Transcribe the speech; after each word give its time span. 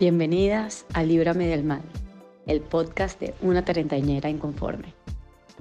Bienvenidas 0.00 0.86
a 0.92 1.04
Líbrame 1.04 1.46
del 1.46 1.62
Mal, 1.62 1.82
el 2.46 2.60
podcast 2.60 3.20
de 3.20 3.32
una 3.40 3.64
treintañera 3.64 4.28
inconforme. 4.28 4.92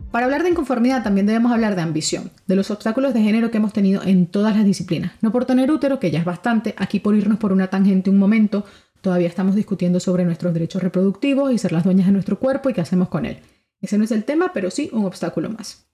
Para 0.10 0.26
hablar 0.26 0.42
de 0.42 0.50
inconformidad 0.50 1.04
también 1.04 1.28
debemos 1.28 1.52
hablar 1.52 1.76
de 1.76 1.84
ambición, 1.84 2.32
de 2.48 2.56
los 2.56 2.72
obstáculos 2.72 3.14
de 3.14 3.22
género 3.22 3.52
que 3.52 3.58
hemos 3.58 3.74
tenido 3.74 4.02
en 4.02 4.26
todas 4.26 4.56
las 4.56 4.66
disciplinas. 4.66 5.12
No 5.22 5.32
por 5.32 5.46
tener 5.46 5.70
útero, 5.70 6.00
que 6.00 6.10
ya 6.10 6.18
es 6.18 6.26
bastante, 6.26 6.74
aquí 6.78 7.00
por 7.00 7.14
irnos 7.14 7.38
por 7.38 7.54
una 7.54 7.68
tangente 7.68 8.10
un 8.10 8.18
momento, 8.18 8.66
todavía 9.02 9.28
estamos 9.28 9.54
discutiendo 9.54 10.00
sobre 10.00 10.26
nuestros 10.26 10.52
derechos 10.52 10.82
reproductivos 10.82 11.54
y 11.54 11.60
ser 11.60 11.72
las 11.72 11.84
dueñas 11.84 12.08
de 12.08 12.14
nuestro 12.14 12.40
cuerpo 12.40 12.72
y 12.72 12.74
qué 12.74 12.82
hacemos 12.82 13.10
con 13.10 13.28
él. 13.28 13.38
Ese 13.82 14.00
no 14.00 14.04
es 14.04 14.12
el 14.12 14.24
tema, 14.24 14.50
pero 14.52 14.72
sí 14.72 14.90
un 14.94 15.06
obstáculo 15.06 15.52
más. 15.52 15.86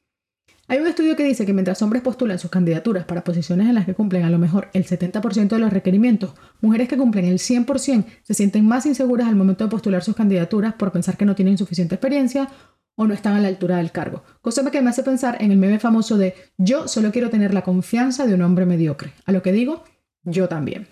Hay 0.72 0.78
un 0.78 0.86
estudio 0.86 1.16
que 1.16 1.24
dice 1.24 1.48
que 1.48 1.54
mientras 1.54 1.82
hombres 1.82 2.04
postulan 2.04 2.38
sus 2.38 2.52
candidaturas 2.52 3.04
para 3.04 3.24
posiciones 3.24 3.68
en 3.68 3.74
las 3.74 3.88
que 3.88 3.96
cumplen 3.96 4.24
a 4.24 4.30
lo 4.30 4.38
mejor 4.38 4.70
el 4.74 4.86
70% 4.86 5.48
de 5.48 5.58
los 5.58 5.74
requerimientos, 5.74 6.36
mujeres 6.62 6.88
que 6.88 6.96
cumplen 6.96 7.26
el 7.26 7.40
100% 7.40 8.06
se 8.22 8.34
sienten 8.36 8.68
más 8.68 8.86
inseguras 8.86 9.28
al 9.28 9.36
momento 9.36 9.64
de 9.64 9.72
postular 9.72 10.04
sus 10.04 10.16
candidaturas 10.16 10.76
por 10.76 10.92
pensar 10.92 11.18
que 11.18 11.26
no 11.26 11.34
tienen 11.34 11.58
suficiente 11.58 11.96
experiencia 11.96 12.50
o 12.94 13.08
no 13.08 13.16
están 13.16 13.34
a 13.34 13.40
la 13.40 13.48
altura 13.48 13.78
del 13.78 13.92
cargo. 13.92 14.22
Cosa 14.42 14.70
que 14.70 14.80
me 14.84 14.92
hace 14.92 15.02
pensar 15.02 15.42
en 15.42 15.52
el 15.52 15.58
meme 15.58 15.80
famoso 15.80 16.20
de 16.20 16.36
yo 16.60 16.88
solo 16.88 17.12
quiero 17.12 17.32
tener 17.32 17.52
la 17.52 17.64
confianza 17.64 18.28
de 18.28 18.36
un 18.36 18.44
hombre 18.44 18.68
mediocre. 18.68 19.14
A 19.26 19.32
lo 19.32 19.42
que 19.42 19.52
digo, 19.52 19.84
yo 20.22 20.48
también. 20.50 20.88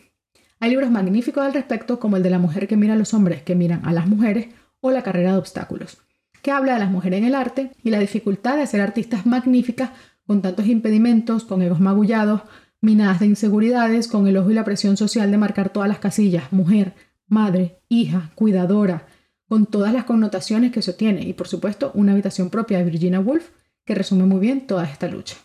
Hay 0.60 0.72
libros 0.72 0.90
magníficos 0.90 1.46
al 1.46 1.54
respecto 1.54 2.00
como 2.00 2.18
el 2.18 2.24
de 2.24 2.32
la 2.32 2.40
mujer 2.40 2.68
que 2.68 2.78
mira 2.78 2.96
a 2.96 2.98
los 2.98 3.14
hombres 3.14 3.44
que 3.44 3.54
miran 3.54 3.86
a 3.86 3.94
las 3.94 4.08
mujeres 4.08 4.48
o 4.80 4.90
la 4.90 5.04
carrera 5.04 5.34
de 5.34 5.38
obstáculos 5.38 6.00
que 6.42 6.52
habla 6.52 6.74
de 6.74 6.80
las 6.80 6.92
mujeres 6.92 7.20
en 7.20 7.26
el 7.26 7.36
arte 7.36 7.72
y 7.84 7.90
la 7.90 8.00
dificultad 8.00 8.58
de 8.58 8.68
ser 8.68 8.82
artistas 8.82 9.26
magníficas 9.26 9.92
con 10.26 10.42
tantos 10.42 10.68
impedimentos, 10.68 11.46
con 11.46 11.62
egos 11.62 11.80
magullados, 11.80 12.42
minadas 12.82 13.20
de 13.20 13.28
inseguridades, 13.28 14.08
con 14.08 14.28
el 14.28 14.38
ojo 14.38 14.52
y 14.52 14.54
la 14.54 14.66
presión 14.66 14.98
social 14.98 15.32
de 15.32 15.38
marcar 15.38 15.70
todas 15.70 15.90
las 15.90 16.00
casillas, 16.00 16.52
mujer, 16.52 16.94
madre, 17.28 17.80
hija, 17.90 18.32
cuidadora, 18.36 19.08
con 19.48 19.66
todas 19.66 19.94
las 19.94 20.04
connotaciones 20.04 20.72
que 20.72 20.82
eso 20.82 20.96
tiene, 20.96 21.22
y 21.22 21.34
por 21.34 21.48
supuesto 21.48 21.92
una 21.94 22.12
habitación 22.12 22.50
propia 22.50 22.80
de 22.80 22.84
Virginia 22.84 23.20
Woolf, 23.20 23.50
que 23.86 23.96
resume 23.96 24.26
muy 24.26 24.40
bien 24.40 24.68
toda 24.68 24.84
esta 24.84 25.08
lucha. 25.08 25.38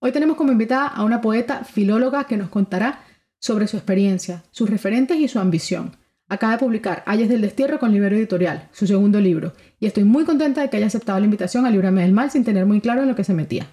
Hoy 0.00 0.12
tenemos 0.12 0.36
como 0.36 0.52
invitada 0.52 0.86
a 0.86 1.04
una 1.04 1.20
poeta 1.20 1.64
filóloga 1.64 2.24
que 2.24 2.36
nos 2.36 2.50
contará 2.50 3.00
sobre 3.40 3.66
su 3.66 3.76
experiencia, 3.76 4.44
sus 4.50 4.68
referentes 4.68 5.18
y 5.18 5.28
su 5.28 5.38
ambición, 5.38 5.96
Acaba 6.30 6.52
de 6.52 6.58
publicar 6.58 7.02
Ayes 7.06 7.30
del 7.30 7.40
Destierro 7.40 7.78
con 7.78 7.90
Libero 7.90 8.14
Editorial, 8.14 8.68
su 8.72 8.86
segundo 8.86 9.18
libro, 9.18 9.54
y 9.80 9.86
estoy 9.86 10.04
muy 10.04 10.26
contenta 10.26 10.60
de 10.60 10.68
que 10.68 10.76
haya 10.76 10.86
aceptado 10.86 11.18
la 11.18 11.24
invitación 11.24 11.64
a 11.64 11.70
Librarme 11.70 12.02
del 12.02 12.12
Mal 12.12 12.30
sin 12.30 12.44
tener 12.44 12.66
muy 12.66 12.82
claro 12.82 13.00
en 13.00 13.08
lo 13.08 13.14
que 13.16 13.24
se 13.24 13.32
metía. 13.32 13.68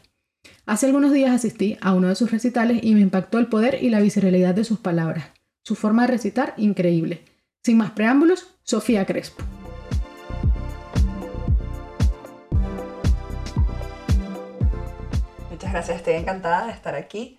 Hace 0.65 0.85
algunos 0.85 1.11
días 1.11 1.31
asistí 1.31 1.77
a 1.81 1.93
uno 1.93 2.07
de 2.07 2.15
sus 2.15 2.31
recitales 2.31 2.79
y 2.81 2.95
me 2.95 3.01
impactó 3.01 3.39
el 3.39 3.47
poder 3.47 3.83
y 3.83 3.89
la 3.89 3.99
visceralidad 3.99 4.55
de 4.55 4.63
sus 4.63 4.79
palabras. 4.79 5.25
Su 5.63 5.75
forma 5.75 6.03
de 6.03 6.13
recitar, 6.13 6.53
increíble. 6.55 7.25
Sin 7.61 7.75
más 7.75 7.91
preámbulos, 7.91 8.47
Sofía 8.63 9.05
Crespo. 9.05 9.43
Muchas 15.51 15.73
gracias, 15.73 15.97
estoy 15.97 16.13
encantada 16.13 16.67
de 16.67 16.71
estar 16.71 16.95
aquí 16.95 17.37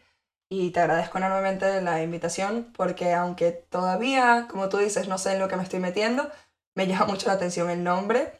y 0.48 0.70
te 0.70 0.80
agradezco 0.80 1.18
enormemente 1.18 1.80
la 1.80 2.02
invitación 2.02 2.72
porque 2.76 3.12
aunque 3.12 3.52
todavía, 3.52 4.46
como 4.48 4.68
tú 4.68 4.78
dices, 4.78 5.08
no 5.08 5.18
sé 5.18 5.32
en 5.32 5.40
lo 5.40 5.48
que 5.48 5.56
me 5.56 5.62
estoy 5.62 5.80
metiendo, 5.80 6.30
me 6.74 6.86
llama 6.86 7.06
mucho 7.12 7.26
la 7.26 7.34
atención 7.34 7.70
el 7.70 7.82
nombre 7.82 8.32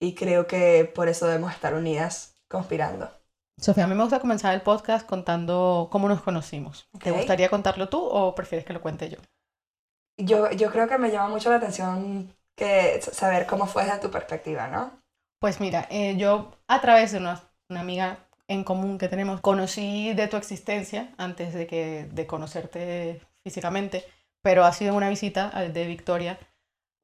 y 0.00 0.14
creo 0.14 0.46
que 0.46 0.84
por 0.84 1.08
eso 1.08 1.26
debemos 1.26 1.52
estar 1.52 1.74
unidas 1.74 2.34
conspirando. 2.48 3.10
Sofía, 3.60 3.84
a 3.84 3.86
mí 3.86 3.94
me 3.94 4.02
gusta 4.02 4.20
comenzar 4.20 4.54
el 4.54 4.62
podcast 4.62 5.06
contando 5.06 5.88
cómo 5.90 6.08
nos 6.08 6.22
conocimos. 6.22 6.88
¿Te 7.02 7.10
gustaría 7.10 7.48
contarlo 7.48 7.88
tú 7.88 8.00
o 8.00 8.34
prefieres 8.34 8.64
que 8.64 8.72
lo 8.72 8.80
cuente 8.80 9.08
yo? 9.08 9.18
Yo, 10.18 10.50
yo 10.50 10.70
creo 10.70 10.88
que 10.88 10.98
me 10.98 11.10
llama 11.10 11.28
mucho 11.28 11.50
la 11.50 11.56
atención 11.56 12.34
que 12.56 13.00
saber 13.00 13.46
cómo 13.46 13.66
fue 13.66 13.84
desde 13.84 13.98
tu 13.98 14.10
perspectiva, 14.10 14.68
¿no? 14.68 14.90
Pues 15.38 15.60
mira, 15.60 15.86
eh, 15.90 16.16
yo 16.16 16.52
a 16.66 16.80
través 16.80 17.12
de 17.12 17.18
una, 17.18 17.42
una 17.68 17.80
amiga 17.80 18.18
en 18.48 18.64
común 18.64 18.98
que 18.98 19.08
tenemos. 19.08 19.40
Conocí 19.40 20.12
de 20.14 20.28
tu 20.28 20.36
existencia 20.36 21.12
antes 21.18 21.54
de, 21.54 21.66
que, 21.66 22.08
de 22.12 22.26
conocerte 22.26 23.20
físicamente, 23.42 24.04
pero 24.42 24.64
ha 24.64 24.72
sido 24.72 24.94
una 24.94 25.08
visita 25.08 25.50
de 25.50 25.86
Victoria 25.86 26.38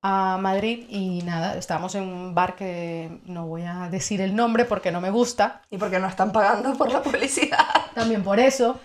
a 0.03 0.39
Madrid 0.39 0.87
y 0.89 1.23
nada, 1.23 1.57
estábamos 1.57 1.95
en 1.97 2.05
un 2.05 2.35
bar 2.35 2.55
que 2.55 3.21
no 3.25 3.47
voy 3.47 3.63
a 3.63 3.89
decir 3.91 4.21
el 4.21 4.37
nombre 4.37 4.65
porque 4.65 4.93
no 4.93 5.01
me 5.01 5.11
gusta. 5.11 5.63
Y 5.71 5.79
porque 5.79 5.99
no 5.99 6.07
están 6.07 6.33
pagando 6.33 6.77
por 6.77 6.93
la 6.93 7.03
publicidad. 7.03 7.67
También 7.95 8.23
por 8.23 8.39
eso. 8.39 8.79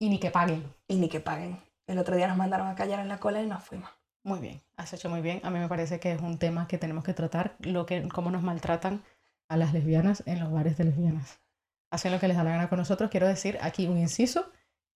Y 0.00 0.08
ni 0.08 0.18
que 0.18 0.30
paguen. 0.30 0.64
Y 0.88 0.96
ni 0.96 1.08
que 1.08 1.20
paguen. 1.20 1.60
El 1.86 1.98
otro 1.98 2.16
día 2.16 2.28
nos 2.28 2.36
mandaron 2.36 2.68
a 2.68 2.74
callar 2.74 3.00
en 3.00 3.08
la 3.08 3.18
cola 3.18 3.42
y 3.42 3.46
nos 3.46 3.62
fuimos. 3.62 3.90
Muy 4.24 4.40
bien, 4.40 4.62
has 4.76 4.92
hecho 4.92 5.08
muy 5.08 5.22
bien. 5.22 5.40
A 5.44 5.50
mí 5.50 5.58
me 5.58 5.68
parece 5.68 6.00
que 6.00 6.12
es 6.12 6.20
un 6.20 6.38
tema 6.38 6.66
que 6.66 6.76
tenemos 6.76 7.04
que 7.04 7.14
tratar, 7.14 7.56
lo 7.60 7.86
que, 7.86 8.06
cómo 8.08 8.30
nos 8.30 8.42
maltratan 8.42 9.02
a 9.48 9.56
las 9.56 9.72
lesbianas 9.72 10.22
en 10.26 10.40
los 10.40 10.52
bares 10.52 10.76
de 10.76 10.84
lesbianas 10.84 11.40
hacen 11.90 12.12
lo 12.12 12.20
que 12.20 12.28
les 12.28 12.36
da 12.36 12.44
la 12.44 12.50
gana 12.50 12.68
con 12.68 12.78
nosotros. 12.78 13.10
Quiero 13.10 13.26
decir 13.26 13.58
aquí 13.60 13.86
un 13.86 13.98
inciso, 13.98 14.50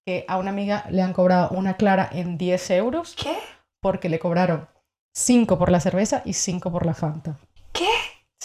que 0.06 0.25
a 0.28 0.38
una 0.38 0.50
amiga 0.50 0.84
le 0.91 1.03
han 1.03 1.12
cobrado 1.12 1.50
una 1.50 1.76
clara 1.76 2.08
en 2.12 2.38
10 2.38 2.70
euros. 2.70 3.14
¿Qué? 3.16 3.36
Porque 3.80 4.08
le 4.08 4.19
cobraron 4.19 4.69
5 5.14 5.58
por 5.58 5.70
la 5.70 5.80
cerveza 5.80 6.22
y 6.25 6.32
5 6.32 6.70
por 6.70 6.86
la 6.86 6.94
Fanta. 6.94 7.38
¿Qué? 7.72 7.88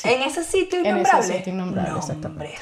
¿En 0.04 0.22
ese 0.22 0.44
sitio 0.44 0.80
innombrable? 0.80 1.10
En 1.10 1.24
ese 1.24 1.38
sitio 1.38 1.54
innombrable, 1.54 1.98
exactamente. 1.98 2.56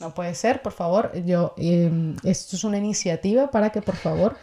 No 0.00 0.14
puede 0.14 0.34
ser, 0.34 0.62
por 0.62 0.72
favor. 0.72 1.12
Yo, 1.24 1.54
em, 1.58 2.16
esto 2.24 2.56
es 2.56 2.64
una 2.64 2.78
iniciativa 2.78 3.50
para 3.50 3.70
que, 3.70 3.82
por 3.82 3.96
favor, 3.96 4.36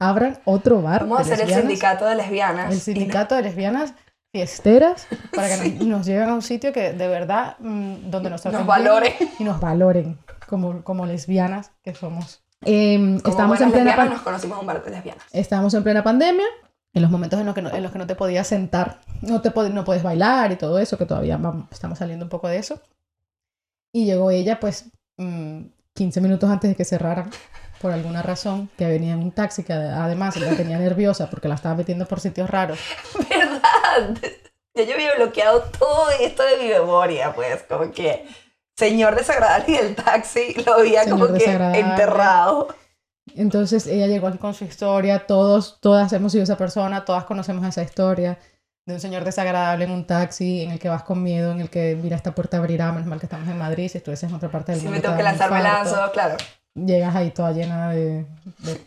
abran 0.00 0.38
otro 0.44 0.80
bar. 0.80 1.02
Vamos 1.02 1.18
a 1.18 1.22
hacer 1.22 1.40
el 1.40 1.54
sindicato 1.54 2.06
de 2.06 2.14
lesbianas. 2.14 2.72
El 2.72 2.80
sindicato 2.80 3.34
de 3.34 3.42
lesbianas 3.42 3.92
fiesteras 4.32 5.06
para 5.34 5.48
que 5.48 5.70
nos, 5.84 6.06
lleven 6.06 6.28
a 6.28 6.34
un 6.34 6.42
sitio 6.42 6.72
que 6.72 6.92
de 6.92 7.08
verdad 7.08 7.56
mm, 7.58 8.10
donde 8.10 8.30
nos, 8.30 8.44
nos 8.44 8.66
valoren 8.66 9.12
y 9.38 9.44
nos 9.44 9.60
valoren 9.60 10.18
como, 10.46 10.82
como 10.82 11.06
lesbianas 11.06 11.72
que 11.82 11.94
somos. 11.94 12.42
Eh, 12.64 13.18
estamos 13.24 13.60
en 13.60 13.72
plena 13.72 14.04
nos 14.04 14.20
conocimos 14.20 14.60
un 14.60 14.66
bar 14.66 14.84
de 14.84 14.90
lesbianas. 14.90 15.24
Estamos 15.32 15.72
en 15.74 15.82
plena 15.82 16.04
pandemia, 16.04 16.46
en 16.92 17.02
los 17.02 17.10
momentos 17.10 17.40
en 17.40 17.46
los 17.46 17.54
que 17.54 17.62
no, 17.62 17.70
en 17.70 17.82
los 17.82 17.92
que 17.92 17.98
no 17.98 18.06
te 18.06 18.14
podías 18.14 18.46
sentar, 18.46 19.00
no 19.22 19.40
te 19.40 19.50
no 19.70 19.84
puedes 19.84 20.02
bailar 20.02 20.52
y 20.52 20.56
todo 20.56 20.78
eso, 20.78 20.98
que 20.98 21.06
todavía 21.06 21.40
estamos 21.70 21.98
saliendo 21.98 22.24
un 22.24 22.28
poco 22.28 22.48
de 22.48 22.58
eso. 22.58 22.80
Y 23.92 24.04
llegó 24.04 24.30
ella 24.30 24.60
pues 24.60 24.90
15 25.16 26.20
mm, 26.20 26.22
minutos 26.22 26.50
antes 26.50 26.70
de 26.70 26.76
que 26.76 26.84
cerraran 26.84 27.30
por 27.80 27.92
alguna 27.92 28.20
razón, 28.22 28.68
que 28.76 28.86
venía 28.86 29.14
en 29.14 29.20
un 29.20 29.32
taxi 29.32 29.64
que 29.64 29.72
además 29.72 30.36
la 30.36 30.54
tenía 30.54 30.78
nerviosa 30.78 31.30
porque 31.30 31.48
la 31.48 31.54
estaba 31.54 31.74
metiendo 31.74 32.06
por 32.06 32.20
sitios 32.20 32.50
raros. 32.50 32.78
¿Verdad? 33.30 34.18
Ya 34.74 34.84
yo 34.84 34.94
había 34.94 35.14
bloqueado 35.16 35.62
todo 35.78 36.10
esto 36.20 36.42
de 36.44 36.58
mi 36.58 36.68
memoria, 36.68 37.32
pues, 37.34 37.62
como 37.68 37.90
que 37.90 38.26
señor 38.76 39.16
desagradable 39.16 39.64
y 39.68 39.76
el 39.76 39.94
taxi 39.94 40.54
lo 40.64 40.74
había 40.74 41.08
como 41.08 41.32
que 41.32 41.44
enterrado. 41.44 42.68
Entonces 43.34 43.86
ella 43.86 44.06
llegó 44.06 44.26
aquí 44.26 44.38
con 44.38 44.54
su 44.54 44.64
historia, 44.64 45.26
todos, 45.26 45.78
todas 45.80 46.12
hemos 46.12 46.32
sido 46.32 46.44
esa 46.44 46.56
persona, 46.56 47.04
todas 47.04 47.24
conocemos 47.24 47.66
esa 47.66 47.82
historia 47.82 48.38
de 48.84 48.94
un 48.94 49.00
señor 49.00 49.24
desagradable 49.24 49.84
en 49.84 49.90
un 49.90 50.06
taxi, 50.06 50.62
en 50.62 50.72
el 50.72 50.78
que 50.78 50.88
vas 50.88 51.02
con 51.02 51.22
miedo, 51.22 51.52
en 51.52 51.60
el 51.60 51.70
que 51.70 51.96
mira 51.96 52.16
esta 52.16 52.34
puerta 52.34 52.58
abrirá, 52.58 52.92
menos 52.92 53.06
mal 53.06 53.20
que 53.20 53.26
estamos 53.26 53.48
en 53.48 53.58
Madrid, 53.58 53.88
si 53.88 53.98
estuvieses 53.98 54.28
en 54.28 54.34
otra 54.34 54.50
parte 54.50 54.72
del 54.72 54.82
mundo. 54.82 54.96
Si 54.96 55.00
me 55.00 55.02
tengo 55.02 55.16
que 55.16 55.22
lanzar 55.22 55.50
lanzo, 55.50 56.10
claro 56.12 56.36
llegas 56.74 57.14
ahí 57.14 57.30
toda 57.30 57.52
llena 57.52 57.90
de, 57.90 58.26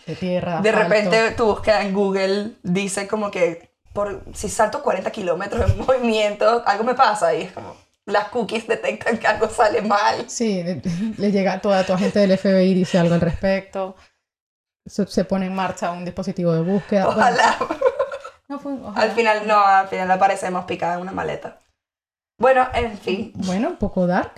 de, 0.05 0.15
tierra. 0.15 0.61
De 0.61 0.71
repente 0.71 1.31
tu 1.31 1.45
búsqueda 1.45 1.81
en 1.81 1.93
Google 1.93 2.51
dice 2.63 3.07
como 3.07 3.31
que 3.31 3.73
por, 3.93 4.23
si 4.33 4.49
salto 4.49 4.81
40 4.81 5.11
kilómetros 5.11 5.71
en 5.71 5.79
movimiento, 5.85 6.63
algo 6.65 6.83
me 6.83 6.95
pasa 6.95 7.33
y 7.33 7.43
es 7.43 7.51
como 7.51 7.75
las 8.05 8.29
cookies 8.29 8.67
detectan 8.67 9.17
que 9.17 9.27
algo 9.27 9.49
sale 9.49 9.81
mal. 9.81 10.29
Sí, 10.29 10.63
le, 11.17 11.31
llega 11.31 11.61
toda 11.61 11.85
tu 11.85 11.95
gente 11.97 12.19
del 12.19 12.37
FBI 12.37 12.71
y 12.71 12.73
dice 12.73 12.97
algo 12.97 13.13
al 13.13 13.21
respecto. 13.21 13.95
Se, 14.85 15.23
pone 15.23 15.45
en 15.45 15.55
marcha 15.55 15.91
un 15.91 16.03
dispositivo 16.03 16.53
de 16.53 16.61
búsqueda. 16.61 17.07
Ojalá. 17.07 17.55
no 18.49 18.59
fue, 18.59 18.73
Al 18.95 19.11
final, 19.11 19.47
no, 19.47 19.65
al 19.65 19.87
final 19.87 20.11
aparecemos 20.11 20.65
picada 20.65 20.95
en 20.95 21.01
una 21.01 21.13
maleta. 21.13 21.61
Bueno, 22.37 22.67
en 22.73 22.97
fin. 22.97 23.31
Bueno, 23.35 23.69
un 23.69 23.77
poco 23.77 24.05
dark. 24.05 24.33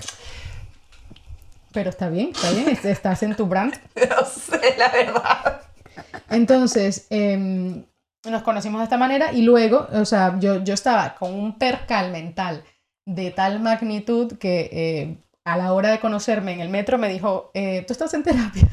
Pero 1.75 1.89
está 1.89 2.07
bien, 2.07 2.29
está 2.33 2.51
bien, 2.51 2.79
estás 2.85 3.21
en 3.21 3.35
tu 3.35 3.47
brand. 3.47 3.73
No 4.09 4.25
sé, 4.25 4.75
la 4.77 4.87
verdad. 4.87 5.61
Entonces, 6.29 7.05
em, 7.09 7.83
nos 8.23 8.43
conocimos 8.43 8.79
de 8.79 8.85
esta 8.85 8.97
manera 8.97 9.33
y 9.33 9.41
luego, 9.41 9.85
o 9.91 10.05
sea, 10.05 10.37
yo, 10.39 10.63
yo 10.63 10.73
estaba 10.73 11.15
con 11.15 11.33
un 11.33 11.59
percal 11.59 12.13
mental 12.13 12.63
de 13.05 13.29
tal 13.31 13.59
magnitud 13.59 14.37
que 14.37 14.69
eh, 14.71 15.17
a 15.43 15.57
la 15.57 15.73
hora 15.73 15.91
de 15.91 15.99
conocerme 15.99 16.53
en 16.53 16.61
el 16.61 16.69
metro 16.69 16.97
me 16.97 17.09
dijo, 17.09 17.51
eh, 17.53 17.83
tú 17.85 17.91
estás 17.91 18.13
en 18.13 18.23
terapia. 18.23 18.67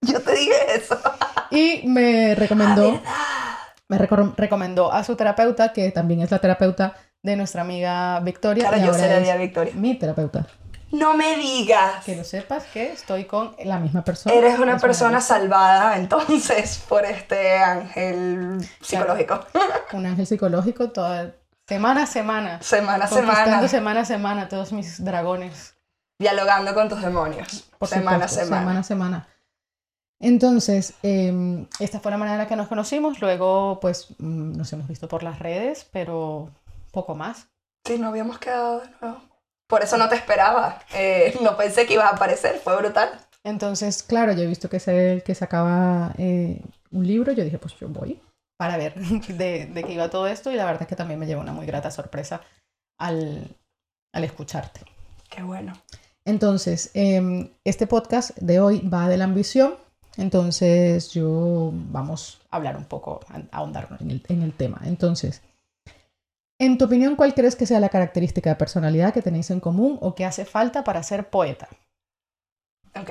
Yo 0.00 0.20
te 0.22 0.34
dije 0.34 0.54
eso. 0.74 0.98
Y 1.50 1.86
me 1.86 2.34
recomendó, 2.34 2.98
me 3.88 3.98
recomendó 3.98 4.90
a 4.90 5.04
su 5.04 5.16
terapeuta, 5.16 5.74
que 5.74 5.90
también 5.90 6.22
es 6.22 6.30
la 6.30 6.38
terapeuta 6.38 6.96
de 7.22 7.36
nuestra 7.36 7.60
amiga 7.60 8.20
Victoria. 8.20 8.68
Claro, 8.68 8.84
yo 8.84 8.92
ahora 8.92 9.36
Victoria. 9.36 9.72
Mi 9.74 9.94
terapeuta. 9.94 10.46
No 10.94 11.14
me 11.14 11.36
digas. 11.36 12.04
Que 12.04 12.14
lo 12.14 12.22
sepas 12.22 12.64
que 12.66 12.92
estoy 12.92 13.24
con 13.24 13.56
la 13.64 13.80
misma 13.80 14.04
persona. 14.04 14.32
Eres 14.32 14.60
una 14.60 14.78
persona 14.78 15.20
salvada 15.20 15.96
entonces 15.96 16.78
por 16.88 17.04
este 17.04 17.58
ángel 17.58 18.58
psicológico. 18.80 19.40
Un 19.92 20.06
ángel 20.06 20.24
psicológico 20.24 20.90
toda 20.90 21.34
semana 21.66 22.04
a 22.04 22.06
semana. 22.06 22.62
Semana 22.62 23.06
a 23.06 23.08
semana. 23.08 23.68
semana 23.68 24.00
a 24.00 24.04
semana 24.04 24.48
todos 24.48 24.72
mis 24.72 25.04
dragones. 25.04 25.74
Dialogando 26.16 26.74
con 26.74 26.88
tus 26.88 27.02
demonios. 27.02 27.68
Por 27.76 27.88
semana 27.88 28.26
a 28.26 28.28
semana. 28.28 28.60
semana 28.60 28.80
a 28.80 28.82
semana. 28.84 29.28
Entonces, 30.20 30.94
eh, 31.02 31.66
esta 31.80 31.98
fue 31.98 32.12
la 32.12 32.18
manera 32.18 32.36
en 32.36 32.42
la 32.42 32.46
que 32.46 32.54
nos 32.54 32.68
conocimos. 32.68 33.20
Luego, 33.20 33.80
pues, 33.80 34.14
mm, 34.18 34.56
nos 34.56 34.72
hemos 34.72 34.86
visto 34.86 35.08
por 35.08 35.24
las 35.24 35.40
redes, 35.40 35.88
pero 35.92 36.50
poco 36.92 37.16
más. 37.16 37.48
Sí, 37.84 37.98
no 37.98 38.08
habíamos 38.08 38.38
quedado 38.38 38.80
de 38.80 38.88
nuevo. 39.00 39.33
Por 39.66 39.82
eso 39.82 39.96
no 39.96 40.08
te 40.08 40.16
esperaba. 40.16 40.80
Eh, 40.94 41.38
no 41.42 41.56
pensé 41.56 41.86
que 41.86 41.94
ibas 41.94 42.12
a 42.12 42.16
aparecer. 42.16 42.60
Fue 42.62 42.76
brutal. 42.76 43.10
Entonces, 43.44 44.02
claro, 44.02 44.32
yo 44.32 44.42
he 44.42 44.46
visto 44.46 44.68
que 44.68 44.80
se, 44.80 45.22
que 45.24 45.34
sacaba 45.34 46.14
eh, 46.18 46.60
un 46.90 47.06
libro. 47.06 47.32
Yo 47.32 47.44
dije, 47.44 47.58
pues 47.58 47.74
yo 47.76 47.88
voy 47.88 48.20
para 48.56 48.76
ver 48.76 48.94
de, 49.28 49.66
de 49.66 49.84
qué 49.84 49.92
iba 49.92 50.10
todo 50.10 50.26
esto. 50.26 50.50
Y 50.50 50.56
la 50.56 50.64
verdad 50.64 50.82
es 50.82 50.88
que 50.88 50.96
también 50.96 51.20
me 51.20 51.26
llevó 51.26 51.40
una 51.40 51.52
muy 51.52 51.66
grata 51.66 51.90
sorpresa 51.90 52.40
al, 52.98 53.56
al 54.12 54.24
escucharte. 54.24 54.80
Qué 55.28 55.42
bueno. 55.42 55.72
Entonces, 56.24 56.90
em, 56.94 57.50
este 57.64 57.86
podcast 57.86 58.36
de 58.38 58.60
hoy 58.60 58.80
va 58.80 59.08
de 59.08 59.18
la 59.18 59.24
ambición. 59.24 59.76
Entonces, 60.16 61.10
yo 61.12 61.70
vamos 61.72 62.40
a 62.50 62.56
hablar 62.56 62.76
un 62.76 62.84
poco, 62.84 63.20
a 63.28 63.56
ahondar 63.56 63.88
en 64.00 64.10
el, 64.10 64.22
en 64.28 64.42
el 64.42 64.52
tema. 64.52 64.80
Entonces, 64.84 65.42
en 66.64 66.78
tu 66.78 66.86
opinión, 66.86 67.16
¿cuál 67.16 67.34
crees 67.34 67.56
que 67.56 67.66
sea 67.66 67.80
la 67.80 67.88
característica 67.88 68.50
de 68.50 68.56
personalidad 68.56 69.12
que 69.12 69.22
tenéis 69.22 69.50
en 69.50 69.60
común 69.60 69.98
o 70.00 70.14
que 70.14 70.24
hace 70.24 70.44
falta 70.44 70.84
para 70.84 71.02
ser 71.02 71.30
poeta? 71.30 71.68
Ok. 72.94 73.10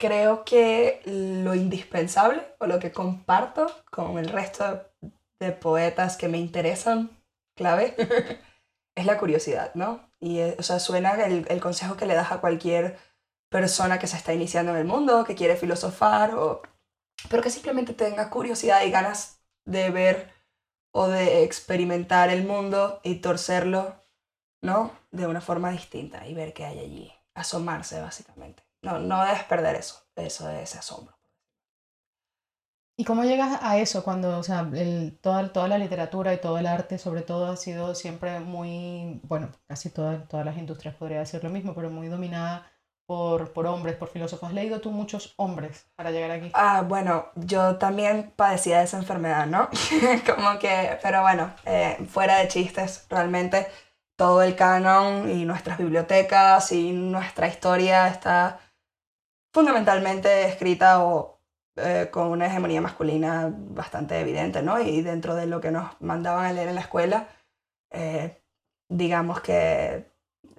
Creo 0.00 0.44
que 0.44 1.02
lo 1.04 1.54
indispensable 1.54 2.42
o 2.60 2.66
lo 2.66 2.78
que 2.78 2.92
comparto 2.92 3.66
con 3.90 4.18
el 4.18 4.28
resto 4.28 4.86
de 5.40 5.52
poetas 5.52 6.16
que 6.16 6.28
me 6.28 6.38
interesan, 6.38 7.10
clave, 7.56 7.94
es 8.96 9.06
la 9.06 9.18
curiosidad, 9.18 9.74
¿no? 9.74 10.08
Y, 10.20 10.38
eh, 10.38 10.56
o 10.58 10.62
sea, 10.62 10.78
suena 10.78 11.14
el, 11.24 11.46
el 11.48 11.60
consejo 11.60 11.96
que 11.96 12.06
le 12.06 12.14
das 12.14 12.32
a 12.32 12.40
cualquier 12.40 12.98
persona 13.50 13.98
que 13.98 14.06
se 14.06 14.16
está 14.16 14.32
iniciando 14.34 14.72
en 14.72 14.78
el 14.78 14.84
mundo, 14.84 15.24
que 15.24 15.34
quiere 15.34 15.56
filosofar, 15.56 16.34
o, 16.34 16.62
pero 17.30 17.42
que 17.42 17.50
simplemente 17.50 17.94
tenga 17.94 18.30
curiosidad 18.30 18.82
y 18.84 18.90
ganas 18.90 19.40
de 19.64 19.90
ver 19.90 20.37
o 20.92 21.08
de 21.08 21.44
experimentar 21.44 22.30
el 22.30 22.44
mundo 22.44 23.00
y 23.04 23.16
torcerlo, 23.16 23.96
¿no? 24.62 24.92
De 25.10 25.26
una 25.26 25.40
forma 25.40 25.70
distinta 25.70 26.26
y 26.26 26.34
ver 26.34 26.52
qué 26.54 26.64
hay 26.66 26.78
allí, 26.80 27.12
asomarse 27.34 28.00
básicamente. 28.00 28.64
No, 28.82 28.98
no 28.98 29.24
debes 29.24 29.44
perder 29.44 29.76
eso, 29.76 30.02
eso 30.16 30.48
de 30.48 30.62
ese 30.62 30.78
asombro. 30.78 31.16
¿Y 33.00 33.04
cómo 33.04 33.22
llegas 33.24 33.60
a 33.62 33.78
eso 33.78 34.02
cuando, 34.02 34.38
o 34.38 34.42
sea, 34.42 34.68
toda, 35.20 35.52
toda 35.52 35.68
la 35.68 35.78
literatura 35.78 36.34
y 36.34 36.40
todo 36.40 36.58
el 36.58 36.66
arte, 36.66 36.98
sobre 36.98 37.22
todo, 37.22 37.46
ha 37.46 37.56
sido 37.56 37.94
siempre 37.94 38.40
muy, 38.40 39.20
bueno, 39.22 39.52
casi 39.68 39.90
toda- 39.90 40.26
todas 40.26 40.44
las 40.44 40.58
industrias 40.58 40.96
podría 40.96 41.20
decir 41.20 41.42
lo 41.44 41.50
mismo, 41.50 41.74
pero 41.74 41.90
muy 41.90 42.08
dominada 42.08 42.70
por, 43.08 43.54
por 43.54 43.66
hombres, 43.66 43.96
por 43.96 44.08
filósofos. 44.08 44.50
¿Has 44.50 44.54
leído 44.54 44.82
tú 44.82 44.90
muchos 44.90 45.32
hombres 45.36 45.86
para 45.96 46.10
llegar 46.10 46.30
aquí? 46.30 46.50
Ah, 46.52 46.84
bueno, 46.86 47.28
yo 47.36 47.76
también 47.76 48.34
padecía 48.36 48.78
de 48.78 48.84
esa 48.84 48.98
enfermedad, 48.98 49.46
¿no? 49.46 49.70
Como 50.36 50.58
que, 50.58 50.98
pero 51.02 51.22
bueno, 51.22 51.50
eh, 51.64 51.96
fuera 52.06 52.36
de 52.36 52.48
chistes, 52.48 53.06
realmente 53.08 53.66
todo 54.18 54.42
el 54.42 54.54
canon 54.56 55.30
y 55.30 55.46
nuestras 55.46 55.78
bibliotecas 55.78 56.70
y 56.72 56.92
nuestra 56.92 57.48
historia 57.48 58.08
está 58.08 58.60
fundamentalmente 59.54 60.44
escrita 60.46 61.02
o 61.02 61.40
eh, 61.76 62.08
con 62.10 62.26
una 62.26 62.46
hegemonía 62.46 62.82
masculina 62.82 63.50
bastante 63.50 64.20
evidente, 64.20 64.60
¿no? 64.62 64.80
Y 64.82 65.00
dentro 65.00 65.34
de 65.34 65.46
lo 65.46 65.62
que 65.62 65.70
nos 65.70 65.98
mandaban 66.02 66.44
a 66.44 66.52
leer 66.52 66.68
en 66.68 66.74
la 66.74 66.82
escuela, 66.82 67.28
eh, 67.90 68.42
digamos 68.90 69.40
que 69.40 70.10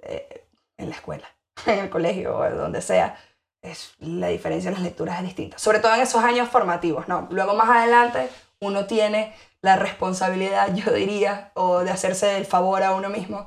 eh, 0.02 0.46
en 0.78 0.88
la 0.88 0.96
escuela, 0.96 1.28
en 1.66 1.78
el 1.78 1.90
colegio 1.90 2.36
o 2.36 2.50
donde 2.50 2.82
sea, 2.82 3.16
es, 3.62 3.94
la 3.98 4.28
diferencia 4.28 4.68
en 4.68 4.74
las 4.74 4.82
lecturas 4.82 5.18
es 5.18 5.24
distinta. 5.24 5.58
Sobre 5.58 5.80
todo 5.80 5.94
en 5.94 6.00
esos 6.00 6.22
años 6.22 6.48
formativos, 6.48 7.08
¿no? 7.08 7.28
Luego 7.30 7.54
más 7.54 7.68
adelante 7.68 8.30
uno 8.60 8.86
tiene 8.86 9.34
la 9.62 9.76
responsabilidad, 9.76 10.74
yo 10.74 10.92
diría, 10.92 11.52
o 11.54 11.80
de 11.80 11.90
hacerse 11.90 12.36
el 12.36 12.46
favor 12.46 12.82
a 12.82 12.94
uno 12.94 13.08
mismo 13.08 13.46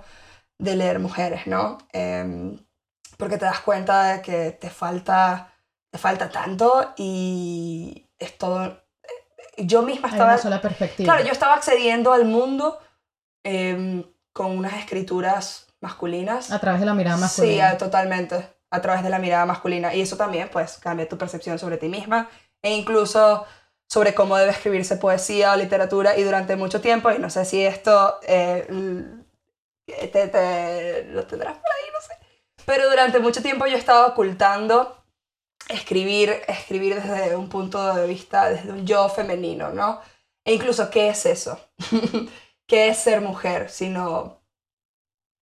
de 0.58 0.76
leer 0.76 1.00
mujeres, 1.00 1.48
¿no? 1.48 1.78
Em, 1.92 2.58
porque 3.18 3.38
te 3.38 3.46
das 3.46 3.60
cuenta 3.60 4.14
de 4.14 4.22
que 4.22 4.52
te 4.52 4.70
falta, 4.70 5.54
te 5.90 5.98
falta 5.98 6.30
tanto 6.30 6.94
y 6.98 8.08
es 8.18 8.38
todo... 8.38 8.82
Yo 9.58 9.84
misma 9.84 10.08
Hay 10.08 10.14
estaba... 10.14 10.34
una 10.34 10.42
sola 10.42 10.62
perspectiva. 10.62 11.14
Claro, 11.14 11.26
yo 11.26 11.32
estaba 11.32 11.54
accediendo 11.54 12.12
al 12.12 12.26
mundo 12.26 12.80
em, 13.44 14.04
con 14.32 14.58
unas 14.58 14.74
escrituras 14.74 15.68
masculinas. 15.84 16.50
A 16.52 16.60
través 16.60 16.80
de 16.80 16.88
la 16.88 16.96
mirada 16.96 17.18
Sí, 17.18 17.22
masculina. 17.22 17.70
a- 17.70 17.78
totalmente. 17.78 18.50
A 18.72 18.82
través 18.82 19.04
de 19.04 19.10
la 19.12 19.20
mirada 19.20 19.46
masculina. 19.46 19.94
Y 19.94 20.02
eso 20.02 20.18
también, 20.18 20.50
pues, 20.52 20.78
cambia 20.80 21.08
tu 21.08 21.18
percepción 21.20 21.60
sobre 21.60 21.78
ti 21.78 21.88
misma. 21.90 22.30
E 22.64 22.74
incluso 22.74 23.46
sobre 23.88 24.16
cómo 24.16 24.36
debe 24.38 24.52
escribirse 24.52 24.96
poesía 24.98 25.52
o 25.54 25.56
literatura. 25.58 26.18
Y 26.18 26.24
durante 26.24 26.56
mucho 26.56 26.82
tiempo, 26.82 27.12
y 27.12 27.20
no 27.20 27.30
sé 27.30 27.46
si 27.46 27.64
esto 27.64 28.18
eh, 28.26 28.66
te- 30.12 31.06
lo 31.12 31.28
tendrás 31.28 31.54
por 31.58 31.70
ahí, 31.72 31.90
no 31.94 32.02
sé. 32.02 32.14
Pero 32.66 32.90
durante 32.90 33.20
mucho 33.20 33.42
tiempo 33.42 33.66
yo 33.68 33.78
estaba 33.78 34.08
ocultando 34.08 35.04
escribir, 35.70 36.42
escribir 36.48 36.96
desde 37.02 37.36
un 37.36 37.50
punto 37.50 37.94
de 37.94 38.08
vista, 38.08 38.50
desde 38.50 38.72
un 38.72 38.86
yo 38.88 39.10
femenino, 39.10 39.70
¿no? 39.72 40.02
E 40.46 40.54
incluso, 40.54 40.90
¿qué 40.90 41.10
es 41.10 41.26
eso? 41.26 41.60
¿Qué 42.68 42.88
es 42.90 42.98
ser 42.98 43.22
mujer? 43.22 43.70
Sino, 43.70 44.42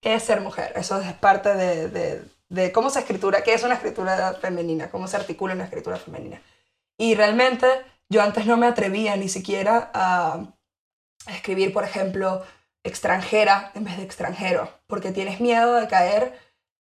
¿qué 0.01 0.15
es 0.15 0.23
ser 0.23 0.41
mujer? 0.41 0.73
Eso 0.75 0.99
es 0.99 1.13
parte 1.13 1.53
de, 1.53 1.87
de, 1.89 2.23
de 2.49 2.71
cómo 2.71 2.89
se 2.89 2.99
escritura, 2.99 3.43
qué 3.43 3.53
es 3.53 3.63
una 3.63 3.75
escritura 3.75 4.33
femenina, 4.33 4.91
cómo 4.91 5.07
se 5.07 5.17
articula 5.17 5.53
una 5.53 5.65
escritura 5.65 5.97
femenina. 5.97 6.41
Y 6.97 7.15
realmente 7.15 7.67
yo 8.09 8.21
antes 8.21 8.45
no 8.45 8.57
me 8.57 8.67
atrevía 8.67 9.15
ni 9.15 9.29
siquiera 9.29 9.89
a 9.93 10.45
escribir, 11.27 11.71
por 11.71 11.83
ejemplo, 11.83 12.43
extranjera 12.83 13.71
en 13.75 13.85
vez 13.85 13.97
de 13.97 14.03
extranjero, 14.03 14.69
porque 14.87 15.11
tienes 15.11 15.39
miedo 15.39 15.75
de 15.75 15.87
caer 15.87 16.37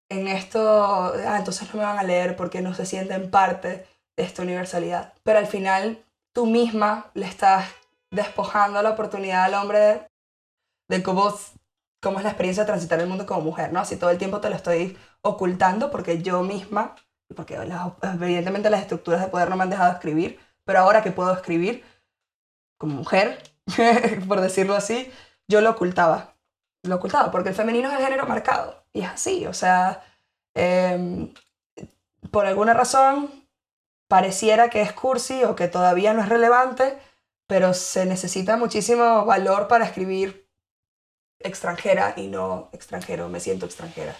en 0.08 0.26
esto, 0.26 1.12
ah, 1.26 1.36
entonces 1.36 1.68
no 1.72 1.80
me 1.80 1.86
van 1.86 1.98
a 1.98 2.02
leer 2.02 2.34
porque 2.36 2.62
no 2.62 2.74
se 2.74 2.86
sienten 2.86 3.30
parte 3.30 3.86
de 4.16 4.22
esta 4.22 4.42
universalidad. 4.42 5.12
Pero 5.22 5.38
al 5.38 5.46
final 5.46 6.04
tú 6.32 6.46
misma 6.46 7.10
le 7.14 7.26
estás 7.26 7.66
despojando 8.10 8.80
la 8.80 8.90
oportunidad 8.90 9.44
al 9.44 9.54
hombre 9.54 9.78
de, 9.78 10.08
de 10.88 11.02
cómo, 11.02 11.34
cómo 12.00 12.18
es 12.18 12.24
la 12.24 12.30
experiencia 12.30 12.62
de 12.62 12.68
transitar 12.68 13.00
el 13.00 13.08
mundo 13.08 13.26
como 13.26 13.42
mujer, 13.42 13.72
¿no? 13.72 13.84
Si 13.84 13.96
todo 13.96 14.10
el 14.10 14.18
tiempo 14.18 14.40
te 14.40 14.50
lo 14.50 14.56
estoy 14.56 14.96
ocultando 15.22 15.90
porque 15.90 16.22
yo 16.22 16.42
misma, 16.42 16.94
porque 17.34 17.54
evidentemente 18.02 18.70
las 18.70 18.82
estructuras 18.82 19.20
de 19.20 19.28
poder 19.28 19.50
no 19.50 19.56
me 19.56 19.64
han 19.64 19.70
dejado 19.70 19.92
escribir, 19.92 20.38
pero 20.64 20.80
ahora 20.80 21.02
que 21.02 21.12
puedo 21.12 21.32
escribir 21.32 21.84
como 22.78 22.94
mujer, 22.94 23.42
por 24.28 24.40
decirlo 24.40 24.74
así, 24.74 25.10
yo 25.48 25.60
lo 25.60 25.70
ocultaba. 25.70 26.34
Lo 26.84 26.96
ocultaba, 26.96 27.30
porque 27.30 27.50
el 27.50 27.54
femenino 27.54 27.88
es 27.88 27.98
el 27.98 28.04
género 28.04 28.26
marcado. 28.26 28.84
Y 28.92 29.00
es 29.02 29.08
así, 29.08 29.46
o 29.46 29.52
sea, 29.54 30.02
em, 30.54 31.32
por 32.30 32.46
alguna 32.46 32.74
razón 32.74 33.30
pareciera 34.08 34.70
que 34.70 34.82
es 34.82 34.92
cursi 34.92 35.44
o 35.44 35.56
que 35.56 35.68
todavía 35.68 36.14
no 36.14 36.22
es 36.22 36.28
relevante, 36.28 36.98
pero 37.46 37.74
se 37.74 38.06
necesita 38.06 38.56
muchísimo 38.56 39.24
valor 39.24 39.68
para 39.68 39.84
escribir 39.84 40.47
extranjera 41.40 42.14
y 42.16 42.26
no 42.28 42.68
extranjero, 42.72 43.28
me 43.28 43.40
siento 43.40 43.66
extranjera. 43.66 44.14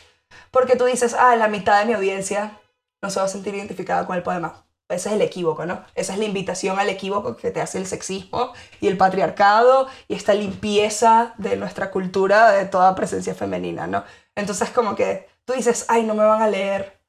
Porque 0.51 0.77
tú 0.77 0.85
dices, 0.85 1.15
ah, 1.15 1.37
la 1.37 1.49
mitad 1.49 1.81
de 1.81 1.87
mi 1.87 1.93
audiencia 1.95 2.61
no 3.03 3.11
se 3.11 3.21
va 3.21 3.27
a 3.27 3.29
sentir 3.29 3.55
identificada 3.55 4.07
con 4.07 4.17
el 4.17 4.23
poema. 4.23 4.65
Ese 4.91 5.11
es 5.11 5.15
el 5.17 5.23
equívoco, 5.23 5.67
¿no? 5.67 5.85
Esa 5.95 6.15
es 6.15 6.19
la 6.19 6.25
invitación 6.25 6.79
al 6.79 6.89
equívoco 6.89 7.37
que 7.37 7.51
te 7.51 7.61
hace 7.61 7.77
el 7.79 7.87
sexismo 7.87 8.55
y 8.81 8.89
el 8.89 8.97
patriarcado 8.97 9.87
y 10.09 10.15
esta 10.15 10.33
limpieza 10.33 11.35
de 11.37 11.57
nuestra 11.57 11.91
cultura 11.91 12.53
de 12.53 12.65
toda 12.65 12.95
presencia 12.95 13.35
femenina, 13.35 13.87
¿no? 13.87 14.05
Entonces 14.35 14.71
como 14.71 14.95
que 14.97 15.29
tú 15.45 15.53
dices, 15.53 15.85
ay, 15.89 16.05
no 16.05 16.15
me 16.15 16.25
van 16.25 16.41
a 16.41 16.49
leer. 16.49 17.03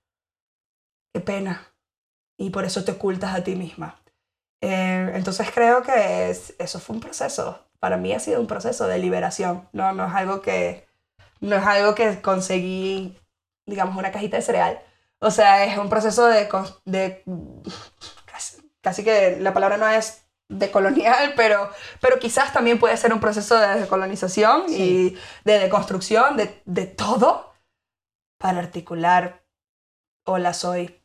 Qué 1.13 1.21
pena. 1.21 1.73
Y 2.37 2.49
por 2.49 2.65
eso 2.65 2.83
te 2.83 2.91
ocultas 2.91 3.33
a 3.33 3.43
ti 3.43 3.55
misma. 3.55 4.01
Eh, 4.61 5.11
entonces 5.15 5.49
creo 5.51 5.81
que 5.81 6.29
es- 6.29 6.53
eso 6.59 6.79
fue 6.81 6.95
un 6.95 7.01
proceso. 7.01 7.65
Para 7.79 7.97
mí 7.97 8.13
ha 8.13 8.19
sido 8.19 8.41
un 8.41 8.47
proceso 8.47 8.87
de 8.87 8.99
liberación. 8.99 9.67
No, 9.73 9.93
no 9.93 10.07
es 10.07 10.13
algo 10.13 10.41
que 10.41 10.87
no 11.41 11.55
es 11.55 11.65
algo 11.65 11.95
que 11.95 12.21
conseguí, 12.21 13.17
digamos, 13.65 13.95
una 13.95 14.11
cajita 14.11 14.37
de 14.37 14.43
cereal. 14.43 14.81
O 15.19 15.31
sea, 15.31 15.63
es 15.65 15.77
un 15.77 15.89
proceso 15.89 16.27
de, 16.27 16.49
de 16.85 17.23
casi, 18.25 18.71
casi 18.81 19.03
que 19.03 19.37
la 19.39 19.53
palabra 19.53 19.77
no 19.77 19.87
es 19.87 20.25
decolonial, 20.49 21.33
pero, 21.37 21.69
pero 22.01 22.19
quizás 22.19 22.51
también 22.51 22.79
puede 22.79 22.97
ser 22.97 23.13
un 23.13 23.19
proceso 23.19 23.57
de 23.57 23.79
decolonización 23.79 24.63
Sí. 24.67 24.75
y 25.15 25.17
de 25.45 25.59
deconstrucción 25.59 26.35
de, 26.37 26.61
de 26.65 26.85
todo 26.87 27.53
para 28.37 28.59
articular, 28.59 29.43
hola, 30.25 30.53
soy, 30.53 30.98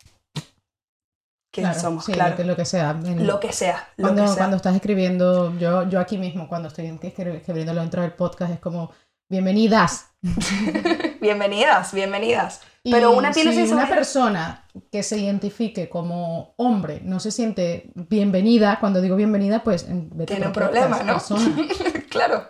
quién 1.55 1.67
Claro, 1.67 1.79
somos, 1.79 2.05
sí, 2.05 2.11
claro. 2.11 2.31
Lo 2.31 2.37
que, 2.37 2.43
lo 2.43 2.55
que 2.57 2.65
sea. 2.65 2.91
En- 2.91 3.25
Lo 3.25 3.39
que 3.39 3.51
sea, 3.53 3.87
lo 3.97 4.03
cuando, 4.03 4.21
que 4.23 4.27
sea. 4.27 4.37
cuando 4.37 4.57
estás 4.57 4.75
escribiendo, 4.75 5.57
yo, 5.57 5.87
yo 5.89 5.99
aquí 6.01 6.17
mismo, 6.17 6.47
cuando 6.49 6.67
estoy 6.67 6.85
escri- 6.87 7.35
escribiéndolo 7.35 7.81
dentro 7.81 8.01
del 8.01 8.11
podcast, 8.13 8.51
es 8.53 8.59
como, 8.59 8.91
bienvenidas. 9.29 10.07
Bienvenidas, 11.21 11.91
bienvenidas. 11.93 12.61
Y 12.83 12.91
Pero 12.91 13.11
una 13.11 13.31
tiene 13.31 13.51
si 13.53 13.71
una 13.73 13.87
persona 13.89 14.67
que 14.91 15.01
se 15.01 15.17
identifique 15.17 15.89
como 15.89 16.53
hombre 16.57 17.01
no 17.03 17.19
se 17.19 17.31
siente 17.31 17.91
bienvenida, 17.95 18.77
cuando 18.79 19.01
digo 19.01 19.15
bienvenida, 19.15 19.63
pues 19.63 19.85
Tiene 20.27 20.47
un 20.47 20.53
problema, 20.53 20.99
¿no? 21.01 21.13
persona. 21.13 21.55
claro, 22.09 22.37
O 22.37 22.45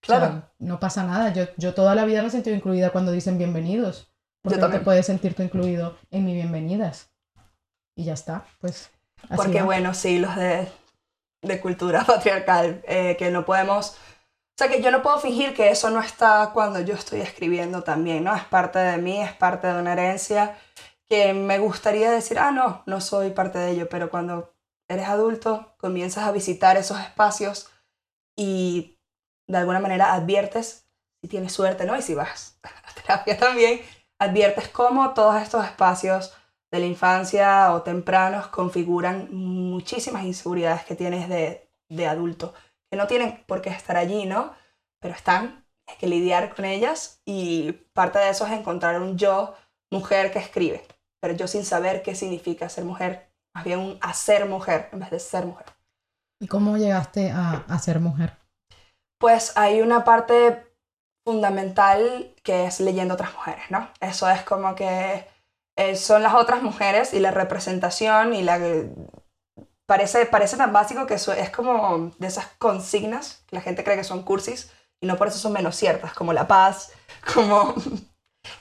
claro. 0.00 0.26
sea, 0.26 0.52
no 0.58 0.78
pasa 0.78 1.04
nada. 1.04 1.32
Yo, 1.32 1.44
yo 1.56 1.72
toda 1.72 1.94
la 1.94 2.04
vida 2.04 2.20
me 2.20 2.28
he 2.28 2.30
sentido 2.30 2.54
incluida 2.54 2.90
cuando 2.90 3.12
dicen 3.12 3.38
bienvenidos. 3.38 4.12
Porque 4.42 4.56
te 4.56 4.60
también. 4.62 4.84
puedes 4.84 5.06
sentir 5.06 5.34
tú 5.34 5.42
incluido 5.42 5.96
en 6.10 6.24
mi 6.26 6.34
bienvenidas. 6.34 7.10
Y 7.96 8.04
ya 8.04 8.12
está, 8.12 8.46
pues. 8.60 8.90
así 9.28 9.34
Porque 9.34 9.60
va. 9.60 9.64
bueno, 9.64 9.94
sí, 9.94 10.18
los 10.18 10.36
de, 10.36 10.68
de 11.42 11.60
cultura 11.60 12.04
patriarcal, 12.06 12.82
eh, 12.86 13.16
que 13.18 13.30
no 13.30 13.44
podemos... 13.44 13.92
O 13.92 14.58
sea, 14.58 14.68
que 14.68 14.80
yo 14.80 14.90
no 14.90 15.02
puedo 15.02 15.18
fingir 15.18 15.54
que 15.54 15.70
eso 15.70 15.90
no 15.90 16.00
está 16.00 16.50
cuando 16.54 16.80
yo 16.80 16.94
estoy 16.94 17.20
escribiendo 17.20 17.82
también, 17.82 18.24
¿no? 18.24 18.34
Es 18.34 18.44
parte 18.44 18.78
de 18.78 18.96
mí, 18.96 19.20
es 19.20 19.34
parte 19.34 19.66
de 19.66 19.78
una 19.78 19.92
herencia 19.92 20.56
que 21.08 21.34
me 21.34 21.58
gustaría 21.58 22.10
decir, 22.10 22.38
ah, 22.38 22.50
no, 22.50 22.82
no 22.86 23.00
soy 23.00 23.30
parte 23.30 23.58
de 23.58 23.72
ello, 23.72 23.88
pero 23.88 24.10
cuando 24.10 24.54
eres 24.88 25.08
adulto, 25.08 25.74
comienzas 25.78 26.24
a 26.24 26.32
visitar 26.32 26.76
esos 26.76 26.98
espacios 27.00 27.70
y 28.36 28.98
de 29.46 29.58
alguna 29.58 29.80
manera 29.80 30.14
adviertes, 30.14 30.88
si 31.20 31.28
tienes 31.28 31.52
suerte, 31.52 31.84
¿no? 31.84 31.96
Y 31.96 32.02
si 32.02 32.14
vas 32.14 32.58
a 32.62 32.94
terapia 32.94 33.38
también, 33.38 33.80
adviertes 34.18 34.68
cómo 34.68 35.14
todos 35.14 35.40
estos 35.40 35.64
espacios 35.64 36.34
de 36.70 36.80
la 36.80 36.86
infancia 36.86 37.72
o 37.72 37.82
tempranos 37.82 38.48
configuran 38.48 39.28
muchísimas 39.32 40.24
inseguridades 40.24 40.84
que 40.84 40.96
tienes 40.96 41.28
de, 41.28 41.68
de 41.88 42.06
adulto, 42.06 42.54
que 42.90 42.96
no 42.96 43.06
tienen 43.06 43.44
por 43.46 43.62
qué 43.62 43.70
estar 43.70 43.96
allí, 43.96 44.26
¿no? 44.26 44.52
Pero 45.00 45.14
están, 45.14 45.64
hay 45.86 45.96
que 45.96 46.08
lidiar 46.08 46.54
con 46.54 46.64
ellas 46.64 47.20
y 47.24 47.72
parte 47.92 48.18
de 48.18 48.30
eso 48.30 48.46
es 48.46 48.52
encontrar 48.52 49.00
un 49.00 49.16
yo, 49.16 49.54
mujer 49.90 50.32
que 50.32 50.40
escribe, 50.40 50.86
pero 51.20 51.34
yo 51.34 51.46
sin 51.46 51.64
saber 51.64 52.02
qué 52.02 52.14
significa 52.14 52.68
ser 52.68 52.84
mujer, 52.84 53.30
más 53.54 53.64
bien 53.64 53.78
un 53.78 53.98
hacer 54.00 54.46
mujer 54.46 54.88
en 54.92 55.00
vez 55.00 55.10
de 55.10 55.20
ser 55.20 55.46
mujer. 55.46 55.66
¿Y 56.40 56.48
cómo 56.48 56.76
llegaste 56.76 57.30
a, 57.30 57.64
a 57.68 57.78
ser 57.78 58.00
mujer? 58.00 58.36
Pues 59.18 59.56
hay 59.56 59.80
una 59.80 60.04
parte 60.04 60.66
fundamental 61.24 62.34
que 62.42 62.66
es 62.66 62.80
leyendo 62.80 63.14
otras 63.14 63.32
mujeres, 63.32 63.64
¿no? 63.70 63.88
Eso 64.00 64.28
es 64.28 64.42
como 64.42 64.74
que 64.74 65.26
eh, 65.76 65.94
son 65.94 66.22
las 66.22 66.34
otras 66.34 66.62
mujeres 66.62 67.12
y 67.12 67.20
la 67.20 67.30
representación 67.30 68.34
y 68.34 68.42
la... 68.42 68.58
Parece, 69.86 70.26
parece 70.26 70.56
tan 70.56 70.72
básico 70.72 71.06
que 71.06 71.14
es 71.14 71.50
como 71.50 72.10
de 72.18 72.26
esas 72.26 72.46
consignas 72.58 73.44
que 73.46 73.54
la 73.54 73.62
gente 73.62 73.84
cree 73.84 73.96
que 73.96 74.02
son 74.02 74.24
cursis 74.24 74.72
y 75.00 75.06
no 75.06 75.16
por 75.16 75.28
eso 75.28 75.38
son 75.38 75.52
menos 75.52 75.76
ciertas, 75.76 76.12
como 76.12 76.32
la 76.32 76.48
paz, 76.48 76.92
como 77.34 77.74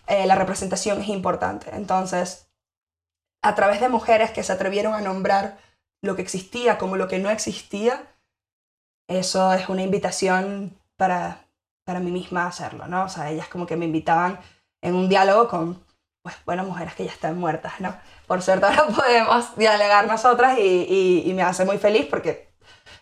eh, 0.08 0.28
la 0.28 0.36
representación 0.36 1.02
es 1.02 1.08
importante. 1.08 1.72
Entonces, 1.74 2.52
a 3.42 3.56
través 3.56 3.80
de 3.80 3.90
mujeres 3.90 4.32
que 4.32 4.44
se 4.44 4.52
atrevieron 4.52 4.94
a 4.94 5.02
nombrar 5.02 5.58
lo 6.04 6.16
que 6.16 6.22
existía 6.22 6.78
como 6.78 6.98
lo 6.98 7.08
que 7.08 7.20
no 7.20 7.30
existía, 7.32 8.16
eso 9.08 9.54
es 9.54 9.70
una 9.70 9.84
invitación 9.84 10.80
para, 10.98 11.48
para 11.86 12.00
mí 12.00 12.12
misma 12.12 12.48
hacerlo, 12.48 12.88
¿no? 12.88 13.06
O 13.06 13.10
sea, 13.10 13.32
ellas 13.32 13.48
como 13.48 13.66
que 13.66 13.78
me 13.78 13.86
invitaban 13.86 14.40
en 14.82 14.96
un 14.96 15.10
diálogo 15.10 15.48
con, 15.48 15.84
pues, 16.26 16.36
bueno, 16.44 16.64
mujeres 16.64 16.96
que 16.96 17.06
ya 17.06 17.12
están 17.12 17.38
muertas, 17.38 17.74
¿no? 17.80 17.96
Por 18.26 18.42
suerte 18.42 18.66
ahora 18.66 18.88
podemos 18.96 19.56
dialogar 19.58 20.08
nosotras 20.08 20.58
y, 20.58 20.62
y- 20.90 21.24
y 21.30 21.34
me 21.36 21.44
hace 21.44 21.66
muy 21.66 21.78
feliz 21.78 22.08
porque 22.10 22.50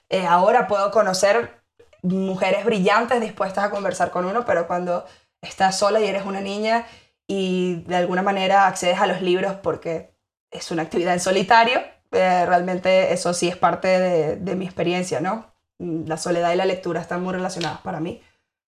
eh, 0.09 0.25
ahora 0.27 0.67
puedo 0.67 0.91
conocer 0.91 1.63
mujeres 2.01 2.65
brillantes 2.65 3.21
dispuestas 3.21 3.63
a 3.63 3.69
conversar 3.69 4.11
con 4.11 4.25
uno, 4.25 4.43
pero 4.45 4.67
cuando 4.67 5.05
estás 5.41 5.77
sola 5.79 6.01
y 6.01 6.05
eres 6.07 6.25
una 6.25 6.41
niña 6.41 6.85
y 7.25 7.83
de 7.87 7.95
alguna 7.95 8.23
manera 8.23 8.67
accedes 8.67 8.99
a 8.99 9.07
los 9.07 9.21
libros 9.21 9.53
porque 9.63 10.13
es 10.51 10.69
una 10.71 10.81
actividad 10.83 11.13
en 11.13 11.21
solitario, 11.21 11.79
eh, 12.11 12.45
realmente 12.45 13.13
eso 13.13 13.33
sí 13.33 13.47
es 13.47 13.55
parte 13.55 13.87
de, 13.87 14.35
de 14.35 14.55
mi 14.55 14.65
experiencia, 14.65 15.21
¿no? 15.21 15.45
La 15.79 16.17
soledad 16.17 16.51
y 16.51 16.57
la 16.57 16.65
lectura 16.65 16.99
están 16.99 17.23
muy 17.23 17.33
relacionadas 17.33 17.79
para 17.79 18.01
mí, 18.01 18.21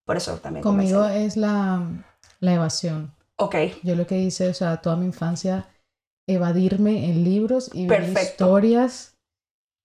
por 0.05 0.15
eso 0.15 0.37
también. 0.37 0.63
Conmigo 0.63 1.01
comencé. 1.01 1.25
es 1.25 1.35
la, 1.35 1.81
la 2.39 2.53
evasión. 2.53 3.13
Ok, 3.37 3.55
Yo 3.83 3.95
lo 3.95 4.07
que 4.07 4.19
hice, 4.19 4.47
o 4.49 4.53
sea, 4.53 4.77
toda 4.77 4.95
mi 4.95 5.05
infancia, 5.05 5.67
evadirme 6.27 7.09
en 7.09 7.23
libros 7.23 7.69
y 7.73 7.85
ver 7.87 8.09
historias 8.09 9.17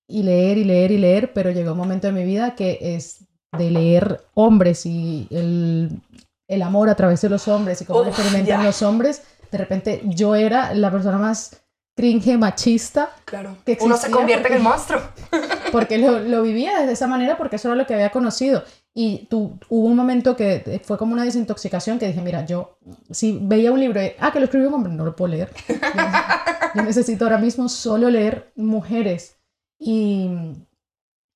y 0.09 0.23
leer 0.23 0.59
y 0.59 0.65
leer 0.65 0.91
y 0.93 0.99
leer, 0.99 1.33
pero 1.33 1.51
llegó 1.51 1.73
un 1.73 1.79
momento 1.79 2.07
de 2.07 2.13
mi 2.13 2.25
vida 2.25 2.55
que 2.55 2.79
es 2.81 3.27
de 3.57 3.71
leer 3.71 4.21
hombres 4.35 4.87
y 4.87 5.27
el, 5.31 6.01
el 6.49 6.63
amor 6.63 6.89
a 6.89 6.95
través 6.95 7.21
de 7.21 7.29
los 7.29 7.49
hombres 7.49 7.83
y 7.83 7.85
cómo 7.85 8.01
Uf, 8.03 8.09
experimentan 8.09 8.61
ya. 8.61 8.63
los 8.63 8.83
hombres. 8.83 9.23
De 9.51 9.59
repente 9.59 10.03
yo 10.05 10.35
era 10.35 10.73
la 10.75 10.91
persona 10.91 11.19
más 11.19 11.61
cringe 11.97 12.39
machista 12.39 13.11
claro. 13.25 13.57
que 13.65 13.77
Uno 13.81 13.97
se 13.97 14.11
convierte 14.11 14.49
en 14.49 14.55
el 14.55 14.63
monstruo. 14.63 15.01
porque 15.73 15.99
lo, 15.99 16.21
lo 16.21 16.43
vivía 16.43 16.79
desde 16.79 16.93
esa 16.93 17.07
manera 17.07 17.37
porque 17.37 17.57
eso 17.57 17.69
era 17.69 17.77
lo 17.77 17.87
que 17.87 17.95
había 17.95 18.11
conocido. 18.11 18.63
Y 18.95 19.27
tú, 19.31 19.59
hubo 19.69 19.87
un 19.87 19.97
momento 19.97 20.35
que 20.37 20.81
fue 20.85 20.99
como 20.99 21.13
una 21.13 21.25
desintoxicación 21.25 21.99
que 21.99 22.09
dije, 22.09 22.21
mira, 22.23 22.45
yo 22.45 22.79
si 23.11 23.39
veía 23.41 23.71
un 23.73 23.79
libro 23.81 24.01
ah, 24.19 24.33
que 24.33 24.41
lo 24.41 24.47
escribió 24.47 24.69
un 24.69 24.75
hombre, 24.75 24.93
no 24.93 25.05
lo 25.05 25.15
puedo 25.15 25.33
leer. 25.33 25.51
Yo, 25.69 25.75
yo 26.75 26.83
necesito 26.83 27.25
ahora 27.25 27.39
mismo 27.39 27.69
solo 27.69 28.11
leer 28.11 28.53
mujeres. 28.57 29.37
Y 29.79 30.29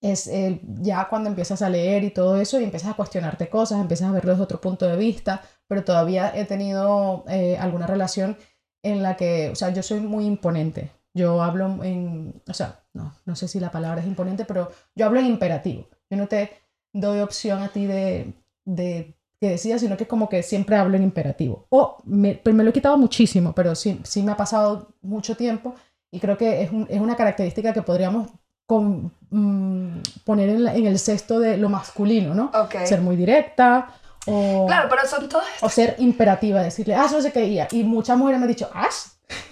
es 0.00 0.26
el- 0.26 0.60
ya 0.82 1.08
cuando 1.08 1.30
empiezas 1.30 1.62
a 1.62 1.70
leer 1.70 2.04
y 2.04 2.10
todo 2.10 2.36
eso 2.40 2.60
y 2.60 2.64
empiezas 2.64 2.90
a 2.90 2.94
cuestionarte 2.94 3.48
cosas, 3.48 3.80
empiezas 3.80 4.08
a 4.08 4.12
verlo 4.12 4.32
desde 4.32 4.44
otro 4.44 4.60
punto 4.60 4.86
de 4.86 4.96
vista, 4.96 5.40
pero 5.66 5.84
todavía 5.84 6.32
he 6.36 6.44
tenido 6.44 7.24
eh, 7.28 7.56
alguna 7.58 7.86
relación 7.86 8.36
en 8.82 9.02
la 9.02 9.16
que, 9.16 9.48
o 9.50 9.54
sea, 9.54 9.70
yo 9.70 9.82
soy 9.82 10.00
muy 10.00 10.26
imponente. 10.26 10.90
Yo 11.14 11.42
hablo 11.42 11.82
en, 11.84 12.42
o 12.48 12.52
sea, 12.52 12.80
no, 12.92 13.14
no 13.24 13.36
sé 13.36 13.46
si 13.48 13.60
la 13.60 13.70
palabra 13.70 14.00
es 14.00 14.06
imponente, 14.06 14.44
pero 14.44 14.70
yo 14.94 15.06
hablo 15.06 15.20
en 15.20 15.26
imperativo. 15.26 15.88
Yo 16.10 16.16
no 16.18 16.26
te 16.26 16.50
doy 16.94 17.20
opción 17.20 17.62
a 17.62 17.68
ti 17.68 17.84
de, 17.86 18.32
de 18.64 19.14
que 19.40 19.50
decidas, 19.50 19.82
sino 19.82 19.96
que 19.98 20.04
es 20.04 20.08
como 20.08 20.28
que 20.30 20.42
siempre 20.42 20.76
hablo 20.76 20.96
en 20.96 21.02
imperativo. 21.02 21.66
O 21.68 21.98
me, 22.04 22.34
pero 22.42 22.56
me 22.56 22.64
lo 22.64 22.70
he 22.70 22.72
quitado 22.72 22.96
muchísimo, 22.96 23.52
pero 23.52 23.74
sí, 23.74 24.00
sí 24.04 24.22
me 24.22 24.32
ha 24.32 24.36
pasado 24.36 24.88
mucho 25.02 25.36
tiempo 25.36 25.74
y 26.10 26.20
creo 26.20 26.38
que 26.38 26.62
es, 26.62 26.70
un- 26.72 26.86
es 26.88 27.00
una 27.00 27.16
característica 27.16 27.74
que 27.74 27.82
podríamos 27.82 28.28
con- 28.66 29.12
mm, 29.30 29.98
poner 30.24 30.48
en, 30.48 30.64
la- 30.64 30.74
en 30.74 30.86
el 30.86 30.98
cesto 30.98 31.38
de 31.40 31.58
lo 31.58 31.68
masculino, 31.68 32.32
¿no? 32.32 32.50
Ok. 32.54 32.76
Ser 32.84 33.00
muy 33.02 33.16
directa 33.16 33.90
o, 34.26 34.64
Claro, 34.66 34.88
pero 34.88 35.06
son 35.06 35.28
todas 35.28 35.46
o 35.60 35.68
ser 35.68 35.96
imperativa, 35.98 36.62
decirle, 36.62 36.94
ah, 36.94 37.06
no 37.12 37.20
sé 37.20 37.30
qué, 37.30 37.44
y, 37.44 37.58
y 37.78 37.84
muchas 37.84 38.16
mujeres 38.16 38.38
me 38.40 38.44
han 38.44 38.48
dicho, 38.52 38.70
ah, 38.72 38.88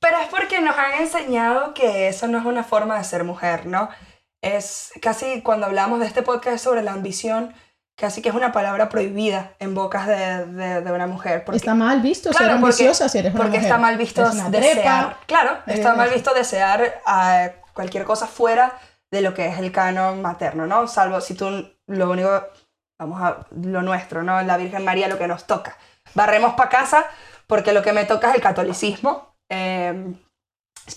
Pero 0.00 0.16
es 0.22 0.28
porque 0.28 0.60
nos 0.60 0.76
han 0.78 1.02
enseñado 1.02 1.74
que 1.74 2.06
eso 2.08 2.28
no 2.28 2.38
es 2.38 2.44
una 2.44 2.62
forma 2.62 2.96
de 2.98 3.02
ser 3.04 3.24
mujer, 3.24 3.66
¿no? 3.66 3.88
Es 4.42 4.92
casi 5.02 5.42
cuando 5.42 5.66
hablamos 5.66 6.00
de 6.00 6.06
este 6.06 6.22
podcast 6.22 6.62
sobre 6.62 6.82
la 6.82 6.92
ambición, 6.92 7.54
casi 7.96 8.22
que 8.22 8.28
es 8.28 8.34
una 8.34 8.52
palabra 8.52 8.88
prohibida 8.88 9.54
en 9.58 9.74
bocas 9.74 10.06
de, 10.06 10.46
de- 10.46 10.80
de 10.82 10.92
una 10.92 11.06
mujer. 11.08 11.44
Porque, 11.44 11.56
está 11.56 11.74
mal 11.74 12.00
visto 12.00 12.30
Claro, 12.30 12.44
ser 12.46 12.60
porque- 12.60 12.64
ambiciosa 12.66 13.08
si 13.08 13.18
eres 13.18 13.32
una 13.32 13.38
porque 13.42 13.58
mujer. 13.58 13.64
está 13.64 13.78
mal 13.78 13.96
visto 13.96 14.22
desear. 14.24 14.50
trepa, 14.50 15.18
Claro, 15.26 15.58
está 15.66 15.92
Eh, 15.92 15.96
mal 15.96 16.10
visto 16.10 16.32
desear 16.34 17.00
a 17.04 17.50
cualquier 17.74 18.04
cosa 18.04 18.26
fuera 18.28 18.78
de 19.10 19.22
lo 19.22 19.34
que 19.34 19.46
es 19.48 19.58
el 19.58 19.72
canon 19.72 20.22
materno, 20.22 20.66
¿no? 20.66 20.86
Salvo 20.86 21.20
si 21.20 21.34
tú 21.34 21.48
lo 21.88 22.10
único, 22.10 22.44
vamos 23.00 23.20
a 23.22 23.46
lo 23.50 23.82
nuestro, 23.82 24.22
¿no? 24.22 24.40
La 24.42 24.56
Virgen 24.56 24.84
María 24.84 25.08
lo 25.08 25.18
que 25.18 25.26
nos 25.26 25.46
toca. 25.46 25.76
Barremos 26.14 26.54
para 26.54 26.68
casa 26.70 27.04
porque 27.48 27.72
lo 27.72 27.82
que 27.82 27.92
me 27.92 28.04
toca 28.04 28.28
es 28.28 28.36
el 28.36 28.40
catolicismo. 28.42 29.34
Eh, 29.50 30.12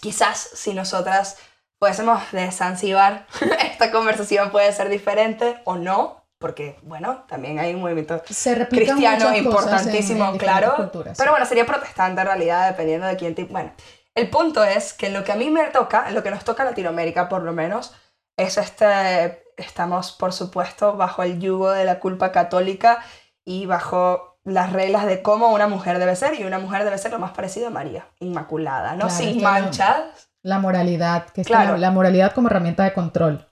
quizás 0.01 0.37
si 0.53 0.73
nosotras 0.73 1.37
fuésemos 1.81 2.31
de 2.31 2.51
Zanzíbar, 2.51 3.25
esta 3.71 3.91
conversación 3.91 4.51
puede 4.51 4.71
ser 4.71 4.87
diferente 4.89 5.59
o 5.65 5.77
no, 5.77 6.23
porque, 6.37 6.77
bueno, 6.83 7.23
también 7.27 7.57
hay 7.57 7.73
un 7.73 7.81
movimiento 7.81 8.21
se 8.29 8.67
cristiano 8.67 9.29
en- 9.29 9.45
importantísimo, 9.45 10.25
en 10.25 10.33
diferentes 10.33 10.41
claro. 10.41 10.75
culturas. 10.75 11.17
Pero 11.17 11.31
bueno, 11.31 11.45
sería 11.47 11.65
protestante 11.65 12.21
en 12.21 12.27
realidad, 12.27 12.67
dependiendo 12.69 13.07
de 13.07 13.15
quién 13.17 13.33
tipo. 13.33 13.53
Bueno, 13.53 13.71
el 14.13 14.29
punto 14.29 14.63
es 14.63 14.93
que 14.93 15.07
en 15.07 15.13
lo 15.13 15.23
que 15.23 15.31
a 15.31 15.35
mí 15.35 15.49
me 15.49 15.63
toca, 15.65 16.05
en 16.07 16.13
lo 16.13 16.21
que 16.21 16.29
nos 16.29 16.43
toca 16.43 16.61
a 16.61 16.67
Latinoamérica 16.67 17.27
por 17.29 17.41
lo 17.41 17.51
menos, 17.53 17.95
es 18.37 18.57
este. 18.57 19.43
Estamos, 19.57 20.11
por 20.11 20.33
supuesto, 20.33 20.97
bajo 20.97 21.21
el 21.23 21.39
yugo 21.39 21.71
de 21.71 21.85
la 21.85 21.99
culpa 21.99 22.31
católica 22.31 23.03
y 23.45 23.65
bajo 23.65 24.39
las 24.43 24.71
reglas 24.73 25.05
de 25.05 25.21
cómo 25.21 25.49
una 25.49 25.67
mujer 25.67 25.99
debe 25.99 26.15
ser, 26.15 26.39
y 26.39 26.43
una 26.43 26.57
mujer 26.57 26.83
debe 26.83 26.97
ser 26.97 27.11
lo 27.11 27.19
más 27.19 27.31
parecida 27.31 27.67
a 27.67 27.71
María, 27.71 28.07
inmaculada, 28.19 28.93
¿no? 28.93 29.07
Claro, 29.07 29.15
Sin 29.15 29.29
es 29.29 29.35
que 29.35 29.41
manchas. 29.41 30.30
La 30.43 30.59
moralidad, 30.59 31.27
que 31.29 31.41
es 31.41 31.47
Claro. 31.47 31.73
la, 31.73 31.77
la 31.77 31.91
moralidad 31.91 32.33
como 32.33 32.47
herramienta 32.47 32.83
de 32.83 32.93
control. 32.93 33.47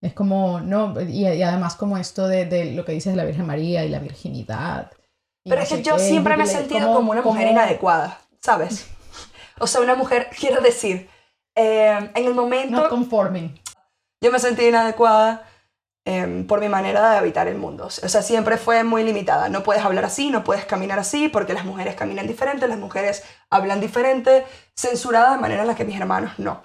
Es 0.00 0.12
como, 0.14 0.60
no, 0.60 1.00
y, 1.00 1.26
y 1.28 1.42
además 1.42 1.76
como 1.76 1.96
esto 1.96 2.26
de, 2.26 2.44
de 2.46 2.72
lo 2.72 2.84
que 2.84 2.92
dices 2.92 3.12
de 3.12 3.16
la 3.16 3.24
Virgen 3.24 3.46
María 3.46 3.84
y 3.84 3.88
la 3.88 4.00
virginidad. 4.00 4.90
y 5.44 5.50
Pero 5.50 5.60
no 5.60 5.62
es 5.62 5.68
que 5.72 5.82
yo 5.82 5.96
qué, 5.96 6.02
siempre 6.02 6.36
me 6.36 6.44
he 6.44 6.46
sentido 6.48 6.86
¿cómo- 6.88 6.94
como 6.96 7.12
una 7.12 7.22
mujer 7.22 7.48
inadecuada, 7.48 8.18
¿sabes? 8.40 8.88
O 9.60 9.66
sea, 9.68 9.80
una 9.80 9.94
mujer, 9.94 10.28
quiero 10.38 10.60
decir, 10.60 11.08
eh, 11.54 12.10
en 12.14 12.24
el 12.26 12.34
momento 12.34 12.76
Not 12.80 12.88
conforming. 12.88 13.54
yo 14.20 14.32
me 14.32 14.40
sentí 14.40 14.64
inadecuada 14.66 15.46
em, 16.04 16.46
por 16.46 16.60
mi 16.60 16.68
manera 16.68 17.10
de 17.10 17.16
habitar 17.18 17.46
el 17.48 17.56
mundo. 17.56 17.86
O 17.86 17.90
sea, 17.90 18.22
siempre 18.22 18.56
fue 18.56 18.82
muy 18.84 19.04
limitada. 19.04 19.48
No 19.48 19.62
puedes 19.62 19.84
hablar 19.84 20.04
así, 20.04 20.30
no 20.30 20.42
puedes 20.44 20.64
caminar 20.64 20.98
así, 20.98 21.28
porque 21.28 21.54
las 21.54 21.64
mujeres 21.64 21.94
caminan 21.94 22.26
diferente, 22.26 22.66
las 22.68 22.78
mujeres 22.78 23.22
hablan 23.50 23.80
diferente, 23.80 24.44
censurada 24.74 25.32
de 25.34 25.40
manera 25.40 25.62
en 25.62 25.68
la 25.68 25.74
que 25.76 25.84
mis 25.84 26.00
hermanos 26.00 26.38
no. 26.38 26.62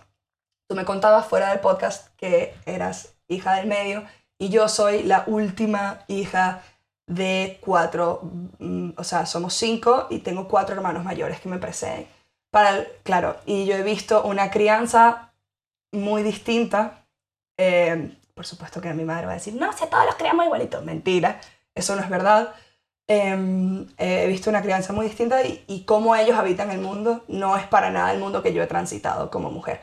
Tú 0.68 0.76
me 0.76 0.86
contabas 0.86 1.28
fuera 1.28 1.50
del 1.50 1.60
podcast 1.60 2.10
que 2.18 2.56
eras 2.66 3.14
hija 3.28 3.54
del 3.56 3.68
medio 3.68 4.04
y 4.40 4.50
yo 4.50 4.68
soy 4.70 5.04
la 5.04 5.24
última 5.28 6.00
hija 6.08 6.62
de 7.08 7.58
cuatro, 7.62 8.22
mm, 8.60 8.90
o 8.98 9.04
sea, 9.04 9.26
somos 9.26 9.54
cinco 9.54 10.08
y 10.10 10.20
tengo 10.20 10.48
cuatro 10.50 10.76
hermanos 10.76 11.06
mayores 11.06 11.40
que 11.40 11.48
me 11.48 11.58
preceden. 11.58 12.08
Para 12.52 12.72
el- 12.72 12.88
claro, 13.04 13.38
y 13.46 13.66
yo 13.66 13.76
he 13.76 13.84
visto 13.84 14.24
una 14.24 14.50
crianza 14.52 15.32
muy 15.92 16.24
distinta. 16.24 17.04
eh, 17.60 18.17
por 18.38 18.46
supuesto 18.46 18.80
que 18.80 18.94
mi 18.94 19.04
madre 19.04 19.26
va 19.26 19.34
a 19.34 19.36
decir, 19.36 19.56
no, 19.56 19.74
si 19.74 19.84
a 19.84 19.90
todos 19.90 20.06
los 20.06 20.16
criamos 20.16 20.46
igualitos. 20.46 20.86
Mentira, 20.86 21.42
eso 21.76 21.96
no 21.96 22.04
es 22.04 22.10
verdad. 22.10 22.54
Em, 23.08 23.88
he 23.98 24.28
visto 24.28 24.50
una 24.50 24.62
crianza 24.62 24.94
muy 24.94 25.08
distinta 25.08 25.44
y, 25.44 25.66
y 25.68 25.86
cómo 25.86 26.16
ellos 26.16 26.38
habitan 26.38 26.72
el 26.72 26.80
mundo 26.80 27.24
no 27.28 27.58
es 27.58 27.66
para 27.66 27.90
nada 27.90 28.14
el 28.14 28.20
mundo 28.20 28.44
que 28.44 28.54
yo 28.54 28.62
he 28.62 28.68
transitado 28.68 29.32
como 29.32 29.50
mujer. 29.50 29.82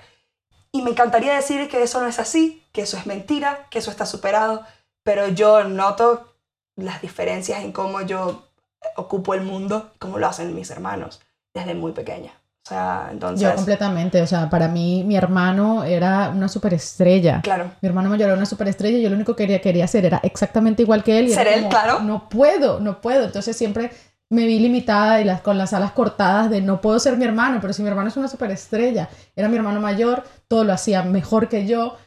Y 0.70 0.82
me 0.82 0.90
encantaría 0.90 1.34
decir 1.34 1.68
que 1.68 1.82
eso 1.82 2.00
no 2.00 2.06
es 2.06 2.18
así, 2.18 2.64
que 2.72 2.82
eso 2.82 2.96
es 2.96 3.06
mentira, 3.06 3.66
que 3.70 3.80
eso 3.80 3.90
está 3.90 4.06
superado, 4.06 4.64
pero 5.02 5.28
yo 5.28 5.64
noto 5.64 6.32
las 6.76 7.02
diferencias 7.02 7.62
en 7.62 7.72
cómo 7.72 8.02
yo 8.02 8.48
ocupo 8.96 9.34
el 9.34 9.42
mundo, 9.42 9.92
como 9.98 10.18
lo 10.18 10.26
hacen 10.28 10.54
mis 10.54 10.70
hermanos 10.70 11.20
desde 11.54 11.74
muy 11.74 11.92
pequeña. 11.92 12.32
O 12.64 12.68
sea, 12.68 13.08
entonces... 13.10 13.46
Yo 13.46 13.54
completamente, 13.54 14.22
o 14.22 14.26
sea, 14.26 14.48
para 14.48 14.68
mí 14.68 15.04
mi 15.04 15.16
hermano 15.16 15.84
era 15.84 16.30
una 16.30 16.48
superestrella. 16.48 17.42
Claro. 17.42 17.70
Mi 17.82 17.88
hermano 17.88 18.08
mayor 18.08 18.28
era 18.28 18.36
una 18.38 18.46
superestrella 18.46 18.96
y 18.98 19.02
yo 19.02 19.10
lo 19.10 19.16
único 19.16 19.36
que 19.36 19.44
quería, 19.44 19.60
quería 19.60 19.84
hacer 19.84 20.06
era 20.06 20.18
exactamente 20.22 20.82
igual 20.82 21.04
que 21.04 21.18
él. 21.18 21.26
Y 21.26 21.34
Ser 21.34 21.46
él, 21.48 21.54
como, 21.60 21.68
claro. 21.68 22.00
No 22.00 22.28
puedo, 22.30 22.80
no 22.80 23.02
puedo. 23.02 23.24
Entonces 23.24 23.54
siempre 23.54 23.90
me 24.30 24.46
vi 24.46 24.58
limitada 24.58 25.20
y 25.20 25.24
las, 25.24 25.42
con 25.42 25.58
las 25.58 25.74
alas 25.74 25.92
cortadas 25.92 26.48
de 26.48 26.62
no 26.62 26.80
puedo 26.80 26.98
ser 26.98 27.18
mi 27.18 27.26
hermano, 27.26 27.58
pero 27.60 27.74
si 27.74 27.82
mi 27.82 27.88
hermano 27.88 28.08
es 28.08 28.16
una 28.16 28.28
superestrella, 28.28 29.10
era 29.36 29.48
mi 29.48 29.56
hermano 29.56 29.80
mayor, 29.80 30.24
todo 30.48 30.64
lo 30.64 30.72
hacía 30.72 31.02
mejor 31.02 31.48
que 31.50 31.66
yo, 31.66 31.98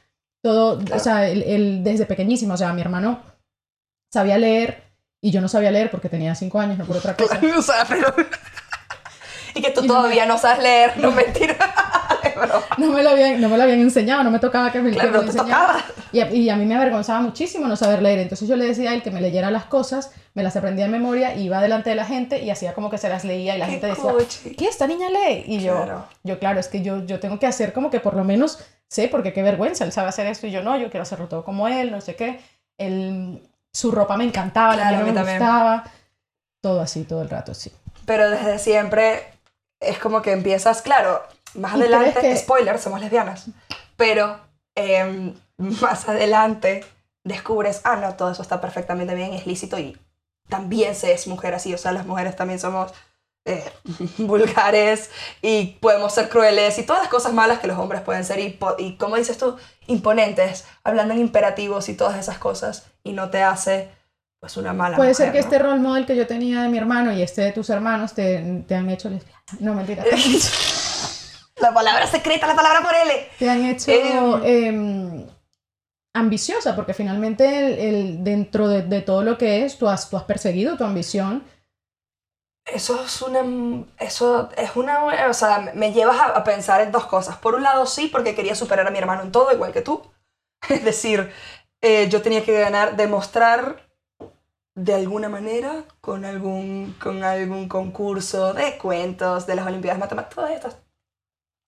todo, 0.42 0.80
Claro. 0.80 0.96
o 0.96 1.00
sea, 1.00 1.30
él, 1.30 1.44
él 1.46 1.84
desde 1.84 2.08
pequeñísimo, 2.08 2.56
o 2.56 2.58
sea, 2.58 2.74
mi 2.74 2.82
hermano 2.82 3.22
sabía 4.12 4.40
leer 4.40 4.84
y 5.22 5.30
yo 5.30 5.40
no 5.40 5.48
sabía 5.48 5.70
leer 5.72 5.92
porque 5.92 6.10
tenía 6.10 6.34
cinco 6.34 6.60
años, 6.60 6.80
no 6.80 6.86
por 6.86 6.98
otra 6.98 7.16
cosa. 7.16 7.40
Claro, 7.40 7.60
o 7.60 7.62
sea, 7.62 7.86
pero... 7.88 8.08
y 9.58 9.62
que 9.62 9.72
tú 9.72 9.82
Y 9.84 9.88
no 9.88 9.96
todavía 9.96 10.26
no 10.26 10.38
sabes 10.38 10.60
leer, 10.64 10.98
no 10.98 11.12
mentira. 11.12 11.56
No 12.78 12.92
me, 12.92 13.02
lo 13.02 13.10
habían, 13.10 13.42
no 13.42 13.50
me 13.50 13.58
lo 13.58 13.64
habían 13.64 13.80
enseñado, 13.80 14.24
no 14.24 14.30
me 14.30 14.38
tocaba 14.38 14.72
que 14.72 14.80
me, 14.80 14.92
que 14.92 14.96
Claro, 14.98 15.12
me 15.12 15.18
no 15.18 15.24
lo 15.24 15.32
te 15.32 15.38
tocaba. 15.40 15.84
Y 16.12 16.20
a, 16.20 16.32
y 16.32 16.48
a 16.52 16.56
mí 16.56 16.66
me 16.66 16.76
avergonzaba 16.76 17.20
muchísimo 17.20 17.68
no 17.68 17.76
saber 17.76 18.04
leer. 18.04 18.20
Entonces 18.20 18.48
yo 18.48 18.56
le 18.56 18.66
decía 18.66 18.92
a 18.92 18.94
él 18.94 19.02
que 19.02 19.10
me 19.10 19.22
leyera 19.22 19.50
las 19.50 19.66
cosas, 19.66 20.12
me 20.36 20.44
las 20.44 20.56
aprendía 20.56 20.86
de 20.86 20.92
memoria, 20.92 21.34
iba 21.36 21.60
delante 21.62 21.90
de 21.90 21.96
la 21.96 22.06
gente 22.06 22.44
y 22.44 22.52
hacía 22.52 22.74
como 22.76 22.92
que 22.92 23.00
se 23.00 23.10
las 23.10 23.24
leía 23.26 23.56
y 23.56 23.60
la 23.60 23.66
gente 23.66 23.88
decía, 23.88 24.12
cuchi. 24.14 24.56
¿qué? 24.56 24.66
¿Esta 24.66 24.86
niña 24.86 25.08
lee? 25.10 25.46
Y 25.48 25.62
yo, 25.62 25.76
Claro. 25.78 26.06
yo 26.24 26.38
claro, 26.38 26.60
es 26.60 26.68
que 26.68 26.84
yo, 26.84 27.04
yo 27.06 27.20
tengo 27.20 27.40
que 27.40 27.48
hacer 27.48 27.74
como 27.74 27.90
que 27.90 28.00
por 28.00 28.16
lo 28.16 28.24
menos 28.24 28.60
sé, 28.88 29.08
porque 29.08 29.34
qué 29.34 29.42
vergüenza, 29.42 29.84
él 29.84 29.92
sabe 29.92 30.10
hacer 30.10 30.28
esto 30.28 30.46
y 30.46 30.52
yo 30.52 30.62
no, 30.62 30.78
yo 30.78 30.92
quiero 30.92 31.02
hacerlo 31.04 31.28
todo 31.28 31.44
como 31.44 31.68
él, 31.68 31.90
no 31.90 32.02
sé 32.02 32.16
qué. 32.16 32.40
Él, 32.78 33.42
su 33.74 33.92
ropa 33.92 34.16
me 34.16 34.26
encantaba, 34.26 34.76
la 34.76 34.90
Claro, 34.90 34.90
mía 34.92 34.98
a 34.98 35.02
no 35.02 35.06
mí 35.06 35.12
me 35.12 35.16
también. 35.18 35.40
gustaba. 35.40 35.84
Todo 36.62 36.82
así, 36.82 37.04
todo 37.04 37.24
el 37.24 37.30
rato, 37.32 37.56
sí. 37.56 37.72
Pero 38.06 38.30
desde 38.30 38.60
siempre 38.60 39.24
es 39.80 40.00
como 40.00 40.22
que 40.22 40.32
empiezas, 40.32 40.82
claro, 40.82 41.22
más 41.56 41.72
¿Y 41.74 41.80
crees 41.80 41.94
adelante, 41.94 42.22
que- 42.22 42.38
spoiler, 42.38 42.80
somos 42.80 43.00
lesbianas, 43.02 43.48
pero 43.96 44.40
em, 44.76 45.34
más 45.58 46.08
adelante 46.10 46.86
descubres, 47.24 47.82
ah, 47.84 47.96
no, 47.98 48.14
todo 48.16 48.32
eso 48.32 48.42
está 48.42 48.62
perfectamente 48.62 49.14
bien, 49.16 49.34
es 49.34 49.46
lícito 49.46 49.78
y 49.80 49.98
también 50.50 50.96
se 50.96 51.12
es 51.14 51.28
mujer 51.28 51.54
así, 51.54 51.74
o 51.74 51.78
sea, 51.78 51.92
las 51.92 52.06
mujeres 52.06 52.36
también 52.36 52.60
somos 52.60 52.94
eh, 53.46 53.64
vulgares 54.18 55.10
y 55.42 55.78
podemos 55.82 56.14
ser 56.14 56.30
crueles 56.30 56.78
y 56.80 56.84
todas 56.84 57.02
las 57.02 57.12
cosas 57.12 57.34
malas 57.34 57.60
que 57.60 57.68
los 57.68 57.78
hombres 57.78 58.02
pueden 58.02 58.24
ser 58.26 58.40
y, 58.40 58.58
y 58.78 58.98
como 58.98 59.16
dices 59.18 59.38
tú, 59.38 59.58
imponentes, 59.88 60.66
hablando 60.84 61.14
en 61.14 61.22
imperativos 61.22 61.90
y 61.90 61.96
todas 61.96 62.18
esas 62.18 62.38
cosas 62.38 62.86
y 63.04 63.14
no 63.14 63.30
te 63.30 63.42
hace 63.44 63.90
pues 64.40 64.56
una 64.58 64.74
mala 64.74 64.96
Puede 64.96 65.10
mujer, 65.10 65.16
ser 65.16 65.32
que 65.32 65.40
¿no? 65.40 65.44
este 65.46 65.60
role 65.60 65.80
model 65.80 66.06
que 66.06 66.16
yo 66.16 66.28
tenía 66.28 66.62
de 66.64 66.70
mi 66.70 66.78
hermano 66.78 67.12
y 67.14 67.22
este 67.22 67.42
de 67.42 67.52
tus 67.52 67.70
hermanos 67.70 68.14
te, 68.14 68.64
te 68.68 68.76
han 68.76 68.90
hecho 68.90 69.10
lesbiana. 69.10 69.42
No, 69.60 69.74
mentira. 69.74 70.04
La 71.60 71.74
palabra 71.74 72.06
secreta, 72.06 72.46
la 72.46 72.56
palabra 72.56 72.82
por 72.84 72.94
L. 72.94 73.30
te 73.40 73.50
han 73.50 73.66
hecho 73.66 73.92
Em. 73.92 74.44
em, 74.46 75.28
ambiciosa, 76.16 76.76
porque 76.76 76.94
finalmente 76.94 77.46
el, 77.48 77.80
el- 77.80 78.24
dentro 78.24 78.68
de, 78.68 78.84
de 78.84 79.02
todo 79.02 79.24
lo 79.24 79.38
que 79.40 79.66
es, 79.66 79.78
tú 79.80 79.88
has, 79.90 80.08
tú 80.10 80.18
has 80.18 80.24
perseguido 80.26 80.78
tu 80.78 80.84
ambición. 80.84 81.44
Eso 82.66 83.02
es 83.04 83.22
una. 83.24 83.86
Eso 83.98 84.50
es 84.56 84.76
una. 84.76 85.06
O 85.30 85.34
sea, 85.34 85.72
me 85.74 85.94
llevas 85.94 86.20
a, 86.20 86.26
a 86.28 86.44
pensar 86.44 86.82
en 86.82 86.92
dos 86.92 87.06
cosas. 87.08 87.38
Por 87.38 87.56
un 87.56 87.64
lado, 87.64 87.86
sí, 87.88 88.08
porque 88.08 88.36
quería 88.36 88.54
superar 88.56 88.86
a 88.88 88.92
mi 88.92 89.00
hermano 89.00 89.24
en 89.24 89.32
todo, 89.32 89.52
igual 89.52 89.74
que 89.74 89.82
tú. 89.82 90.04
Es 90.70 90.84
decir, 90.84 91.32
eh, 91.82 92.08
yo 92.10 92.22
tenía 92.22 92.44
que 92.44 92.60
ganar, 92.60 92.96
demostrar 92.98 93.87
de 94.78 94.94
alguna 94.94 95.28
manera 95.28 95.86
con 96.02 96.24
algún, 96.24 96.96
con 97.02 97.24
algún 97.24 97.68
concurso 97.68 98.54
de 98.54 98.78
cuentos, 98.78 99.48
de 99.48 99.56
las 99.56 99.66
Olimpiadas 99.66 100.00
Matemáticas, 100.00 100.36
todas 100.36 100.52
estas 100.52 100.78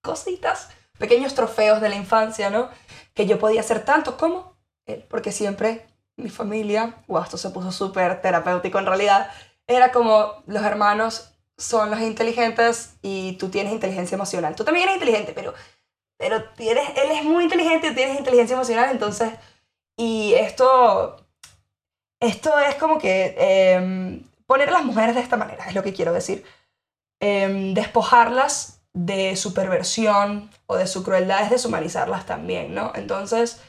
cositas, 0.04 0.70
pequeños 1.00 1.34
trofeos 1.34 1.82
de 1.82 1.90
la 1.90 1.96
infancia, 1.96 2.52
¿no? 2.52 2.70
Que 3.16 3.26
yo 3.26 3.40
podía 3.40 3.62
hacer 3.62 3.84
tanto 3.84 4.16
como 4.16 4.56
él, 4.86 5.04
porque 5.10 5.32
siempre 5.32 5.88
mi 6.18 6.30
familia, 6.30 7.04
wow, 7.08 7.24
esto 7.24 7.38
se 7.38 7.50
puso 7.50 7.72
súper 7.72 8.22
terapéutico 8.22 8.78
en 8.78 8.86
realidad, 8.86 9.32
era 9.66 9.92
como 9.92 10.44
los 10.46 10.64
hermanos 10.64 11.34
son 11.58 11.90
los 11.90 12.02
inteligentes 12.02 12.94
y 13.02 13.38
tú 13.40 13.50
tienes 13.50 13.74
inteligencia 13.74 14.16
emocional. 14.16 14.56
Tú 14.56 14.64
también 14.64 14.84
eres 14.84 15.02
inteligente, 15.02 15.34
pero, 15.34 15.56
pero 16.16 16.44
tienes, 16.52 16.88
él 16.90 17.10
es 17.10 17.24
muy 17.24 17.46
inteligente 17.46 17.88
y 17.88 17.96
tienes 17.96 18.20
inteligencia 18.20 18.54
emocional, 18.54 18.92
entonces, 18.92 19.34
y 19.98 20.36
esto, 20.36 21.26
esto 22.20 22.58
es 22.60 22.76
como 22.76 23.00
que 23.00 23.36
em, 23.38 24.24
poner 24.46 24.70
a 24.70 24.74
las 24.74 24.86
mujeres 24.86 25.16
de 25.16 25.22
esta 25.22 25.38
manera, 25.38 25.66
es 25.68 25.76
lo 25.76 25.84
que 25.84 25.94
quiero 25.94 26.14
decir. 26.14 26.44
Em, 27.22 27.74
despojarlas 27.74 28.82
de 28.94 29.36
su 29.36 29.54
perversión 29.54 30.50
o 30.68 30.76
de 30.76 30.88
su 30.88 31.04
crueldad 31.04 31.44
es 31.44 31.50
deshumanizarlas 31.50 32.26
también, 32.26 32.74
¿no? 32.74 32.92
Entonces, 32.96 33.62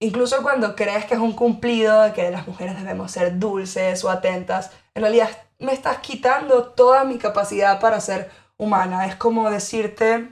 incluso 0.00 0.42
cuando 0.42 0.76
crees 0.76 1.04
que 1.06 1.14
es 1.14 1.20
un 1.20 1.32
cumplido 1.32 2.02
de 2.02 2.12
que 2.12 2.30
las 2.30 2.46
mujeres 2.46 2.76
debemos 2.76 3.10
ser 3.12 3.38
dulces 3.38 4.04
o 4.04 4.10
atentas, 4.10 4.70
en 4.94 5.02
realidad 5.02 5.30
me 5.58 5.72
estás 5.72 5.98
quitando 5.98 6.64
toda 6.64 7.04
mi 7.04 7.18
capacidad 7.18 7.80
para 7.80 8.00
ser 8.00 8.30
humana. 8.56 9.06
Es 9.06 9.16
como 9.16 9.50
decirte, 9.50 10.28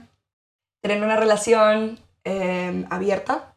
tener 0.82 1.02
una 1.02 1.16
relación 1.16 2.00
eh, 2.24 2.86
abierta, 2.90 3.51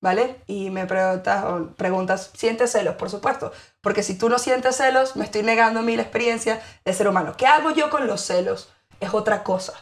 ¿vale? 0.00 0.42
Y 0.46 0.70
me 0.70 0.86
preguntas, 0.86 1.44
o 1.44 1.68
preguntas, 1.76 2.30
¿sientes 2.34 2.72
celos? 2.72 2.94
Por 2.96 3.10
supuesto, 3.10 3.52
porque 3.80 4.02
si 4.02 4.16
tú 4.16 4.28
no 4.28 4.38
sientes 4.38 4.76
celos, 4.76 5.16
me 5.16 5.24
estoy 5.24 5.42
negando 5.42 5.80
a 5.80 5.82
mí 5.82 5.96
la 5.96 6.02
experiencia 6.02 6.60
de 6.84 6.92
ser 6.92 7.08
humano. 7.08 7.34
¿Qué 7.36 7.46
hago 7.46 7.70
yo 7.70 7.90
con 7.90 8.06
los 8.06 8.20
celos? 8.22 8.70
Es 9.00 9.14
otra 9.14 9.42
cosa, 9.44 9.74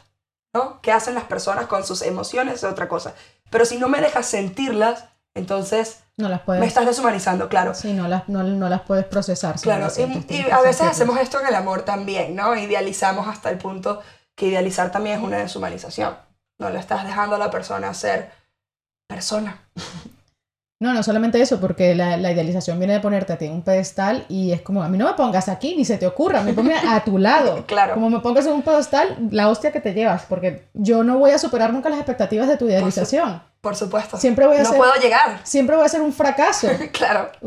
¿no? 0.55 0.81
¿Qué 0.83 0.92
hacen 0.92 1.14
las 1.14 1.24
personas 1.24 1.66
con 1.66 1.85
sus 1.85 2.02
emociones? 2.02 2.55
Es 2.57 2.64
otra 2.64 2.88
cosa. 2.88 3.14
Pero 3.50 3.64
si 3.64 3.79
no 3.79 3.88
me 3.88 4.00
dejas 4.00 4.26
sentirlas, 4.26 5.05
entonces 5.35 6.00
No 6.16 6.29
las 6.31 6.40
me 6.40 6.44
puedes, 6.46 6.66
estás 6.66 6.87
deshumanizando, 6.87 7.48
claro. 7.48 7.74
sí, 7.74 7.92
no 7.92 8.09
las, 8.09 8.29
no, 8.29 8.42
no 8.42 8.68
las 8.70 8.81
puedes 8.83 9.05
procesar. 9.05 9.59
si 9.59 9.68
no 9.68 9.74
Claro, 9.74 9.90
sientes, 9.90 10.24
y, 10.31 10.35
y 10.42 10.50
a 10.50 10.61
veces 10.62 10.76
sentirlas. 10.79 10.96
hacemos 10.96 11.18
esto 11.20 11.40
en 11.40 11.46
el 11.46 11.55
amor 11.55 11.83
también, 11.83 12.35
¿no? 12.35 12.57
Idealizamos 12.57 13.29
hasta 13.29 13.50
el 13.50 13.59
punto 13.59 14.00
que 14.35 14.46
idealizar 14.46 14.90
también 14.90 15.18
es 15.18 15.22
una 15.24 15.38
deshumanización. 15.38 16.16
No 16.59 16.70
le 16.70 16.79
estás 16.79 17.05
dejando 17.05 17.37
a 17.37 17.38
la 17.38 17.50
persona 17.50 17.92
ser 17.94 18.33
persona. 19.07 19.62
No, 20.79 20.92
no 20.92 21.03
solamente 21.03 21.40
eso, 21.40 21.59
porque 21.59 21.95
la, 21.95 22.19
la 22.19 22.33
idealización 22.33 22.79
viene 22.79 22.92
de 22.92 23.01
ponerte 23.01 23.33
a 23.33 23.38
ti 23.38 23.47
en 23.47 23.53
un 23.53 23.62
pedestal 23.62 24.27
y 24.29 24.53
es 24.53 24.61
como, 24.61 24.83
a 24.83 24.88
mí 24.90 24.99
no 24.99 25.07
me 25.07 25.14
pongas 25.14 25.49
aquí, 25.49 25.75
ni 25.75 25.87
se 25.87 25.97
te 25.97 26.07
ocurra, 26.07 26.42
me 26.42 26.53
ponme 26.53 26.75
a 26.77 27.03
tu 27.03 27.16
lado. 27.16 27.64
Claro. 27.66 27.95
Como 27.95 28.11
me 28.11 28.21
pongas 28.21 28.45
en 28.47 28.53
un 28.53 28.62
pedestal, 28.62 29.16
la 29.31 29.49
hostia 29.49 29.73
que 29.73 29.81
te 29.81 29.95
llevas, 29.95 30.25
porque 30.29 30.66
yo 30.75 31.03
no 31.03 31.19
voy 31.19 31.31
a 31.31 31.38
superar 31.38 31.73
nunca 31.73 31.88
las 31.88 31.99
expectativas 31.99 32.47
de 32.47 32.59
tu 32.59 32.66
idealización. 32.66 33.42
Por 33.62 33.75
supuesto. 33.75 34.19
Siempre 34.19 34.47
voy 34.47 34.59
a 34.59 34.62
no 34.64 34.69
ser- 34.69 34.77
puedo 34.79 34.95
llegar. 34.97 35.40
Siempre 35.45 35.77
voy 35.77 35.87
a 35.87 35.88
ser 35.88 36.03
un 36.03 36.12
fracaso. 36.12 36.69
claro. 36.92 37.31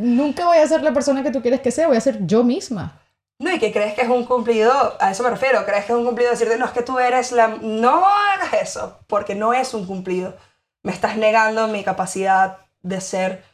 nunca 0.00 0.46
voy 0.46 0.58
a 0.58 0.66
ser 0.66 0.82
la 0.82 0.92
persona 0.92 1.22
que 1.22 1.30
tú 1.30 1.40
quieres 1.40 1.60
que 1.60 1.70
sea, 1.70 1.86
voy 1.86 1.96
a 1.96 2.00
ser 2.00 2.26
yo 2.26 2.42
misma. 2.42 2.98
No, 3.38 3.52
y 3.54 3.60
que 3.60 3.72
crees 3.72 3.94
que 3.94 4.02
es 4.02 4.08
un 4.08 4.24
cumplido, 4.24 4.72
a 5.00 5.12
eso 5.12 5.22
me 5.22 5.30
refiero, 5.30 5.64
crees 5.64 5.84
que 5.84 5.92
es 5.92 5.98
un 5.98 6.04
cumplido 6.04 6.30
decirte, 6.32 6.58
no, 6.58 6.64
es 6.66 6.72
que 6.72 6.82
tú 6.82 6.98
eres 6.98 7.30
la... 7.32 7.48
No 7.60 8.04
hagas 8.06 8.54
eso, 8.60 8.98
porque 9.06 9.34
no 9.36 9.52
es 9.54 9.72
un 9.72 9.86
cumplido. 9.86 10.34
Me 10.82 10.92
estás 10.92 11.16
negando 11.16 11.68
mi 11.68 11.84
capacidad 11.84 12.58
de 12.82 13.00
ser 13.00 13.44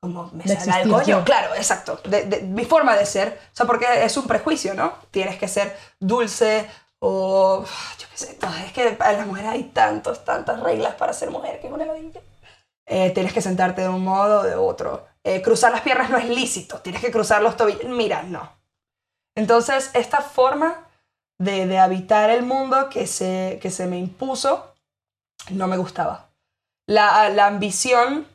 como 0.00 0.30
me 0.32 0.44
De 0.44 0.54
sale 0.56 0.82
el 0.82 0.90
existir 0.90 0.92
coño. 0.92 1.24
Claro, 1.24 1.54
exacto. 1.54 2.00
De, 2.08 2.24
de- 2.24 2.42
mi 2.42 2.64
forma 2.64 2.94
de 2.96 3.06
ser. 3.06 3.40
O 3.52 3.56
sea, 3.56 3.66
porque 3.66 3.86
es 4.04 4.16
un 4.16 4.26
prejuicio, 4.26 4.74
¿no? 4.74 4.92
Tienes 5.10 5.36
que 5.38 5.48
ser 5.48 5.76
dulce 5.98 6.68
o. 7.00 7.64
Yo 7.98 8.06
qué 8.10 8.16
sé. 8.18 8.38
Es 8.66 8.72
que 8.72 8.90
para 8.92 9.12
las 9.14 9.26
mujeres 9.26 9.50
hay 9.50 9.64
tantos, 9.64 10.24
tantas 10.24 10.60
reglas 10.60 10.94
para 10.94 11.12
ser 11.12 11.30
mujer 11.30 11.60
que 11.60 11.66
es 11.66 11.72
una 11.72 11.84
ladilla. 11.86 12.20
Eh, 12.88 13.10
tienes 13.10 13.32
que 13.32 13.42
sentarte 13.42 13.82
de 13.82 13.88
un 13.88 14.04
modo 14.04 14.40
o 14.40 14.42
de 14.44 14.54
otro. 14.54 15.06
Eh, 15.24 15.42
cruzar 15.42 15.72
las 15.72 15.80
piernas 15.80 16.08
no 16.08 16.18
es 16.18 16.28
lícito. 16.28 16.78
Tienes 16.80 17.00
que 17.00 17.10
cruzar 17.10 17.42
los 17.42 17.56
tobillos. 17.56 17.84
Mira, 17.86 18.22
no. 18.22 18.48
Entonces, 19.34 19.90
esta 19.94 20.20
forma 20.20 20.86
de, 21.38 21.66
de 21.66 21.78
habitar 21.78 22.30
el 22.30 22.44
mundo 22.44 22.88
que 22.90 23.08
se, 23.08 23.58
que 23.60 23.70
se 23.72 23.86
me 23.86 23.98
impuso 23.98 24.72
no 25.50 25.66
me 25.66 25.76
gustaba. 25.76 26.25
La, 26.86 27.28
la 27.30 27.46
ambición, 27.46 28.26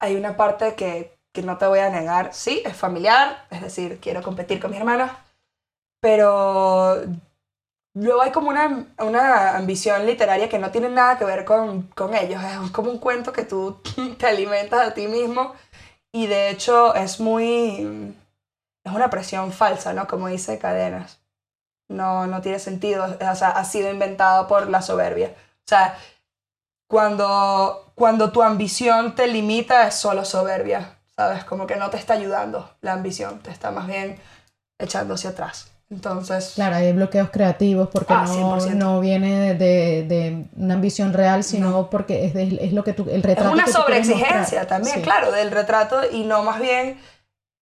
hay 0.00 0.16
una 0.16 0.36
parte 0.36 0.74
que, 0.74 1.16
que 1.32 1.42
no 1.42 1.58
te 1.58 1.66
voy 1.66 1.80
a 1.80 1.90
negar, 1.90 2.34
sí, 2.34 2.62
es 2.64 2.76
familiar, 2.76 3.46
es 3.50 3.62
decir, 3.62 3.98
quiero 4.00 4.22
competir 4.22 4.60
con 4.60 4.70
mis 4.70 4.80
hermanos, 4.80 5.10
pero 6.00 7.02
luego 7.94 8.22
hay 8.22 8.32
como 8.32 8.50
una, 8.50 8.86
una 8.98 9.56
ambición 9.56 10.06
literaria 10.06 10.48
que 10.48 10.58
no 10.58 10.70
tiene 10.70 10.88
nada 10.88 11.18
que 11.18 11.24
ver 11.24 11.44
con, 11.44 11.82
con 11.94 12.14
ellos, 12.14 12.42
es 12.42 12.70
como 12.70 12.90
un 12.90 12.98
cuento 12.98 13.32
que 13.32 13.44
tú 13.44 13.80
te 14.18 14.26
alimentas 14.26 14.88
a 14.88 14.94
ti 14.94 15.06
mismo 15.06 15.54
y 16.14 16.28
de 16.28 16.50
hecho 16.50 16.94
es 16.94 17.18
muy... 17.18 18.14
es 18.84 18.92
una 18.92 19.10
presión 19.10 19.52
falsa, 19.52 19.92
¿no? 19.92 20.06
Como 20.06 20.28
dice 20.28 20.60
Cadenas. 20.60 21.18
No, 21.88 22.28
no 22.28 22.40
tiene 22.40 22.60
sentido, 22.60 23.04
o 23.04 23.34
sea, 23.34 23.50
ha 23.50 23.64
sido 23.64 23.90
inventado 23.90 24.46
por 24.46 24.70
la 24.70 24.80
soberbia. 24.80 25.34
O 25.36 25.68
sea, 25.68 25.98
cuando, 26.94 27.90
cuando 27.96 28.30
tu 28.30 28.40
ambición 28.40 29.16
te 29.16 29.26
limita 29.26 29.88
es 29.88 29.96
solo 29.96 30.24
soberbia, 30.24 30.96
¿sabes? 31.16 31.42
Como 31.42 31.66
que 31.66 31.74
no 31.74 31.90
te 31.90 31.96
está 31.96 32.14
ayudando 32.14 32.70
la 32.82 32.92
ambición, 32.92 33.40
te 33.40 33.50
está 33.50 33.72
más 33.72 33.88
bien 33.88 34.16
echando 34.78 35.14
hacia 35.14 35.30
atrás. 35.30 35.72
Entonces, 35.90 36.52
Claro, 36.54 36.76
hay 36.76 36.92
bloqueos 36.92 37.30
creativos 37.30 37.88
porque 37.88 38.14
Ah, 38.14 38.24
no, 38.28 38.60
100%. 38.60 38.74
no 38.76 39.00
viene 39.00 39.54
de, 39.54 40.04
de 40.06 40.44
una 40.54 40.74
ambición 40.74 41.12
real, 41.12 41.42
sino 41.42 41.90
porque 41.90 42.26
es, 42.26 42.32
de- 42.32 42.58
es 42.60 42.72
lo 42.72 42.84
que 42.84 42.92
tú, 42.92 43.02
el 43.10 43.16
es 43.16 43.22
retrato 43.24 43.50
una 43.50 43.64
tú 43.64 43.72
quieres 43.86 44.06
sobreexigencia 44.06 44.64
también, 44.68 44.94
Sí. 44.98 45.02
claro, 45.02 45.32
del 45.32 45.50
retrato 45.50 46.00
y 46.08 46.22
no 46.22 46.44
más 46.44 46.60
bien 46.60 47.00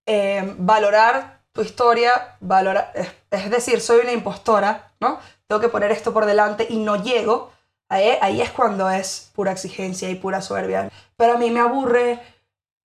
eh, 0.07 0.55
valorar 0.59 1.40
tu 1.53 1.62
historia, 1.62 2.37
valorar, 2.40 2.92
es, 2.95 3.09
es 3.31 3.51
decir, 3.51 3.81
soy 3.81 4.01
una 4.03 4.12
impostora, 4.12 4.92
¿no? 5.01 5.18
Tengo 5.47 5.62
que 5.62 5.68
poner 5.71 5.90
esto 5.90 6.12
por 6.12 6.27
delante 6.27 6.66
y 6.68 6.77
no 6.77 7.03
llego. 7.03 7.51
Ahí, 7.92 8.16
ahí 8.20 8.40
es 8.40 8.50
cuando 8.50 8.88
es 8.90 9.31
pura 9.35 9.52
exigencia 9.52 10.09
y 10.09 10.14
pura 10.14 10.40
soberbia. 10.40 10.90
Pero 11.16 11.35
a 11.35 11.38
mí 11.38 11.50
me 11.50 11.61
aburre 11.61 12.20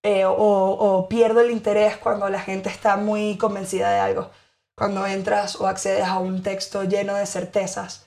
eh, 0.02 0.24
o, 0.24 0.34
o 0.34 1.08
pierdo 1.08 1.40
el 1.40 1.50
interés 1.50 1.96
cuando 1.96 2.28
la 2.28 2.40
gente 2.40 2.68
está 2.68 2.96
muy 2.96 3.36
convencida 3.38 3.90
de 3.90 4.00
algo. 4.00 4.30
Cuando 4.76 5.06
entras 5.06 5.56
o 5.56 5.66
accedes 5.66 6.04
a 6.04 6.18
un 6.18 6.42
texto 6.42 6.84
lleno 6.84 7.14
de 7.14 7.26
certezas. 7.26 8.06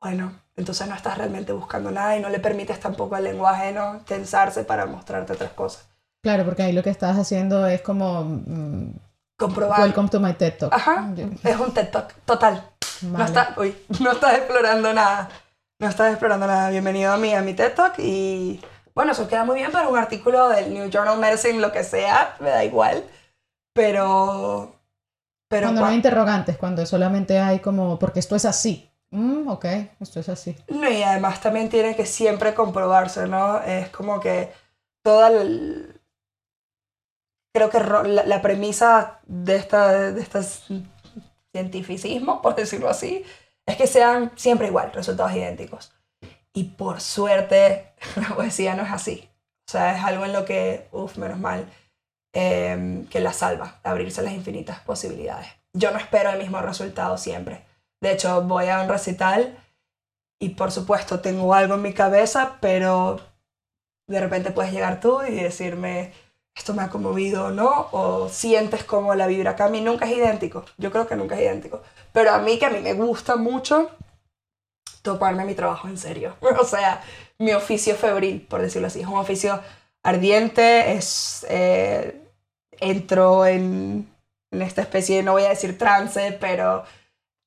Bueno, 0.00 0.32
entonces 0.56 0.86
no 0.88 0.94
estás 0.94 1.16
realmente 1.16 1.52
buscando 1.52 1.90
nada 1.90 2.16
y 2.16 2.20
no 2.20 2.28
le 2.28 2.40
permites 2.40 2.80
tampoco 2.80 3.14
al 3.14 3.24
lenguaje 3.24 3.72
no 3.72 4.00
tensarse 4.06 4.64
para 4.64 4.86
mostrarte 4.86 5.34
otras 5.34 5.52
cosas. 5.52 5.86
Claro, 6.22 6.44
porque 6.44 6.64
ahí 6.64 6.72
lo 6.72 6.82
que 6.82 6.90
estás 6.90 7.16
haciendo 7.16 7.66
es 7.66 7.80
como 7.82 8.24
mm, 8.24 8.90
Comprobar. 9.38 9.80
Welcome 9.80 10.08
to 10.08 10.18
my 10.18 10.32
TED 10.32 10.54
Talk. 10.58 10.72
Ajá, 10.72 11.12
es 11.44 11.60
un 11.60 11.72
TED 11.72 11.90
Talk, 11.90 12.12
total. 12.24 12.70
No, 13.02 13.12
Vale. 13.12 13.24
está, 13.26 13.54
uy, 13.58 13.76
no 14.00 14.12
estás 14.12 14.34
explorando 14.34 14.92
nada. 14.94 15.28
No 15.78 15.88
estás 15.88 16.10
explorando 16.10 16.46
nada. 16.46 16.70
Bienvenido 16.70 17.12
a 17.12 17.18
mí, 17.18 17.34
a 17.34 17.42
mi 17.42 17.52
TED 17.52 17.74
Talk. 17.74 17.98
Y 17.98 18.62
bueno, 18.94 19.12
eso 19.12 19.28
queda 19.28 19.44
muy 19.44 19.56
bien 19.56 19.70
para 19.70 19.88
un 19.88 19.98
artículo 19.98 20.48
del 20.48 20.72
New 20.72 20.88
Journal 20.88 21.18
Medicine, 21.18 21.58
lo 21.58 21.70
que 21.70 21.84
sea, 21.84 22.34
me 22.40 22.48
da 22.48 22.64
igual. 22.64 23.04
Pero. 23.74 24.74
Pero 25.48 25.66
cuando 25.66 25.82
no 25.82 25.86
hay 25.88 25.96
interrogantes, 25.96 26.56
cuando 26.56 26.86
solamente 26.86 27.38
hay 27.38 27.58
como, 27.58 27.98
porque 27.98 28.20
esto 28.20 28.34
es 28.34 28.46
así. 28.46 28.90
Mm, 29.10 29.48
ok, 29.48 29.66
esto 30.00 30.18
es 30.20 30.30
así. 30.30 30.56
No, 30.68 30.90
y 30.90 31.02
además 31.02 31.42
también 31.42 31.68
tiene 31.68 31.94
que 31.94 32.06
siempre 32.06 32.54
comprobarse, 32.54 33.26
¿no? 33.26 33.60
Es 33.60 33.90
como 33.90 34.18
que 34.18 34.50
toda 35.04 35.28
el... 35.28 36.00
Creo 37.54 37.68
que 37.68 37.80
la, 37.80 38.24
la 38.24 38.42
premisa 38.42 39.20
de 39.26 39.56
esta, 39.56 39.92
de 40.12 40.20
este 40.22 40.40
cientificismo, 41.52 42.40
por 42.42 42.54
decirlo 42.54 42.88
así, 42.88 43.24
es 43.66 43.76
que 43.76 43.86
sean 43.86 44.32
siempre 44.36 44.68
igual, 44.68 44.92
resultados 44.92 45.34
idénticos. 45.34 45.92
Y 46.52 46.64
por 46.64 47.00
suerte, 47.00 47.92
la 48.16 48.34
poesía 48.34 48.74
no 48.74 48.84
es 48.84 48.92
así. 48.92 49.28
O 49.68 49.72
sea, 49.72 49.96
es 49.96 50.04
algo 50.04 50.24
en 50.24 50.32
lo 50.32 50.44
que, 50.44 50.88
uff, 50.92 51.18
menos 51.18 51.38
mal, 51.38 51.68
em, 52.32 53.06
que 53.08 53.20
la 53.20 53.32
salva, 53.32 53.80
abrirse 53.82 54.22
las 54.22 54.32
infinitas 54.32 54.80
posibilidades. 54.80 55.48
Yo 55.72 55.90
no 55.90 55.98
espero 55.98 56.30
el 56.30 56.38
mismo 56.38 56.60
resultado 56.60 57.18
siempre. 57.18 57.66
De 58.00 58.12
hecho, 58.12 58.42
voy 58.42 58.68
a 58.68 58.80
un 58.80 58.88
recital 58.88 59.58
y 60.40 60.50
por 60.50 60.70
supuesto 60.70 61.20
tengo 61.20 61.54
algo 61.54 61.74
en 61.74 61.82
mi 61.82 61.92
cabeza, 61.92 62.58
pero 62.60 63.20
de 64.08 64.20
repente 64.20 64.52
puedes 64.52 64.72
llegar 64.72 65.00
tú 65.00 65.22
y 65.22 65.34
decirme, 65.34 66.12
esto 66.56 66.74
me 66.74 66.82
ha 66.82 66.88
conmovido 66.88 67.46
o 67.46 67.50
no, 67.50 67.88
o 67.92 68.28
sientes 68.28 68.84
como 68.84 69.14
la 69.14 69.26
vibra 69.26 69.52
acá. 69.52 69.66
A 69.66 69.68
mí 69.68 69.80
nunca 69.80 70.06
es 70.06 70.16
idéntico, 70.16 70.64
yo 70.78 70.90
creo 70.90 71.06
que 71.06 71.16
nunca 71.16 71.34
es 71.36 71.42
idéntico. 71.42 71.82
Pero 72.12 72.32
a 72.32 72.38
mí, 72.38 72.58
que 72.58 72.66
a 72.66 72.70
mí 72.70 72.80
me 72.80 72.94
gusta 72.94 73.36
mucho 73.36 73.90
toparme 75.02 75.44
mi 75.44 75.54
trabajo 75.54 75.88
en 75.88 75.98
serio. 75.98 76.34
O 76.60 76.64
sea, 76.64 77.02
mi 77.38 77.52
oficio 77.52 77.94
febril, 77.94 78.46
por 78.48 78.60
decirlo 78.62 78.88
así. 78.88 79.00
Es 79.00 79.06
un 79.06 79.18
oficio 79.18 79.60
ardiente, 80.02 80.92
es... 80.92 81.46
eh, 81.48 82.22
entro 82.80 83.46
en, 83.46 84.08
en 84.50 84.62
esta 84.62 84.82
especie, 84.82 85.22
no 85.22 85.32
voy 85.32 85.44
a 85.44 85.50
decir 85.50 85.78
trance, 85.78 86.32
pero... 86.40 86.84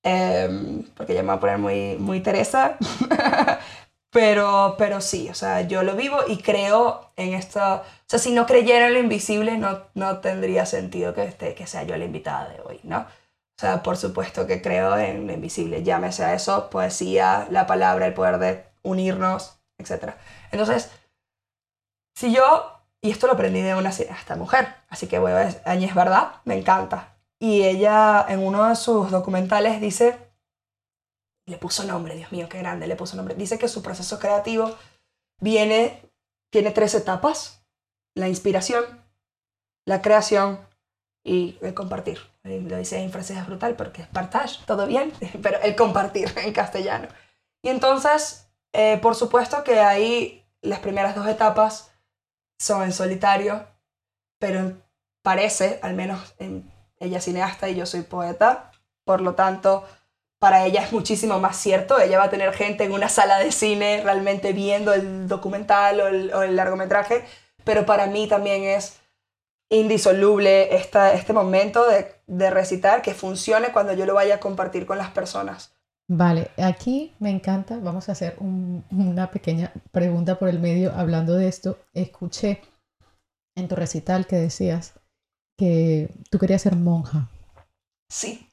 em, 0.03 0.83
porque 0.95 1.13
ya 1.13 1.21
me 1.21 1.29
va 1.29 1.33
a 1.35 1.39
poner 1.39 1.57
muy, 1.57 1.97
muy 1.97 2.21
Teresa. 2.21 2.77
pero, 4.11 4.75
pero 4.77 5.01
sí, 5.01 5.29
o 5.29 5.33
sea, 5.35 5.61
yo 5.61 5.83
lo 5.83 5.95
vivo 5.95 6.17
y 6.27 6.37
creo 6.37 7.11
en 7.15 7.33
esto. 7.33 7.59
O 7.59 7.83
sea, 8.07 8.19
si 8.19 8.31
no 8.31 8.45
creyera 8.47 8.87
en 8.87 8.93
lo 8.93 8.99
invisible, 8.99 9.57
no, 9.57 9.83
no 9.93 10.19
tendría 10.19 10.65
sentido 10.65 11.13
que, 11.13 11.25
esté, 11.25 11.53
que 11.53 11.67
sea 11.67 11.83
yo 11.83 11.95
la 11.95 12.05
invitada 12.05 12.49
de 12.49 12.61
hoy, 12.61 12.79
¿no? 12.83 12.99
O 13.01 13.59
sea, 13.59 13.83
por 13.83 13.97
supuesto 13.97 14.47
que 14.47 14.61
creo 14.61 14.97
en 14.97 15.27
lo 15.27 15.33
invisible, 15.33 15.83
llámese 15.83 16.23
a 16.23 16.33
eso, 16.33 16.69
poesía, 16.69 17.47
la 17.51 17.67
palabra, 17.67 18.07
el 18.07 18.13
poder 18.13 18.39
de 18.39 18.65
unirnos, 18.83 19.59
etc. 19.77 20.13
Entonces, 20.51 20.89
si 22.15 22.33
yo, 22.33 22.71
y 23.01 23.11
esto 23.11 23.27
lo 23.27 23.33
aprendí 23.33 23.61
de 23.61 23.75
una 23.75 23.91
cineasta 23.91 24.35
mujer, 24.35 24.75
así 24.87 25.07
que 25.07 25.17
a 25.17 25.21
decir, 25.21 25.61
Añez 25.65 25.93
Verdad, 25.93 26.35
me 26.45 26.57
encanta. 26.57 27.17
Y 27.37 27.63
ella 27.63 28.25
en 28.27 28.39
uno 28.39 28.67
de 28.67 28.75
sus 28.75 29.11
documentales 29.11 29.81
dice, 29.81 30.28
le 31.49 31.57
puso 31.57 31.83
nombre, 31.83 32.15
Dios 32.15 32.31
mío, 32.31 32.47
qué 32.49 32.59
grande, 32.59 32.87
le 32.87 32.95
puso 32.95 33.15
nombre. 33.17 33.35
Dice 33.35 33.57
que 33.57 33.67
su 33.67 33.81
proceso 33.81 34.19
creativo 34.19 34.75
viene, 35.39 36.01
tiene 36.49 36.71
tres 36.71 36.95
etapas, 36.95 37.63
la 38.15 38.27
inspiración, 38.27 38.83
la 39.85 40.01
creación 40.01 40.59
y 41.23 41.57
el 41.61 41.73
compartir. 41.73 42.19
Y 42.43 42.61
Lo 42.61 42.77
dice 42.77 42.99
en 42.99 43.11
francés 43.11 43.37
es 43.37 43.45
brutal 43.45 43.75
porque 43.75 44.03
es 44.03 44.07
partage, 44.07 44.59
todo 44.65 44.87
bien, 44.87 45.11
pero 45.43 45.59
el 45.61 45.75
compartir 45.75 46.33
en 46.37 46.53
castellano. 46.53 47.07
Y 47.61 47.69
entonces, 47.69 48.47
eh, 48.73 48.97
por 49.01 49.15
supuesto 49.15 49.63
que 49.63 49.79
ahí 49.79 50.45
las 50.61 50.79
primeras 50.79 51.15
dos 51.15 51.27
etapas 51.27 51.91
son 52.57 52.83
en 52.83 52.93
solitario, 52.93 53.67
pero 54.39 54.73
parece, 55.21 55.79
al 55.81 55.93
menos 55.93 56.35
en, 56.39 56.71
ella 56.99 57.21
cineasta 57.21 57.69
y 57.69 57.75
yo 57.75 57.85
soy 57.85 58.01
poeta, 58.01 58.71
por 59.05 59.21
lo 59.21 59.35
tanto, 59.35 59.87
para 60.39 60.65
ella 60.65 60.81
es 60.83 60.91
muchísimo 60.93 61.39
más 61.39 61.57
cierto. 61.57 61.99
Ella 61.99 62.17
va 62.17 62.25
a 62.25 62.29
tener 62.29 62.53
gente 62.53 62.83
en 62.85 62.91
una 62.93 63.09
sala 63.09 63.39
de 63.39 63.51
cine 63.51 64.01
realmente 64.03 64.53
viendo 64.53 64.93
el 64.93 65.27
documental 65.27 65.99
o 66.01 66.07
el, 66.07 66.33
o 66.33 66.41
el 66.43 66.55
largometraje, 66.55 67.25
pero 67.63 67.85
para 67.85 68.07
mí 68.07 68.27
también 68.27 68.63
es 68.63 68.97
indisoluble 69.69 70.75
esta, 70.75 71.13
este 71.13 71.33
momento 71.33 71.87
de, 71.87 72.15
de 72.27 72.49
recitar 72.49 73.01
que 73.01 73.13
funcione 73.13 73.71
cuando 73.71 73.93
yo 73.93 74.05
lo 74.05 74.15
vaya 74.15 74.35
a 74.35 74.39
compartir 74.39 74.85
con 74.85 74.97
las 74.97 75.11
personas. 75.11 75.73
Vale, 76.11 76.49
aquí 76.57 77.13
me 77.19 77.29
encanta, 77.29 77.77
vamos 77.77 78.09
a 78.09 78.13
hacer 78.13 78.35
un- 78.39 78.83
una 78.89 79.29
pequeña 79.29 79.71
pregunta 79.91 80.39
por 80.39 80.49
el 80.49 80.59
medio 80.59 80.91
hablando 80.95 81.35
de 81.35 81.47
esto. 81.47 81.77
Escuché 81.93 82.61
en 83.55 83.67
tu 83.67 83.75
recital 83.75 84.25
que 84.25 84.37
decías 84.37 84.93
que 85.55 86.09
tú 86.31 86.39
querías 86.39 86.63
ser 86.63 86.75
monja. 86.75 87.29
Sí, 88.09 88.48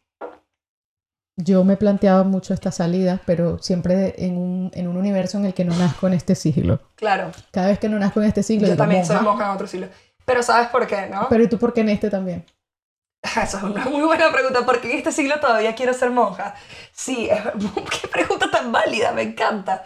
Yo 1.39 1.65
me 1.65 1.77
planteaba 1.77 2.25
mucho 2.25 2.55
esta 2.55 2.73
salida, 2.73 3.21
pero 3.27 3.59
siempre 3.59 4.15
en 4.25 4.39
un, 4.39 4.71
en 4.75 4.89
un 4.89 4.97
universo 4.97 5.37
en 5.37 5.45
el 5.45 5.53
que 5.55 5.65
no 5.67 5.77
nazco 5.77 6.07
en 6.07 6.15
este 6.15 6.35
siglo. 6.35 6.81
claro. 6.95 7.31
Cada 7.51 7.69
vez 7.69 7.79
que 7.79 7.89
no 7.91 7.99
nazco 7.99 8.21
en 8.23 8.29
este 8.29 8.43
siglo, 8.43 8.67
Yo 8.67 8.73
digo, 8.73 8.83
también 8.83 9.05
soy 9.05 9.17
monja. 9.17 9.31
monja 9.31 9.45
en 9.47 9.51
otro 9.51 9.67
siglo. 9.67 9.89
Pero 10.25 10.43
¿sabes 10.43 10.69
por 10.69 10.87
qué, 10.87 11.09
no? 11.09 11.27
Pero 11.29 11.45
¿y 11.45 11.49
tú 11.49 11.59
por 11.59 11.73
qué 11.75 11.83
en 11.83 11.91
este 11.91 12.09
también? 12.11 12.45
Esa 13.23 13.43
es 13.59 13.63
una 13.63 13.85
muy 13.85 14.03
buena 14.03 14.33
pregunta, 14.33 14.65
porque 14.65 14.91
en 14.91 14.99
este 14.99 15.13
siglo 15.13 15.39
todavía 15.41 15.75
quiero 15.75 15.93
ser 15.93 16.11
monja. 16.11 16.55
Sí, 16.93 17.29
es- 17.31 17.43
qué 18.01 18.09
pregunta 18.09 18.51
tan 18.51 18.73
válida, 18.73 19.13
me 19.13 19.23
encanta. 19.23 19.85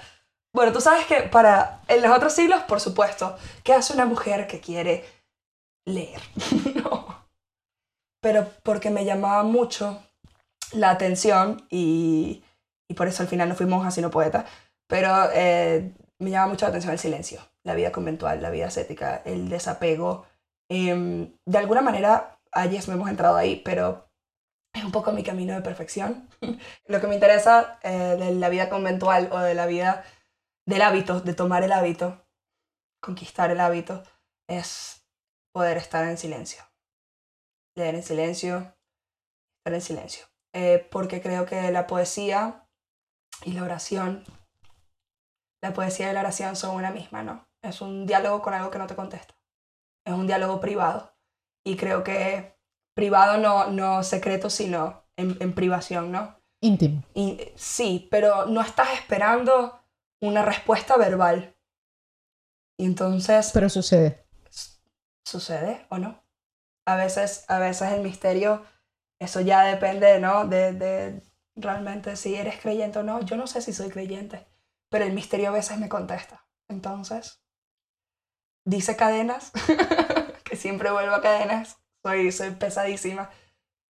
Bueno, 0.54 0.72
tú 0.72 0.80
sabes 0.80 1.06
que 1.06 1.22
para 1.22 1.80
En 1.88 2.00
los 2.02 2.16
otros 2.16 2.32
siglos, 2.32 2.62
por 2.62 2.80
supuesto. 2.80 3.36
¿Qué 3.64 3.72
hace 3.74 3.92
una 3.92 4.04
mujer 4.06 4.46
que 4.46 4.60
quiere 4.60 5.04
leer? 5.84 6.20
no. 6.84 7.24
Pero 8.20 8.48
porque 8.62 8.90
me 8.90 9.04
llamaba 9.04 9.42
mucho 9.42 10.02
la 10.72 10.90
atención 10.90 11.66
y, 11.70 12.42
y 12.88 12.94
por 12.94 13.08
eso 13.08 13.22
al 13.22 13.28
final 13.28 13.48
no 13.48 13.54
fui 13.54 13.66
monja 13.66 13.90
sino 13.90 14.10
poeta, 14.10 14.46
pero 14.88 15.30
eh, 15.32 15.94
me 16.18 16.30
llama 16.30 16.48
mucho 16.48 16.66
la 16.66 16.70
atención 16.70 16.92
el 16.92 16.98
silencio, 16.98 17.40
la 17.62 17.74
vida 17.74 17.92
conventual, 17.92 18.42
la 18.42 18.50
vida 18.50 18.66
ascética, 18.66 19.22
el 19.24 19.48
desapego. 19.48 20.26
Em, 20.68 21.32
de 21.46 21.58
alguna 21.58 21.82
manera, 21.82 22.40
ayer 22.52 22.86
no 22.88 22.94
hemos 22.94 23.08
entrado 23.08 23.36
ahí, 23.36 23.62
pero 23.64 24.10
es 24.74 24.84
un 24.84 24.92
poco 24.92 25.12
mi 25.12 25.22
camino 25.22 25.54
de 25.54 25.62
perfección. 25.62 26.28
Lo 26.86 27.00
que 27.00 27.06
me 27.06 27.14
interesa 27.14 27.78
eh, 27.82 28.16
de 28.18 28.34
la 28.34 28.48
vida 28.48 28.68
conventual 28.68 29.28
o 29.32 29.38
de 29.38 29.54
la 29.54 29.66
vida 29.66 30.04
del 30.66 30.82
hábito, 30.82 31.20
de 31.20 31.34
tomar 31.34 31.62
el 31.62 31.72
hábito, 31.72 32.26
conquistar 33.00 33.50
el 33.50 33.60
hábito, 33.60 34.02
es 34.48 35.06
poder 35.52 35.76
estar 35.76 36.04
en 36.04 36.18
silencio. 36.18 36.62
Leer 37.76 37.94
en 37.94 38.02
silencio, 38.02 38.74
estar 39.58 39.74
en 39.74 39.80
silencio. 39.80 40.26
Eh, 40.52 40.88
porque 40.90 41.20
creo 41.20 41.46
que 41.46 41.70
la 41.70 41.86
poesía 41.86 42.66
y 43.44 43.52
la 43.52 43.62
oración, 43.62 44.24
la 45.62 45.72
poesía 45.72 46.10
y 46.10 46.14
la 46.14 46.20
oración 46.20 46.56
son 46.56 46.74
una 46.74 46.90
misma, 46.90 47.22
¿no? 47.22 47.46
Es 47.62 47.80
un 47.80 48.06
diálogo 48.06 48.42
con 48.42 48.54
algo 48.54 48.70
que 48.70 48.78
no 48.78 48.86
te 48.86 48.96
contesta. 48.96 49.34
Es 50.04 50.14
un 50.14 50.26
diálogo 50.26 50.60
privado. 50.60 51.14
Y 51.64 51.76
creo 51.76 52.02
que 52.02 52.58
privado 52.94 53.38
no, 53.38 53.70
no 53.70 54.02
secreto, 54.02 54.50
sino 54.50 55.04
en, 55.16 55.36
en 55.40 55.54
privación, 55.54 56.10
¿no? 56.10 56.40
Íntimo. 56.62 57.02
Y, 57.14 57.52
sí, 57.56 58.08
pero 58.10 58.46
no 58.46 58.60
estás 58.60 58.92
esperando 58.94 59.80
una 60.20 60.44
respuesta 60.44 60.96
verbal. 60.96 61.56
Y 62.78 62.86
entonces... 62.86 63.50
Pero 63.52 63.68
sucede. 63.68 64.26
¿Sucede 65.24 65.86
o 65.90 65.98
no? 65.98 66.22
A 66.86 66.96
veces, 66.96 67.44
a 67.48 67.58
veces 67.58 67.92
el 67.92 68.02
misterio, 68.02 68.64
eso 69.20 69.40
ya 69.40 69.64
depende, 69.64 70.18
¿no? 70.18 70.46
De, 70.46 70.72
de 70.72 71.22
realmente 71.54 72.16
si 72.16 72.34
eres 72.34 72.58
creyente 72.60 72.98
o 72.98 73.02
no. 73.02 73.20
Yo 73.20 73.36
no 73.36 73.46
sé 73.46 73.62
si 73.62 73.72
soy 73.72 73.90
creyente, 73.90 74.46
pero 74.88 75.04
el 75.04 75.12
misterio 75.12 75.50
a 75.50 75.52
veces 75.52 75.78
me 75.78 75.88
contesta. 75.88 76.46
Entonces, 76.68 77.42
dice 78.64 78.96
cadenas, 78.96 79.52
que 80.44 80.56
siempre 80.56 80.90
vuelvo 80.90 81.14
a 81.14 81.22
cadenas, 81.22 81.78
soy, 82.02 82.32
soy 82.32 82.50
pesadísima. 82.50 83.30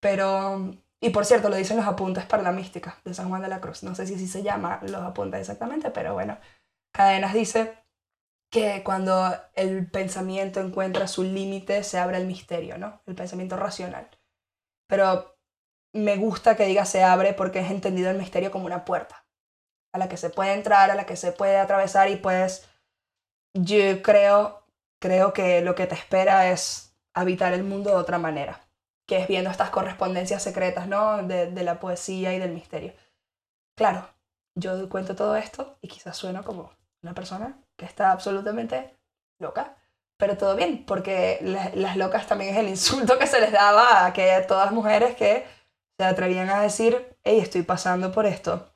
Pero, 0.01 0.73
y 1.01 1.11
por 1.11 1.25
cierto, 1.27 1.49
lo 1.49 1.57
dicen 1.57 1.77
los 1.77 1.87
apuntes 1.87 2.27
para 2.27 2.43
la 2.43 2.53
mística 2.53 2.99
de 3.05 3.15
San 3.15 3.29
Juan 3.29 3.43
de 3.43 3.49
la 3.49 3.61
Cruz. 3.61 3.83
No 3.83 3.95
sé 3.95 4.07
si 4.07 4.15
así 4.15 4.27
se 4.27 4.43
llama 4.43 4.81
los 4.83 5.03
apuntes 5.03 5.41
exactamente, 5.41 5.91
pero 5.91 6.15
bueno, 6.15 6.39
Cadenas 6.93 7.35
dice 7.35 7.79
que 8.51 8.83
cuando 8.85 9.33
el 9.55 9.91
pensamiento 9.91 10.61
encuentra 10.61 11.07
su 11.07 11.23
límite 11.23 11.85
se 11.85 11.99
abre 11.99 12.19
el 12.19 12.27
misterio, 12.27 12.79
¿no? 12.79 13.03
El 13.07 13.15
pensamiento 13.15 13.57
racional. 13.57 14.11
Pero 14.91 15.39
me 15.95 16.17
gusta 16.17 16.57
que 16.57 16.67
diga 16.67 16.85
se 16.85 17.03
abre 17.03 17.33
porque 17.33 17.61
es 17.61 17.71
entendido 17.71 18.11
el 18.11 18.19
misterio 18.19 18.51
como 18.51 18.67
una 18.67 18.85
puerta 18.85 19.25
a 19.93 19.99
la 19.99 20.09
que 20.09 20.17
se 20.17 20.31
puede 20.31 20.53
entrar, 20.53 20.91
a 20.91 20.95
la 20.95 21.07
que 21.07 21.17
se 21.17 21.33
puede 21.33 21.59
atravesar 21.59 22.11
y 22.11 22.17
pues 22.17 22.69
yo 23.55 24.03
creo, 24.03 24.67
creo 25.01 25.33
que 25.33 25.63
lo 25.63 25.75
que 25.75 25.87
te 25.87 25.95
espera 25.95 26.51
es 26.51 26.97
habitar 27.15 27.53
el 27.53 27.65
mundo 27.65 27.91
de 27.91 27.97
otra 27.97 28.19
manera, 28.19 28.61
que 29.07 29.19
es 29.19 29.29
viendo 29.29 29.51
estas 29.51 29.71
correspondencias 29.71 30.43
secretas, 30.43 30.87
¿no? 30.87 31.23
De, 31.23 31.51
de 31.51 31.65
la 31.65 31.81
poesía 31.81 32.35
y 32.35 32.39
del 32.39 32.53
misterio. 32.53 32.93
Claro, 33.77 34.09
yo 34.57 34.89
cuento 34.89 35.17
todo 35.17 35.37
esto 35.37 35.79
y 35.81 35.89
quizás 35.89 36.17
sueno 36.17 36.45
como 36.45 36.73
una 37.03 37.15
persona 37.15 37.61
que 37.77 37.85
está 37.87 38.13
absolutamente 38.13 38.97
loca, 39.41 39.77
pero 40.21 40.37
todo 40.37 40.55
bien, 40.55 40.85
porque 40.87 41.39
la- 41.43 41.71
las 41.75 41.97
locas 41.97 42.27
también 42.29 42.55
es 42.55 42.61
el 42.61 42.69
insulto 42.69 43.19
que 43.19 43.27
se 43.27 43.41
les 43.41 43.51
daba 43.51 44.07
a 44.07 44.13
que 44.13 44.45
todas 44.47 44.71
mujeres 44.71 45.17
que 45.17 45.45
se 45.99 46.05
atrevían 46.05 46.49
a 46.51 46.61
decir, 46.61 47.17
hey, 47.25 47.41
estoy 47.41 47.63
pasando 47.63 48.13
por 48.13 48.27
esto. 48.27 48.71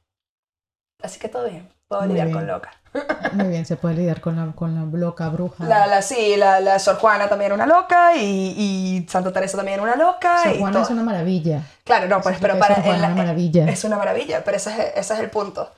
Así 1.03 1.21
que 1.21 1.29
todo 1.29 1.49
bien, 1.49 1.69
puedo 1.87 2.03
Muy 2.03 2.11
lidiar 2.11 2.27
bien. 2.29 2.39
con 2.39 2.47
loca. 2.47 2.71
Muy 3.33 3.49
bien, 3.49 3.67
se 3.67 3.77
puede 3.77 3.97
lidiar 3.97 4.21
con 4.21 4.37
la, 4.37 4.53
con 4.55 4.75
la 4.75 4.99
loca 4.99 5.29
bruja. 5.29 5.65
La, 5.65 5.87
la, 5.87 6.01
sí, 6.01 6.37
la, 6.37 6.61
la 6.61 6.79
Sor 6.79 6.97
Juana 6.97 7.29
también 7.29 7.47
era 7.53 7.55
una 7.57 7.67
loca 7.67 8.15
y, 8.17 8.55
y 8.57 9.07
Santa 9.09 9.33
Teresa 9.33 9.57
también 9.57 9.75
era 9.81 9.83
una 9.83 9.97
loca. 9.97 10.39
Sor 10.45 10.55
y 10.55 10.59
Juana 10.59 10.73
todo. 10.75 10.83
es 10.85 10.91
una 10.91 11.03
maravilla. 11.03 11.63
Claro, 11.85 12.07
no, 12.09 12.21
pues, 12.21 12.37
es 12.37 12.41
pero 12.41 12.55
es 12.55 12.61
para 12.61 12.79
la- 12.79 12.97
una 13.07 13.09
maravilla. 13.17 13.69
es 13.69 13.85
una 13.85 13.97
maravilla, 13.99 14.45
pero 14.45 14.57
ese 14.57 14.71
es, 14.71 14.79
ese 14.97 15.15
es 15.15 15.21
el 15.21 15.31
punto. 15.31 15.71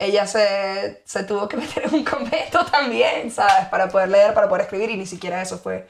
Ella 0.00 0.26
se, 0.26 1.02
se 1.04 1.24
tuvo 1.24 1.46
que 1.46 1.56
meter 1.58 1.84
en 1.84 1.94
un 1.94 2.04
convento 2.04 2.64
también, 2.64 3.30
¿sabes? 3.30 3.68
Para 3.68 3.88
poder 3.88 4.08
leer, 4.08 4.34
para 4.34 4.48
poder 4.48 4.62
escribir 4.62 4.90
y 4.90 4.96
ni 4.96 5.06
siquiera 5.06 5.42
eso 5.42 5.58
fue. 5.58 5.86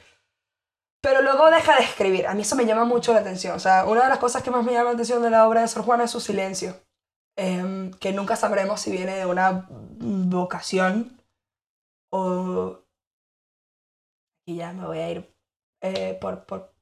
Pero 1.01 1.21
luego 1.21 1.49
deja 1.49 1.75
de 1.77 1.83
escribir. 1.83 2.27
A 2.27 2.35
mí 2.35 2.41
eso 2.41 2.55
me 2.55 2.65
llama 2.65 2.83
mucho 2.85 3.13
la 3.13 3.21
atención. 3.21 3.55
O 3.55 3.59
sea, 3.59 3.85
una 3.85 4.03
de 4.03 4.09
las 4.09 4.19
cosas 4.19 4.43
que 4.43 4.51
más 4.51 4.63
me 4.63 4.73
llama 4.73 4.89
la 4.89 4.91
atención 4.91 5.23
de 5.23 5.31
la 5.31 5.47
obra 5.47 5.61
de 5.61 5.67
Sor 5.67 5.83
Juana 5.83 6.03
es 6.03 6.11
su 6.11 6.19
silencio. 6.19 6.75
Em, 7.37 7.91
que 7.93 8.11
nunca 8.11 8.35
sabremos 8.35 8.81
si 8.81 8.91
viene 8.91 9.15
de 9.15 9.25
una 9.25 9.65
vocación 9.69 11.17
o... 12.11 12.79
Y 14.45 14.57
ya 14.57 14.73
me 14.73 14.85
voy 14.85 14.99
a 14.99 15.09
ir 15.09 15.33
eh, 15.81 16.17
por, 16.19 16.45
por 16.45 16.73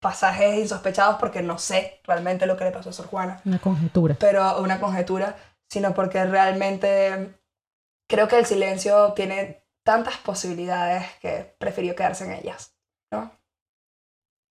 pasajes 0.00 0.58
insospechados 0.58 1.16
porque 1.18 1.42
no 1.42 1.58
sé 1.58 2.00
realmente 2.04 2.44
lo 2.46 2.56
que 2.56 2.64
le 2.64 2.72
pasó 2.72 2.90
a 2.90 2.92
Sor 2.92 3.06
Juana 3.06 3.40
Una 3.44 3.58
conjetura. 3.60 4.16
pero 4.18 4.60
una 4.60 4.78
conjetura, 4.80 5.36
sino 5.72 5.94
porque 5.94 6.22
realmente 6.26 7.34
creo 8.08 8.28
que 8.28 8.38
el 8.38 8.44
silencio 8.44 9.14
tiene 9.14 9.64
tantas 9.84 10.18
posibilidades 10.18 11.04
que 11.22 11.56
prefirió 11.58 11.96
quedarse 11.96 12.24
en 12.26 12.32
ellas, 12.32 12.76
¿no? 13.10 13.32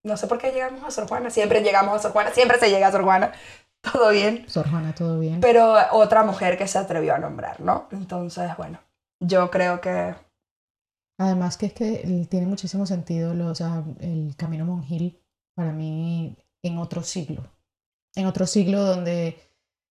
No 0.04 0.16
sé 0.16 0.26
por 0.26 0.38
qué 0.38 0.50
llegamos 0.50 0.82
a 0.82 0.90
Sor 0.90 1.08
Juana, 1.08 1.30
siempre 1.30 1.62
llegamos 1.62 1.94
a 1.94 1.98
Sor 2.00 2.10
Juana, 2.12 2.30
siempre 2.32 2.58
se 2.58 2.70
llega 2.70 2.88
a 2.88 2.92
Sor 2.92 3.04
Juana, 3.04 3.32
todo 3.92 4.10
bien, 4.10 4.48
Sor 4.48 4.68
Juana, 4.68 4.92
todo 4.96 5.20
bien. 5.20 5.40
pero 5.40 5.76
otra 5.92 6.24
mujer 6.24 6.58
que 6.58 6.66
se 6.66 6.78
atrevió 6.78 7.14
a 7.14 7.18
nombrar, 7.18 7.60
¿no? 7.60 7.86
Entonces, 7.92 8.50
bueno, 8.56 8.80
yo 9.20 9.48
creo 9.50 9.80
que 9.80 10.14
Además 11.20 11.56
que 11.56 11.66
es 11.66 11.72
que 11.72 12.26
tiene 12.28 12.46
muchísimo 12.46 12.84
sentido 12.84 13.32
lo- 13.32 13.46
o 13.50 13.54
sea, 13.54 13.84
el 14.00 14.34
camino 14.36 14.64
monjil 14.64 15.22
para 15.54 15.70
mí 15.70 16.36
en 16.64 16.78
otro 16.78 17.02
siglo. 17.04 17.44
En 18.16 18.26
otro 18.26 18.44
siglo 18.46 18.82
donde 18.82 19.38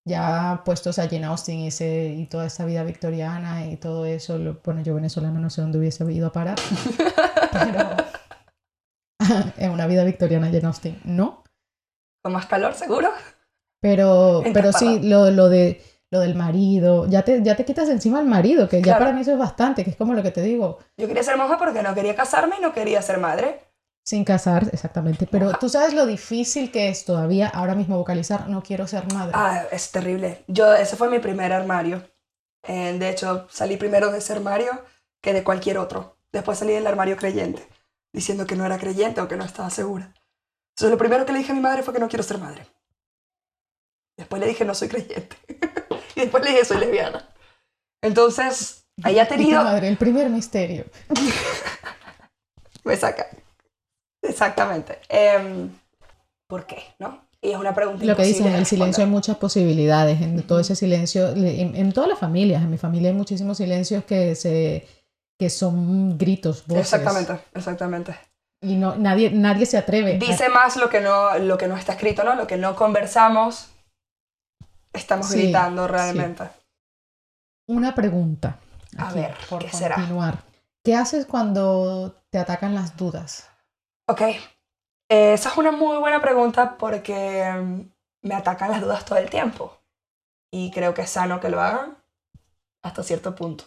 ya 0.06 0.62
puestos 0.66 0.98
a 1.00 1.08
Jane 1.08 1.26
Austen 1.26 1.60
y, 1.60 1.68
ese, 1.68 2.08
y 2.18 2.26
toda 2.26 2.46
esta 2.48 2.66
vida 2.66 2.84
victoriana 2.84 3.68
y 3.68 3.78
todo 3.78 4.06
eso, 4.06 4.38
lo- 4.38 4.60
bueno, 4.64 4.82
yo 4.82 4.96
venezolano 4.96 5.40
no 5.40 5.50
sé 5.50 5.62
dónde 5.62 5.78
hubiese 5.80 6.04
ido 6.12 6.28
a 6.28 6.32
parar, 6.32 6.58
pero 7.52 7.90
en 9.58 9.72
una 9.72 9.88
vida 9.88 10.04
victoriana 10.04 10.48
Jane 10.48 10.66
Austen, 10.68 11.00
no. 11.04 11.44
con 12.24 12.34
más 12.34 12.46
calor, 12.48 12.74
seguro. 12.74 13.10
Pero, 13.82 14.44
En 14.46 14.54
pero 14.54 14.72
sí, 14.74 15.00
lo, 15.02 15.32
lo, 15.32 15.50
de, 15.50 15.82
lo 16.12 16.20
del 16.20 16.36
marido, 16.36 17.08
ya 17.08 17.24
te, 17.24 17.42
ya 17.44 17.56
te 17.56 17.66
quitas 17.66 17.90
encima 17.90 18.20
al 18.20 18.28
marido, 18.28 18.70
que 18.70 18.78
ya 18.78 18.84
Claro. 18.84 19.00
para 19.00 19.14
mí 19.14 19.22
eso 19.22 19.32
es 19.34 19.40
bastante, 19.40 19.84
que 19.84 19.92
es 19.92 19.96
como 19.96 20.14
lo 20.14 20.22
que 20.24 20.32
te 20.32 20.42
digo, 20.42 20.78
Yo 20.98 21.08
quería 21.08 21.24
ser 21.24 21.38
monja 21.38 21.58
porque 21.58 21.82
no 21.82 21.94
quería 21.96 22.16
casarme 22.16 22.58
y 22.60 22.62
no 22.62 22.74
quería 22.74 23.02
ser 23.02 23.18
madre. 23.20 23.62
Sin 24.04 24.26
casar, 24.26 24.70
exactamente. 24.72 25.28
Pero 25.28 25.54
tú 25.54 25.70
sabes 25.70 25.94
lo 25.94 26.06
difícil 26.06 26.72
que 26.72 26.90
es 26.90 27.06
todavía 27.06 27.48
ahora 27.48 27.76
mismo 27.76 27.98
vocalizar, 27.98 28.50
no 28.50 28.64
quiero 28.64 28.88
ser 28.88 29.12
madre. 29.14 29.34
Ah, 29.36 29.64
es 29.72 29.92
terrible. 29.92 30.44
Yo, 30.48 30.74
ese 30.74 30.96
fue 30.96 31.10
mi 31.10 31.20
primer 31.20 31.54
armario. 31.54 32.04
Eh, 32.64 32.98
de 32.98 33.10
hecho, 33.10 33.48
salí 33.50 33.78
primero 33.78 34.12
de 34.12 34.20
ese 34.20 34.34
armario 34.34 34.86
que 35.22 35.34
de 35.34 35.44
cualquier 35.44 35.78
otro. 35.78 36.18
Después 36.32 36.58
salí 36.58 36.74
del 36.74 36.88
armario 36.88 37.18
creyente, 37.18 37.68
diciendo 38.14 38.46
que 38.46 38.56
no 38.56 38.66
era 38.66 38.80
creyente 38.80 39.22
o 39.22 39.28
que 39.28 39.36
no 39.36 39.44
estaba 39.44 39.70
segura. 39.70 40.14
Entonces, 40.72 40.92
lo 40.92 40.98
primero 40.98 41.26
que 41.26 41.34
le 41.34 41.40
dije 41.40 41.52
a 41.52 41.56
mi 41.56 41.62
madre 41.62 41.84
fue 41.84 41.94
que 41.94 42.00
no 42.00 42.08
quiero 42.08 42.24
ser 42.24 42.38
madre. 42.38 42.66
Después 44.18 44.40
le 44.40 44.48
dije 44.48 44.66
no 44.66 44.74
soy 44.74 44.88
creyente. 44.88 45.36
y 46.16 46.22
después 46.22 46.44
le 46.44 46.52
dije 46.52 46.66
soy 46.66 46.78
lesbiana. 46.78 47.28
Entonces, 48.02 48.88
ahí 49.04 49.20
ha 49.20 49.28
tenido... 49.28 49.64
madre, 49.64 49.88
el 49.88 49.98
primer 49.98 50.30
misterio. 50.30 50.86
Me 52.84 52.96
saca. 52.96 53.28
Exactamente. 54.22 55.00
Em, 55.10 55.70
¿Por 56.48 56.66
qué? 56.66 56.84
¿No? 57.00 57.22
Y 57.42 57.52
es 57.52 57.58
una 57.58 57.74
pregunta 57.74 58.06
Lo 58.06 58.16
que 58.16 58.24
dicen, 58.24 58.48
imposible 58.48 58.54
en 58.56 58.60
el 58.60 58.66
silencio 58.68 59.04
hay 59.04 59.10
muchas 59.10 59.38
posibilidades, 59.38 60.22
en 60.22 60.44
todo 60.44 60.60
ese 60.60 60.76
silencio, 60.76 61.30
en, 61.30 61.76
en 61.76 61.92
todas 61.92 62.10
las 62.10 62.20
familias, 62.20 62.62
en 62.62 62.70
mi 62.70 62.78
familia 62.78 63.10
hay 63.10 63.16
muchísimos 63.16 63.58
silencios 63.58 64.04
que, 64.04 64.36
se, 64.36 64.88
que 65.40 65.50
son 65.50 66.18
gritos, 66.20 66.68
voces. 66.68 66.94
Exactamente, 66.94 67.40
exactamente. 67.56 68.16
Y 68.62 68.76
no, 68.76 68.96
nadie, 68.96 69.32
nadie 69.32 69.66
se 69.66 69.78
atreve. 69.78 70.16
a- 70.16 70.20
Dice 70.20 70.50
más 70.50 70.76
lo 70.78 70.90
que 70.90 71.02
no, 71.02 71.36
lo 71.40 71.58
que 71.58 71.68
no 71.68 71.76
está 71.78 71.94
escrito, 71.94 72.24
¿no? 72.24 72.36
Lo 72.36 72.46
que 72.46 72.58
no 72.58 72.76
conversamos, 72.76 73.70
estamos 74.94 75.28
Sí, 75.30 75.40
gritando 75.42 75.88
realmente. 75.88 76.44
Una 77.68 77.96
pregunta. 77.96 78.60
A 78.98 79.14
ver, 79.14 79.34
por 79.50 79.64
¿qué 79.64 79.72
será? 79.72 79.96
continuar. 79.96 80.44
¿Qué 80.84 80.96
haces 80.96 81.26
cuando 81.26 82.22
te 82.30 82.38
atacan 82.38 82.76
las 82.76 82.98
dudas? 82.98 83.48
Ok, 84.12 84.22
Eh, 85.10 85.34
esa 85.34 85.50
es 85.50 85.58
una 85.58 85.72
muy 85.72 85.98
buena 85.98 86.22
pregunta 86.22 86.78
porque 86.78 87.50
mm, 87.50 88.28
me 88.28 88.36
atacan 88.36 88.72
las 88.72 88.82
dudas 88.82 89.06
todo 89.06 89.18
el 89.20 89.30
tiempo. 89.30 89.78
Y 90.52 90.72
creo 90.72 90.94
que 90.94 91.04
es 91.04 91.10
sano 91.12 91.40
que 91.40 91.50
lo 91.50 91.62
hagan 91.62 91.98
hasta 92.84 93.04
cierto 93.04 93.36
punto. 93.36 93.66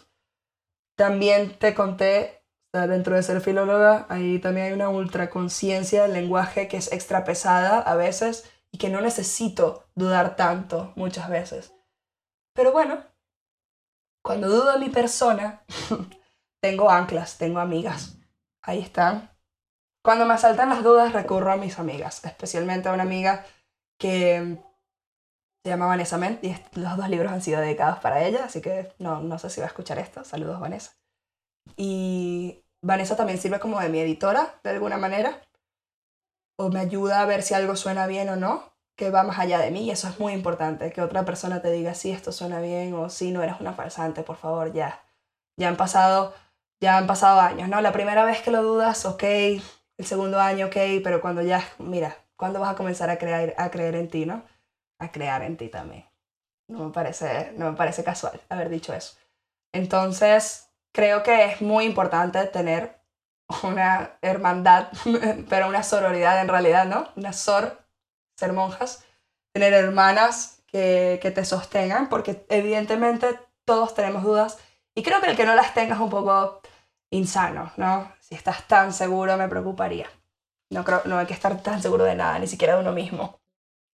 también 0.97 1.57
te 1.59 1.73
conté, 1.73 2.43
dentro 2.73 3.15
de 3.15 3.23
ser 3.23 3.41
filóloga, 3.41 4.05
ahí 4.09 4.39
también 4.39 4.67
hay 4.67 4.73
una 4.73 4.89
ultraconciencia 4.89 6.03
del 6.03 6.13
lenguaje 6.13 6.67
que 6.67 6.77
es 6.77 6.91
extra 6.91 7.23
pesada 7.23 7.79
a 7.79 7.95
veces 7.95 8.49
y 8.71 8.77
que 8.77 8.89
no 8.89 9.01
necesito 9.01 9.87
dudar 9.95 10.35
tanto 10.35 10.93
muchas 10.95 11.29
veces. 11.29 11.73
Pero 12.53 12.71
bueno, 12.71 13.03
cuando 14.23 14.49
dudo 14.49 14.73
de 14.73 14.79
mi 14.79 14.89
persona, 14.89 15.63
tengo 16.61 16.89
anclas, 16.91 17.37
tengo 17.37 17.59
amigas. 17.59 18.17
Ahí 18.61 18.79
están. 18.79 19.34
Cuando 20.05 20.27
me 20.27 20.35
asaltan 20.35 20.69
las 20.69 20.83
dudas, 20.83 21.13
recurro 21.13 21.51
a 21.51 21.57
mis 21.57 21.79
amigas, 21.79 22.23
especialmente 22.23 22.87
a 22.87 22.93
una 22.93 23.01
amiga 23.01 23.43
que 23.97 24.59
se 25.63 25.69
llama 25.69 25.87
Vanessa 25.87 26.19
Ment 26.19 26.43
y 26.43 26.55
los 26.73 26.95
dos 26.95 27.09
libros 27.09 27.31
han 27.31 27.41
sido 27.41 27.59
dedicados 27.59 27.97
para 27.97 28.23
ella, 28.23 28.45
así 28.45 28.61
que 28.61 28.93
no, 28.99 29.21
no 29.21 29.39
sé 29.39 29.49
si 29.49 29.61
va 29.61 29.65
a 29.65 29.69
escuchar 29.69 29.97
esto. 29.97 30.23
Saludos, 30.23 30.59
Vanessa. 30.59 30.91
Y 31.75 32.63
Vanessa 32.83 33.15
también 33.15 33.39
sirve 33.39 33.59
como 33.59 33.79
de 33.79 33.89
mi 33.89 33.99
editora, 33.99 34.59
de 34.63 34.69
alguna 34.69 34.99
manera, 34.99 35.41
o 36.55 36.69
me 36.69 36.81
ayuda 36.81 37.21
a 37.21 37.25
ver 37.25 37.41
si 37.41 37.55
algo 37.55 37.75
suena 37.75 38.05
bien 38.05 38.29
o 38.29 38.35
no, 38.35 38.75
que 38.95 39.09
va 39.09 39.23
más 39.23 39.39
allá 39.39 39.57
de 39.57 39.71
mí, 39.71 39.85
y 39.85 39.89
eso 39.89 40.07
es 40.07 40.19
muy 40.19 40.33
importante, 40.33 40.91
que 40.91 41.01
otra 41.01 41.25
persona 41.25 41.63
te 41.63 41.71
diga 41.71 41.95
si 41.95 42.11
esto 42.11 42.31
suena 42.31 42.61
bien 42.61 42.93
o 42.93 43.09
si 43.09 43.31
no 43.31 43.41
eres 43.41 43.59
una 43.59 43.73
falsante, 43.73 44.21
por 44.21 44.35
favor, 44.35 44.71
ya. 44.71 45.03
Ya 45.57 45.67
han 45.67 45.77
pasado, 45.77 46.35
ya 46.79 46.97
han 46.97 47.07
pasado 47.07 47.41
años, 47.41 47.69
¿no? 47.69 47.81
La 47.81 47.91
primera 47.91 48.23
vez 48.23 48.43
que 48.43 48.51
lo 48.51 48.61
dudas, 48.61 49.03
ok, 49.07 49.23
el 49.97 50.05
segundo 50.05 50.39
año, 50.39 50.67
ok, 50.67 50.75
pero 51.03 51.21
cuando 51.21 51.41
ya, 51.41 51.63
mira, 51.79 52.17
¿cuándo 52.35 52.59
vas 52.59 52.73
a 52.73 52.75
comenzar 52.75 53.09
a 53.09 53.17
creer, 53.17 53.55
a 53.57 53.69
creer 53.71 53.95
en 53.95 54.09
ti, 54.09 54.25
no? 54.25 54.43
A 54.99 55.11
crear 55.11 55.41
en 55.43 55.57
ti 55.57 55.69
también. 55.69 56.05
No 56.67 56.85
me 56.85 56.91
parece, 56.91 57.53
no 57.57 57.71
me 57.71 57.77
parece 57.77 58.03
casual 58.03 58.41
haber 58.49 58.69
dicho 58.69 58.93
eso. 58.93 59.17
Entonces, 59.73 60.71
creo 60.93 61.23
que 61.23 61.45
es 61.45 61.61
muy 61.61 61.85
importante 61.85 62.45
tener 62.47 62.99
una 63.63 64.17
hermandad, 64.21 64.89
pero 65.49 65.67
una 65.67 65.83
sororidad 65.83 66.41
en 66.41 66.47
realidad, 66.47 66.85
¿no? 66.85 67.09
Una 67.15 67.33
sor, 67.33 67.85
ser 68.37 68.53
monjas, 68.53 69.05
tener 69.53 69.73
hermanas 69.73 70.63
que, 70.67 71.19
que 71.21 71.31
te 71.31 71.45
sostengan, 71.45 72.09
porque 72.09 72.45
evidentemente 72.49 73.39
todos 73.65 73.93
tenemos 73.93 74.23
dudas 74.23 74.57
y 74.95 75.03
creo 75.03 75.21
que 75.21 75.27
el 75.27 75.37
que 75.37 75.45
no 75.45 75.55
las 75.55 75.73
tenga 75.73 75.95
es 75.95 76.01
un 76.01 76.09
poco 76.09 76.61
insano, 77.11 77.71
¿no? 77.77 78.14
Si 78.27 78.33
estás 78.33 78.67
tan 78.67 78.91
seguro 78.91 79.37
me 79.37 79.47
preocuparía. 79.47 80.07
No, 80.71 80.83
creo, 80.83 81.01
no 81.05 81.19
hay 81.19 81.27
que 81.27 81.35
estar 81.35 81.61
tan 81.61 81.79
seguro 81.79 82.05
de 82.05 82.15
nada, 82.15 82.39
ni 82.39 82.47
siquiera 82.47 82.73
de 82.73 82.81
uno 82.81 82.91
mismo. 82.91 83.39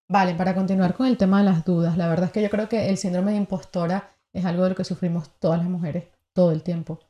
Vale, 0.09 0.37
para 0.37 0.55
continuar 0.55 0.95
con 0.95 1.09
el 1.09 1.19
tema 1.19 1.39
de 1.39 1.47
las 1.47 1.65
dudas, 1.65 1.97
la 1.97 2.07
verdad 2.07 2.27
es 2.27 2.33
que 2.33 2.43
yo 2.43 2.49
creo 2.49 2.69
que 2.69 2.91
el 2.91 2.97
síndrome 2.97 3.33
de 3.33 3.39
impostora 3.39 4.13
es 4.33 4.45
algo 4.45 4.63
de 4.63 4.69
lo 4.69 4.77
que 4.77 4.85
sufrimos 4.85 5.37
todas 5.41 5.59
las 5.59 5.69
mujeres 5.69 6.05
todo 6.33 6.53
el 6.53 6.63
tiempo. 6.63 7.01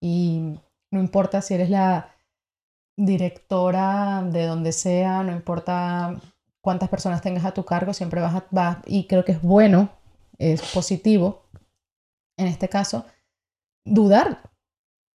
Y 0.00 0.60
no 0.92 1.00
importa 1.00 1.42
si 1.42 1.54
eres 1.54 1.70
la 1.70 2.14
directora 2.96 4.22
de 4.22 4.46
donde 4.46 4.70
sea, 4.70 5.24
no 5.24 5.32
importa 5.32 6.20
cuántas 6.60 6.88
personas 6.88 7.20
tengas 7.20 7.44
a 7.44 7.52
tu 7.52 7.64
cargo, 7.64 7.92
siempre 7.92 8.20
vas 8.20 8.36
a, 8.36 8.46
vas, 8.52 8.78
y 8.86 9.08
creo 9.08 9.24
que 9.24 9.32
es 9.32 9.42
bueno, 9.42 9.90
es 10.38 10.62
positivo, 10.72 11.42
en 12.36 12.46
este 12.46 12.68
caso, 12.68 13.06
dudar, 13.84 14.49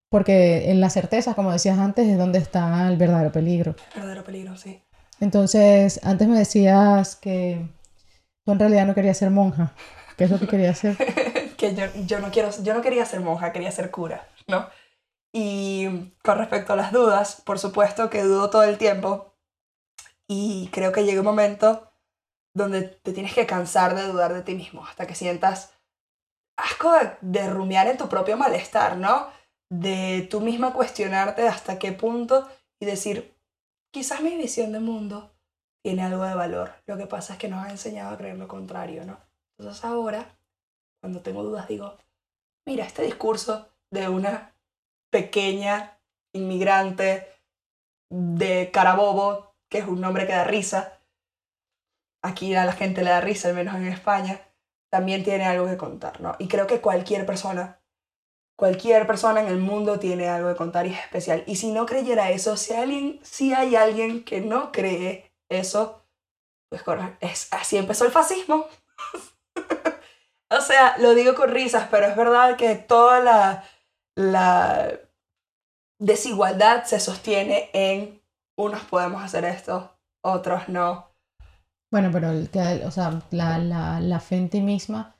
porque 0.10 0.72
en 0.72 0.82
la 0.82 0.90
certeza, 0.90 1.34
como 1.34 1.52
decías 1.52 1.78
antes, 1.78 2.08
es 2.08 2.18
donde 2.18 2.40
está 2.40 2.88
el 2.88 2.98
verdadero 2.98 3.32
peligro. 3.32 3.76
El 3.94 4.02
verdadero 4.02 4.24
peligro, 4.24 4.58
sí. 4.58 4.82
Entonces, 5.20 6.00
antes 6.04 6.28
me 6.28 6.38
decías 6.38 7.16
que 7.16 7.68
tú 8.44 8.52
en 8.52 8.60
realidad 8.60 8.86
no 8.86 8.96
querías 8.96 9.18
ser 9.18 9.30
monja. 9.30 9.74
¿Qué 10.18 10.26
es 10.26 10.32
lo 10.32 10.40
que 10.40 10.48
querías 10.48 10.78
ser? 10.78 10.98
que 11.58 11.76
yo, 11.76 11.86
yo, 12.06 12.20
no 12.20 12.32
quiero, 12.32 12.50
yo 12.64 12.74
no 12.74 12.82
quería 12.82 13.06
ser 13.06 13.20
monja, 13.22 13.52
quería 13.52 13.72
ser 13.72 13.92
cura, 13.92 14.28
¿no? 14.48 14.68
Y 15.34 16.14
con 16.24 16.38
respecto 16.38 16.74
a 16.74 16.78
las 16.78 16.92
dudas, 16.92 17.42
por 17.46 17.60
supuesto 17.60 18.10
que 18.10 18.24
dudo 18.24 18.50
todo 18.50 18.64
el 18.64 18.78
tiempo. 18.78 19.34
Y 20.28 20.70
creo 20.72 20.92
que 20.92 21.04
llega 21.04 21.20
un 21.20 21.26
momento 21.26 21.92
donde 22.54 22.84
te 22.84 23.12
tienes 23.12 23.34
que 23.34 23.46
cansar 23.46 23.96
de 23.96 24.08
dudar 24.08 24.34
de 24.34 24.42
ti 24.42 24.56
mismo, 24.56 24.86
hasta 24.86 25.06
que 25.06 25.14
sientas 25.14 25.74
asco 26.56 26.92
de, 27.22 27.50
rumiar 27.50 27.88
en 27.88 27.98
tu 27.98 28.08
propio 28.08 28.38
malestar, 28.38 28.98
¿no? 28.98 29.28
De 29.70 30.28
tú 30.30 30.42
misma 30.42 30.74
cuestionarte 30.74 31.48
hasta 31.48 31.80
qué 31.80 31.92
punto 31.92 32.48
y 32.80 32.86
decir, 32.86 33.36
quizás 33.92 34.22
mi 34.22 34.36
visión 34.38 34.72
de 34.72 34.80
mundo 34.80 35.32
tiene 35.84 36.04
algo 36.04 36.24
de 36.24 36.36
valor. 36.36 36.74
Lo 36.86 36.98
que 36.98 37.08
pasa 37.08 37.34
es 37.34 37.40
que 37.40 37.48
nos 37.48 37.66
ha 37.66 37.70
enseñado 37.70 38.14
a 38.14 38.18
creer 38.18 38.38
lo 38.38 38.48
contrario, 38.48 39.06
¿no? 39.06 39.20
Entonces 39.58 39.84
ahora, 39.86 40.38
cuando 41.02 41.22
tengo 41.22 41.44
dudas, 41.44 41.68
digo, 41.68 41.98
mira, 42.66 42.86
este 42.86 43.04
discurso 43.04 43.70
de 43.92 44.10
una 44.10 44.54
pequeña 45.12 45.98
inmigrante 46.34 47.28
de 48.10 48.72
Carabobo, 48.72 49.54
que 49.70 49.80
es 49.80 49.88
un 49.88 50.02
nombre 50.02 50.28
que 50.28 50.34
da 50.34 50.44
risa. 50.44 51.00
Aquí 52.22 52.54
a 52.56 52.66
la 52.66 52.74
gente 52.74 53.04
le 53.04 53.12
da 53.12 53.22
risa, 53.22 53.50
al 53.50 53.56
menos 53.56 53.76
en 53.76 53.88
España. 53.88 54.42
También 54.90 55.24
tiene 55.24 55.46
algo 55.46 55.68
que 55.68 55.78
contar, 55.78 56.22
¿no? 56.22 56.36
Y 56.40 56.48
creo 56.48 56.68
que 56.68 56.82
cualquier 56.82 57.26
persona, 57.26 57.80
cualquier 58.56 59.06
persona 59.06 59.42
en 59.42 59.48
el 59.48 59.58
mundo 59.58 60.00
tiene 60.00 60.28
algo 60.28 60.50
que 60.50 60.56
contar 60.56 60.88
y 60.88 60.94
es 60.94 61.00
especial. 61.00 61.44
Y 61.46 61.58
si 61.58 61.72
no 61.72 61.86
creyera 61.86 62.32
eso, 62.32 62.58
si, 62.58 62.74
alguien, 62.74 63.20
si 63.24 63.54
hay 63.54 63.76
alguien 63.76 64.24
que 64.24 64.42
no 64.42 64.72
cree 64.72 65.32
eso, 65.50 66.02
pues 66.70 66.84
es, 67.20 67.48
así 67.52 67.78
empezó 67.78 68.06
el 68.06 68.12
fascismo. 68.12 68.66
o 70.50 70.62
sea, 70.62 70.98
lo 71.00 71.14
digo 71.14 71.36
con 71.36 71.52
risas, 71.52 71.88
pero 71.92 72.08
es 72.08 72.16
verdad 72.16 72.58
que 72.58 72.76
toda 72.76 73.20
la, 73.20 73.64
la 74.16 75.00
desigualdad 76.00 76.86
se 76.86 77.00
sostiene 77.00 77.70
en 77.74 78.22
unos 78.58 78.84
podemos 78.84 79.22
hacer 79.22 79.44
esto, 79.44 79.98
otros 80.24 80.70
no. 80.70 81.12
Bueno, 81.92 82.10
pero 82.12 82.32
el, 82.32 82.50
o 82.86 82.92
sea, 82.92 83.22
la, 83.32 83.58
la, 83.58 84.00
la, 84.00 84.20
fe 84.20 84.38
en 84.38 84.50
ti 84.50 84.62
misma... 84.62 85.16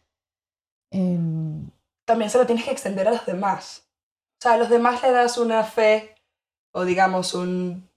Em, 0.92 1.70
También 2.06 2.30
se 2.30 2.38
lo 2.38 2.46
tienes 2.46 2.66
que 2.66 2.72
extender 2.72 3.08
a 3.08 3.12
los 3.12 3.26
demás. 3.26 3.88
O 4.40 4.42
sea, 4.42 4.54
a 4.54 4.58
los 4.58 4.70
demás 4.70 5.02
le 5.02 5.12
das 5.12 5.38
una 5.38 5.64
fe 5.64 6.16
o 6.74 6.86
digamos 6.86 7.34
un... 7.34 7.90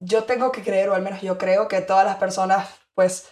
Yo 0.00 0.24
tengo 0.24 0.52
que 0.52 0.62
creer, 0.62 0.90
o 0.90 0.94
al 0.94 1.02
menos 1.02 1.22
yo 1.22 1.38
creo, 1.38 1.68
que 1.68 1.80
todas 1.80 2.04
las 2.04 2.16
personas 2.16 2.68
pues 2.94 3.28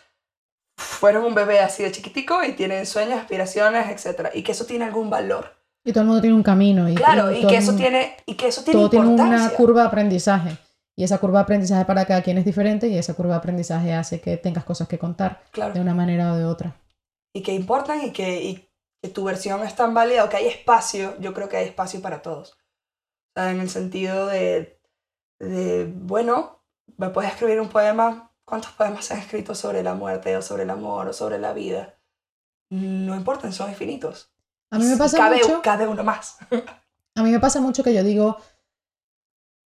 fueron 0.77 1.25
un 1.25 1.35
bebé 1.35 1.61
así 1.61 1.83
de 1.83 1.93
chiquitico 1.93 2.43
y 2.43 2.53
tienen 2.53 2.87
sueños, 2.87 3.19
aspiraciones, 3.19 4.07
etc. 4.07 4.31
Y 4.33 4.43
que 4.43 4.53
eso 4.53 4.65
tiene 4.65 4.85
algún 4.85 5.11
valor. 5.11 5.53
Y 5.85 5.93
todo 5.93 6.03
el 6.03 6.07
mundo 6.07 6.23
tiene 6.23 6.37
un 6.37 6.43
camino. 6.43 6.89
Y, 6.89 6.95
claro, 6.95 7.31
y, 7.31 7.47
que 7.47 7.57
eso 7.57 7.75
tiene, 7.75 8.17
y 8.25 8.35
que 8.35 8.49
eso 8.49 8.63
tiene 8.65 8.81
todo 8.81 8.91
tiene 8.91 9.07
una 9.07 9.51
curva 9.51 9.83
de 9.83 9.89
aprendizaje. 9.89 10.57
Y 10.97 11.05
esa 11.05 11.19
curva 11.19 11.41
de 11.41 11.43
aprendizaje 11.43 11.85
para 11.85 12.07
cada 12.07 12.23
quien 12.23 12.39
es 12.39 12.45
diferente 12.45 12.89
y 12.89 12.97
esa 12.97 13.15
curva 13.15 13.33
de 13.33 13.39
aprendizaje 13.39 13.93
hace 13.93 14.21
que 14.21 14.37
tengas 14.37 14.65
cosas 14.65 14.89
que 14.89 14.99
contar 14.99 15.43
de 15.53 15.81
una 15.81 15.93
manera 15.93 16.33
o 16.33 16.37
de 16.37 16.45
otra. 16.45 16.81
Y 17.35 17.43
que 17.43 17.53
importan 17.53 18.01
y 18.03 18.13
que, 18.13 18.43
y 18.43 18.69
que 19.05 19.11
tu 19.11 19.23
versión 19.23 19.63
es 19.63 19.77
tan 19.77 19.93
válida 19.93 20.25
o 20.25 20.31
que 20.31 20.39
hay 20.39 20.47
espacio, 20.47 21.15
yo 21.21 21.35
creo 21.35 21.47
que 21.47 21.59
hay 21.59 21.67
espacio 21.67 22.01
para 22.01 22.23
todos. 22.23 22.53
O 22.53 23.33
sea, 23.35 23.51
en 23.51 23.61
el 23.61 23.69
sentido 23.69 24.29
de, 24.29 24.81
de, 25.39 25.93
bueno, 25.95 26.65
me 26.97 27.11
puedes 27.11 27.31
escribir 27.31 27.61
un 27.61 27.69
poema, 27.69 28.33
¿cuántos 28.47 28.73
poemas 28.73 29.05
se 29.05 29.13
han 29.13 29.21
escrito 29.21 29.55
sobre 29.55 29.83
la 29.83 29.93
muerte 29.93 30.35
o 30.39 30.41
sobre 30.41 30.63
el 30.63 30.71
amor 30.71 31.09
o 31.09 31.13
sobre 31.13 31.39
la 31.39 31.53
vida? 31.53 31.99
No 32.71 33.15
importan, 33.15 33.53
son 33.53 33.69
infinitos. 33.69 34.33
A 34.71 34.79
mí 34.79 34.87
me 34.87 34.97
pasa 34.97 35.19
cabe, 35.19 35.37
mucho. 35.37 35.61
Cabe 35.61 35.87
uno 35.87 36.03
más. 36.03 36.39
a 37.15 37.23
mí 37.23 37.31
me 37.31 37.41
pasa 37.41 37.61
mucho 37.61 37.85
que 37.85 37.93
yo 37.93 38.03
digo, 38.03 38.39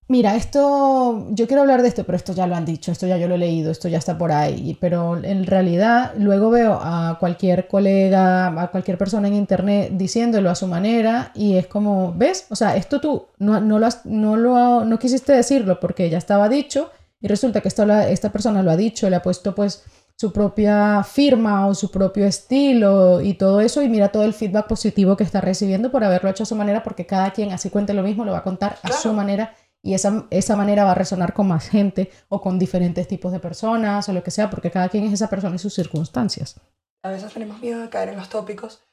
mira, 0.08 0.36
esto, 0.36 1.28
yo 1.32 1.48
quiero 1.48 1.62
hablar 1.62 1.82
de 1.82 1.90
esto, 1.90 2.04
pero 2.04 2.16
esto 2.16 2.34
ya 2.34 2.48
lo 2.48 2.56
han 2.56 2.66
dicho, 2.66 2.92
esto 2.92 3.08
ya 3.08 3.18
yo 3.18 3.28
lo 3.28 3.36
he 3.36 3.38
leído, 3.38 3.72
esto 3.72 3.88
ya 3.88 3.98
está 3.98 4.18
por 4.18 4.32
ahí. 4.32 4.78
Pero 4.80 5.18
en 5.24 5.46
realidad 5.46 6.14
luego 6.18 6.50
veo 6.50 6.80
a 6.82 7.18
cualquier 7.20 7.68
colega, 7.68 8.48
a 8.48 8.72
cualquier 8.72 8.98
persona 8.98 9.28
en 9.28 9.36
internet 9.36 9.92
diciéndolo 9.94 10.50
a 10.50 10.56
su 10.56 10.68
manera 10.68 11.32
y 11.36 11.56
es 11.58 11.68
como, 11.68 12.14
¿ves? 12.14 12.46
O 12.50 12.56
sea, 12.56 12.76
esto 12.76 13.02
tú 13.02 13.28
no, 13.40 13.60
no, 13.60 13.80
lo, 13.80 13.88
no, 14.06 14.38
lo 14.38 14.86
no 14.86 15.00
quisiste 15.00 15.34
decirlo 15.34 15.80
porque 15.80 16.10
ya 16.10 16.18
estaba 16.18 16.50
dicho 16.50 16.92
y 17.20 17.28
resulta 17.28 17.62
que 17.62 17.68
esto, 17.68 17.84
esta 17.92 18.32
persona 18.32 18.64
lo 18.64 18.72
ha 18.72 18.78
dicho, 18.78 19.10
le 19.10 19.16
ha 19.16 19.22
puesto 19.22 19.56
pues 19.56 19.84
su 20.16 20.34
propia 20.34 21.04
firma 21.04 21.68
o 21.68 21.76
su 21.76 21.92
propio 21.92 22.26
estilo 22.26 23.22
y 23.22 23.36
todo 23.36 23.62
eso 23.62 23.84
y 23.84 23.90
mira 23.90 24.10
todo 24.10 24.24
el 24.24 24.34
feedback 24.34 24.68
positivo 24.68 25.16
que 25.16 25.24
está 25.24 25.42
recibiendo 25.42 25.92
por 25.92 26.04
haberlo 26.04 26.30
hecho 26.30 26.42
a 26.42 26.48
su 26.48 26.56
manera 26.56 26.82
porque 26.82 27.06
cada 27.06 27.32
quien 27.32 27.52
así 27.52 27.70
cuente 27.70 27.94
lo 27.94 28.02
mismo 28.02 28.26
lo 28.26 28.32
va 28.32 28.40
a 28.40 28.44
contar 28.44 28.78
a 28.82 28.92
su 28.94 29.14
manera 29.14 29.54
y 29.88 29.94
esa, 29.94 30.28
esa 30.32 30.58
manera 30.58 30.84
va 30.84 30.92
a 30.92 30.96
resonar 30.96 31.34
con 31.34 31.48
más 31.48 31.70
gente 31.70 32.12
o 32.28 32.42
con 32.42 32.60
diferentes 32.60 33.08
tipos 33.08 33.32
de 33.32 33.40
personas 33.40 34.10
o 34.10 34.12
lo 34.12 34.22
que 34.22 34.32
sea 34.32 34.50
porque 34.50 34.70
cada 34.70 34.90
quien 34.90 35.06
es 35.06 35.14
esa 35.14 35.30
persona 35.30 35.56
y 35.56 35.60
sus 35.60 35.74
circunstancias. 35.74 36.60
A 37.04 37.10
veces 37.10 37.32
tenemos 37.32 37.62
miedo 37.62 37.80
de 37.80 37.90
caer 37.90 38.10
en 38.10 38.18
los 38.18 38.28
tópicos 38.28 38.84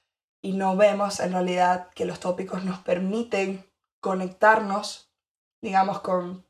y 0.41 0.53
no 0.53 0.77
vemos 0.77 1.19
en 1.19 1.33
realidad 1.33 1.89
que 1.97 2.05
los 2.05 2.21
tópicos 2.21 2.63
nos 2.63 2.79
permiten 2.79 3.69
conectarnos, 4.01 5.11
digamos, 5.61 5.99
con 5.99 6.47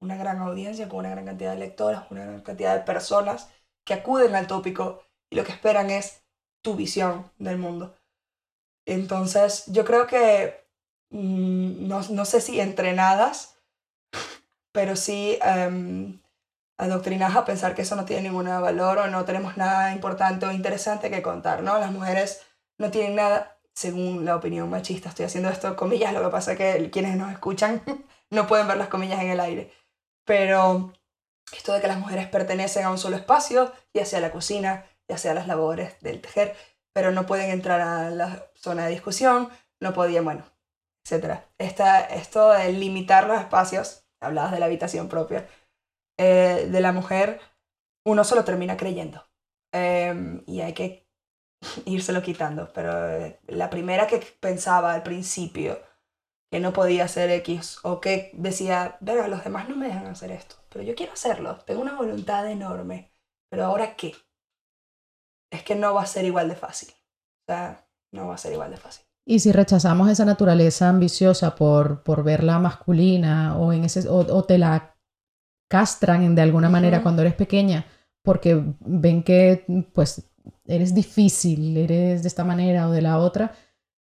una 0.00 0.16
gran 0.16 0.38
audiencia, 0.42 0.88
con 0.88 1.00
una 1.00 1.10
gran 1.10 1.24
cantidad 1.24 1.54
de 1.54 1.58
lectores, 1.58 1.98
una 2.10 2.24
gran 2.24 2.42
cantidad 2.42 2.76
de 2.76 2.84
personas 2.84 3.50
que 3.84 3.94
acuden 3.94 4.36
al 4.36 4.46
tópico 4.46 5.02
y 5.28 5.34
lo 5.34 5.42
que 5.42 5.50
esperan 5.50 5.90
es 5.90 6.22
tu 6.62 6.76
visión 6.76 7.32
del 7.38 7.58
mundo. 7.58 7.96
Entonces, 8.86 9.64
yo 9.66 9.84
creo 9.84 10.06
que 10.06 10.68
mm, 11.10 11.88
no, 11.88 12.02
no 12.10 12.24
sé 12.24 12.40
si 12.40 12.60
entrenadas, 12.60 13.57
pero 14.72 14.96
sí 14.96 15.38
em, 15.42 16.20
adoctrinadas 16.78 17.36
a 17.36 17.44
pensar 17.44 17.74
que 17.74 17.82
eso 17.82 17.96
no 17.96 18.04
tiene 18.04 18.22
ningún 18.22 18.46
valor 18.46 18.98
o 18.98 19.06
no 19.08 19.24
tenemos 19.24 19.56
nada 19.56 19.92
importante 19.92 20.46
o 20.46 20.52
interesante 20.52 21.10
que 21.10 21.22
contar, 21.22 21.62
¿no? 21.62 21.78
Las 21.78 21.90
mujeres 21.90 22.42
no 22.78 22.90
tienen 22.90 23.16
nada, 23.16 23.58
según 23.74 24.24
la 24.24 24.36
opinión 24.36 24.70
machista, 24.70 25.08
estoy 25.08 25.26
haciendo 25.26 25.50
esto 25.50 25.76
comillas, 25.76 26.12
lo 26.12 26.22
que 26.22 26.30
pasa 26.30 26.52
es 26.52 26.58
que 26.58 26.90
quienes 26.90 27.16
nos 27.16 27.32
escuchan 27.32 27.82
no 28.30 28.46
pueden 28.46 28.68
ver 28.68 28.76
las 28.76 28.88
comillas 28.88 29.20
en 29.20 29.30
el 29.30 29.40
aire, 29.40 29.72
pero 30.24 30.92
esto 31.52 31.72
de 31.72 31.80
que 31.80 31.88
las 31.88 31.98
mujeres 31.98 32.28
pertenecen 32.28 32.84
a 32.84 32.90
un 32.90 32.98
solo 32.98 33.16
espacio, 33.16 33.72
ya 33.94 34.04
sea 34.04 34.20
la 34.20 34.30
cocina, 34.30 34.84
ya 35.08 35.18
sea 35.18 35.34
las 35.34 35.46
labores 35.46 35.98
del 36.00 36.20
tejer, 36.20 36.54
pero 36.92 37.10
no 37.12 37.26
pueden 37.26 37.50
entrar 37.50 37.80
a 37.80 38.10
la 38.10 38.50
zona 38.54 38.84
de 38.84 38.90
discusión, 38.90 39.48
no 39.80 39.92
podían, 39.94 40.24
bueno, 40.24 40.44
etc. 41.04 41.40
Esta, 41.58 42.00
esto 42.00 42.50
de 42.50 42.72
limitar 42.72 43.26
los 43.26 43.40
espacios, 43.40 44.07
hablabas 44.20 44.52
de 44.52 44.60
la 44.60 44.66
habitación 44.66 45.08
propia, 45.08 45.48
eh, 46.18 46.68
de 46.70 46.80
la 46.80 46.92
mujer, 46.92 47.40
uno 48.04 48.24
se 48.24 48.34
lo 48.34 48.44
termina 48.44 48.76
creyendo. 48.76 49.24
Em, 49.72 50.42
y 50.46 50.60
hay 50.60 50.74
que 50.74 51.06
írselo 51.86 52.22
quitando. 52.22 52.72
Pero 52.72 53.08
eh, 53.10 53.40
la 53.46 53.70
primera 53.70 54.06
que 54.06 54.18
pensaba 54.40 54.94
al 54.94 55.02
principio 55.02 55.80
que 56.50 56.60
no 56.60 56.72
podía 56.72 57.04
hacer 57.04 57.30
X 57.30 57.78
o 57.82 58.00
que 58.00 58.30
decía, 58.34 58.96
venga, 59.00 59.28
los 59.28 59.44
demás 59.44 59.68
no 59.68 59.76
me 59.76 59.88
dejan 59.88 60.06
hacer 60.06 60.30
esto, 60.32 60.56
pero 60.70 60.82
yo 60.84 60.94
quiero 60.94 61.12
hacerlo, 61.12 61.58
tengo 61.66 61.82
una 61.82 61.94
voluntad 61.94 62.50
enorme, 62.50 63.12
pero 63.50 63.64
ahora 63.66 63.96
qué? 63.96 64.14
Es 65.50 65.62
que 65.62 65.74
no 65.74 65.94
va 65.94 66.02
a 66.02 66.06
ser 66.06 66.24
igual 66.24 66.48
de 66.48 66.56
fácil. 66.56 66.90
O 66.90 67.52
sea, 67.52 67.86
no 68.12 68.28
va 68.28 68.34
a 68.34 68.38
ser 68.38 68.52
igual 68.52 68.70
de 68.70 68.76
fácil. 68.76 69.07
Y 69.30 69.40
si 69.40 69.52
rechazamos 69.52 70.08
esa 70.08 70.24
naturaleza 70.24 70.88
ambiciosa 70.88 71.54
por, 71.54 72.02
por 72.02 72.24
verla 72.24 72.58
masculina 72.58 73.58
o, 73.58 73.74
en 73.74 73.84
ese, 73.84 74.08
o, 74.08 74.42
te 74.44 74.56
la 74.56 74.96
castran 75.68 76.34
de 76.34 76.40
alguna 76.40 76.70
manera 76.70 77.02
cuando 77.02 77.20
eres 77.20 77.34
pequeña, 77.34 77.84
porque 78.22 78.58
ven 78.80 79.22
que 79.22 79.66
pues 79.92 80.30
eres 80.64 80.94
difícil, 80.94 81.76
eres 81.76 82.22
de 82.22 82.28
esta 82.28 82.42
manera 82.42 82.88
o 82.88 82.90
de 82.90 83.02
la 83.02 83.18
otra, 83.18 83.52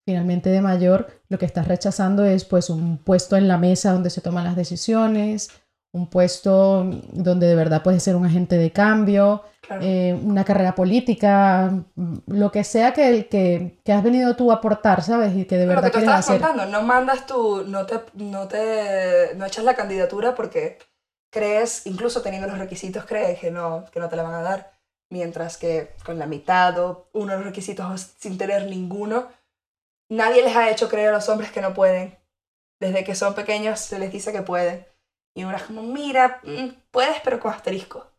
finalmente 0.05 0.51
de 0.51 0.61
mayor 0.61 1.09
lo 1.29 1.39
que 1.39 1.47
estás 1.47 1.67
rechazando 1.67 2.25
es 2.25 2.45
pues 2.45 2.71
un 2.71 2.99
puesto 2.99 3.37
en 3.37 3.49
la 3.49 3.59
mesa 3.59 3.93
donde 3.93 4.11
se 4.11 4.21
toman 4.21 4.45
las 4.45 4.55
decisiones, 4.55 5.51
un 5.97 6.07
puesto 6.09 6.85
donde 7.13 7.47
de 7.47 7.55
verdad 7.55 7.83
puedes 7.83 8.03
ser 8.03 8.17
un 8.17 8.27
agente 8.27 8.59
de 8.59 8.71
cambio, 8.71 9.43
eh, 9.81 10.17
una 10.23 10.45
carrera 10.45 10.75
política, 10.75 11.73
lo 12.27 12.53
que 12.53 12.63
sea 12.63 12.93
que, 12.93 13.27
que, 13.29 13.81
que, 13.83 13.93
has 13.93 14.03
venido 14.03 14.37
tú 14.37 14.53
a 14.53 14.57
aportar, 14.57 15.03
¿sabes? 15.03 15.35
Y 15.35 15.47
que 15.47 15.57
de 15.57 15.67
verdad 15.67 15.91
que 15.91 16.07
hacer. 16.07 16.41
contando, 16.41 16.67
no 16.67 16.83
mandas 16.83 17.27
tú, 17.27 17.65
no 17.67 17.87
te, 17.87 18.01
no 18.15 18.47
te, 18.47 19.35
no 19.35 19.47
echas 19.47 19.65
la 19.65 19.75
candidatura 19.75 20.35
porque 20.35 20.79
crees, 21.31 21.87
incluso 21.87 22.23
teniendo 22.23 22.47
los 22.47 22.59
requisitos, 22.59 23.07
crees 23.07 23.41
que 23.41 23.51
no, 23.51 23.87
que 23.91 23.99
no 23.99 24.09
te 24.09 24.17
la 24.17 24.23
van 24.23 24.35
a 24.35 24.43
dar, 24.43 24.73
mientras 25.11 25.57
que 25.57 25.95
con 26.05 26.19
la 26.19 26.27
mitad 26.27 26.79
o 26.79 27.09
uno 27.15 27.33
de 27.33 27.39
los 27.39 27.47
requisitos 27.47 28.15
sin 28.19 28.39
tener 28.39 28.67
ninguno, 28.67 29.29
nadie 30.11 30.43
les 30.43 30.55
ha 30.55 30.71
hecho 30.71 30.89
creer 30.89 31.09
a 31.09 31.13
los 31.13 31.29
hombres 31.29 31.51
que 31.51 31.63
no 31.63 31.75
pueden. 31.75 32.17
Desde 32.79 33.05
que 33.05 33.15
son 33.15 33.35
pequeños 33.35 33.81
se 33.81 33.99
les 33.99 34.13
dice 34.13 34.33
que 34.33 34.43
pueden. 34.43 34.87
Y 35.37 35.45
uno 35.45 35.55
es 35.55 35.65
como, 35.65 35.83
mira, 35.83 36.41
mm, 36.43 36.69
puedes, 36.91 37.19
pero 37.23 37.39
con 37.39 37.53
asterisco. 37.53 38.11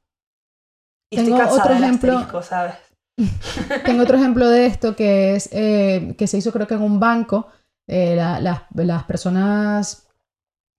Y 1.09 1.15
Tengo 1.15 1.41
estoy 1.41 1.59
otro 1.59 1.73
ejemplo, 1.73 2.13
asterisco, 2.13 2.43
¿sabes? 2.43 2.75
Tengo 3.85 4.03
otro 4.03 4.17
ejemplo 4.17 4.47
de 4.47 4.67
esto 4.67 4.95
que 4.95 5.35
es 5.35 5.49
eh, 5.51 6.13
que 6.15 6.27
se 6.27 6.37
hizo 6.37 6.51
creo 6.51 6.67
que 6.67 6.75
en 6.75 6.83
un 6.83 6.99
banco. 6.99 7.47
Eh, 7.87 8.15
las 8.17 9.03
personas 9.05 10.07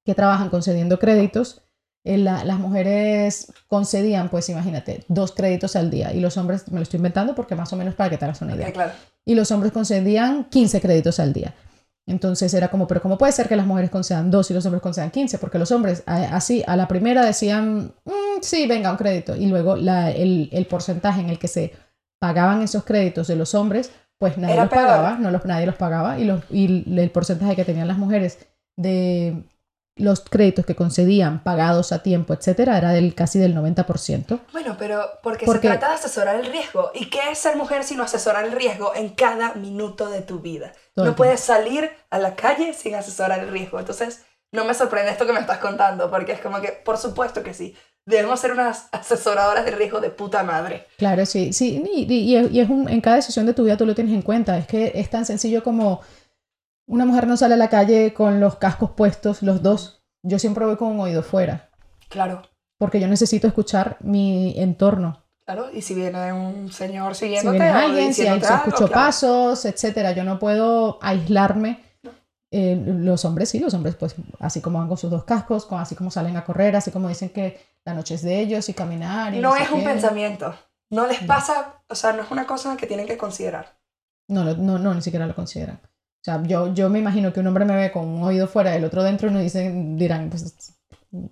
que 0.05 0.15
trabajan 0.15 0.51
concediendo 0.51 0.99
créditos, 0.99 1.63
eh, 2.05 2.19
las 2.19 2.59
mujeres 2.59 3.53
concedían, 3.67 4.29
pues 4.29 4.49
imagínate, 4.51 5.05
dos 5.09 5.33
créditos 5.33 5.75
al 5.75 5.91
día 5.91 6.13
y 6.13 6.21
los 6.21 6.37
hombres, 6.37 6.71
me 6.71 6.77
lo 6.77 6.83
estoy 6.83 6.99
inventando 6.99 7.35
porque 7.35 7.57
más 7.57 7.73
o 7.73 7.77
menos 7.77 7.95
para 7.95 8.11
que 8.11 8.19
te 8.19 8.27
hagas 8.27 8.43
una 8.43 8.55
idea. 8.55 8.73
claro. 8.73 8.93
Y 9.25 9.35
los 9.35 9.51
hombres 9.51 9.73
concedían 9.73 10.45
15 10.45 10.81
créditos 10.81 11.19
al 11.19 11.33
día. 11.33 11.55
Entonces 12.09 12.53
era 12.55 12.69
como, 12.69 12.87
pero 12.87 13.03
¿cómo 13.03 13.19
puede 13.19 13.33
ser 13.33 13.49
que 13.49 13.57
las 13.57 13.67
mujeres 13.67 13.91
concedan 13.91 14.31
dos 14.31 14.51
y 14.51 14.55
los 14.55 14.65
hombres 14.65 14.83
concedan 14.83 15.11
15? 15.11 15.39
Porque 15.39 15.59
los 15.59 15.71
hombres 15.71 16.03
así 16.07 16.65
a 16.67 16.75
la 16.75 16.89
primera 16.89 17.25
decían, 17.25 17.93
mm, 18.05 18.41
sí, 18.41 18.67
venga, 18.67 18.91
un 18.91 18.97
crédito. 18.97 19.37
Y 19.37 19.47
luego 19.47 19.77
el, 19.77 20.67
porcentaje 20.69 21.21
en 21.21 21.29
el 21.29 21.39
que 21.39 21.49
se 21.49 21.73
pagaban 22.19 22.63
esos 22.63 22.85
créditos 22.85 23.29
de 23.29 23.37
los 23.37 23.55
hombres, 23.55 23.93
pues 24.19 24.39
nadie 24.39 24.57
los 24.57 24.69
pagaba, 24.69 25.19
no 25.19 25.31
los, 25.31 25.45
nadie 25.45 25.67
los 25.67 25.77
pagaba. 25.77 26.19
Y, 26.19 26.25
los, 26.25 26.43
y 26.51 26.99
el 26.99 27.11
porcentaje 27.11 27.55
que 27.55 27.65
tenían 27.65 27.89
las 27.89 27.99
mujeres 27.99 28.39
de 28.77 29.45
los 29.99 30.21
créditos 30.21 30.65
que 30.65 30.75
concedían 30.75 31.43
pagados 31.43 31.93
a 31.93 32.03
tiempo, 32.03 32.35
etcétera, 32.35 32.79
era 32.79 32.91
del 32.93 33.15
casi 33.15 33.39
del 33.39 33.55
90%. 33.55 34.41
Bueno, 34.53 34.77
pero 34.79 35.05
porque, 35.23 35.47
se 35.47 35.59
trata 35.59 35.89
de 35.89 35.95
asesorar 35.95 36.37
el 36.37 36.47
riesgo. 36.47 36.91
¿Y 36.95 37.11
qué 37.11 37.21
es 37.31 37.39
ser 37.39 37.57
mujer 37.57 37.85
sino 37.85 38.03
asesorar 38.03 38.45
el 38.45 38.53
riesgo 38.53 38.95
en 38.95 39.11
cada 39.11 39.55
minuto 39.55 40.09
de 40.09 40.23
tu 40.23 40.41
vida? 40.41 40.73
no 40.97 41.15
puedes 41.15 41.39
salir 41.39 41.91
a 42.11 42.19
la 42.19 42.35
calle 42.35 42.75
sin 42.75 42.97
asesorar 42.97 43.39
el 43.39 43.51
riesgo. 43.51 43.79
Entonces, 43.79 44.25
no 44.51 44.65
me 44.65 44.75
sorprende 44.75 45.13
esto 45.13 45.27
que 45.27 45.33
me 45.33 45.41
estás 45.41 45.59
contando, 45.59 46.11
porque 46.11 46.33
es 46.33 46.41
como 46.41 46.61
que, 46.61 46.73
por 46.73 46.99
supuesto 46.99 47.43
que 47.43 47.55
sí. 47.55 47.77
Debemos 48.07 48.41
ser 48.41 48.53
unas 48.53 48.89
asesoradoras 48.91 49.67
de 49.67 49.73
riesgo 49.73 50.01
de 50.01 50.09
puta 50.09 50.43
madre. 50.43 50.87
Claro, 50.97 51.27
sí, 51.27 51.53
sí. 51.53 51.83
Y, 51.95 52.11
y 52.11 52.59
es 52.59 52.71
un, 52.71 52.89
en 52.89 53.03
cada 53.03 53.17
decisión 53.17 53.45
de 53.45 53.53
tu 53.53 53.65
vida 53.65 53.77
tú 53.77 53.85
lo 53.85 53.95
tienes 53.95 54.15
en 54.15 54.23
cuenta. 54.23 54.57
Es 54.57 54.67
que 54.67 54.93
es 54.95 55.11
tan 55.11 55.27
sencillo 55.27 55.63
como 55.63 56.01
una 56.89 57.05
mujer 57.05 57.27
no 57.27 57.37
sale 57.37 57.55
a 57.55 57.59
la 57.59 57.69
calle 57.69 58.15
con 58.15 58.41
los 58.41 58.57
cascos 58.57 58.91
puestos, 58.91 59.43
los 59.43 59.63
dos. 59.63 60.03
Yo 60.23 60.39
siempre 60.39 60.65
voy 60.65 60.77
con 60.77 60.89
un 60.89 61.01
oído 61.01 61.23
fuera. 61.23 61.71
Claro. 62.09 62.43
Porque 62.79 62.99
yo 62.99 63.07
necesito 63.07 63.47
escuchar 63.47 63.99
mi 64.01 64.55
entorno. 64.59 65.23
Claro, 65.45 65.71
y 65.73 65.83
si 65.83 65.95
viene 65.95 66.33
un 66.33 66.73
señor 66.73 67.15
siguiéndote 67.15 67.59
si 67.59 67.63
viene 67.63 67.79
alguien, 67.79 68.15
si, 68.15 68.27
hay, 68.27 68.39
escucho 68.39 68.89
pasos, 68.91 69.65
etcétera, 69.65 70.13
yo 70.13 70.25
no 70.25 70.39
puedo 70.39 70.99
aislarme. 71.03 71.85
Eh, 72.51 72.83
los 72.87 73.27
hombres 73.27 73.51
sí, 73.51 73.59
los 73.59 73.75
hombres 73.75 73.95
pues 73.95 74.15
así 74.41 74.63
como 74.63 74.79
van 74.79 74.89
con 74.89 74.97
sus 74.97 75.11
dos 75.11 75.25
cascos, 75.25 75.67
con, 75.67 75.81
así 75.81 75.95
como 75.95 76.11
salen 76.11 76.37
a 76.39 76.45
correr, 76.45 76.77
así 76.77 76.91
como 76.91 77.09
dicen 77.09 77.29
que 77.29 77.61
la 77.85 77.93
noche 77.93 78.15
es 78.15 78.23
de 78.23 78.41
ellos 78.41 78.69
y 78.71 78.75
caminar. 78.75 79.35
no, 79.35 79.55
es 79.55 79.71
un 79.71 79.85
pensamiento, 79.85 80.55
no 80.91 81.07
les 81.07 81.23
pasa, 81.25 81.83
o 81.89 81.95
sea, 81.95 82.15
no 82.15 82.23
es 82.23 82.31
una 82.31 82.47
cosa 82.47 82.75
que 82.77 82.87
tienen 82.87 83.07
que 83.07 83.19
considerar. 83.19 83.79
No, 84.29 84.45
no, 84.45 84.79
no, 84.79 84.95
ni 84.95 85.03
siquiera 85.03 85.27
lo 85.27 85.35
consideran. 85.35 85.81
O 86.21 86.25
sea, 86.25 86.43
yo, 86.43 86.75
yo 86.75 86.91
me 86.91 86.99
imagino 86.99 87.33
que 87.33 87.41
un 87.41 87.47
hombre 87.47 87.65
me 87.65 87.77
ve 87.77 87.93
con 87.93 88.07
un 88.07 88.23
oído 88.23 88.49
fuera 88.49 88.73
y 88.75 88.79
el 88.79 88.85
otro 88.85 89.03
dentro 89.03 89.29
y 89.29 89.33
nos 89.33 89.43
dicen, 89.43 89.97
dirán, 89.97 90.31
pues... 90.31 90.75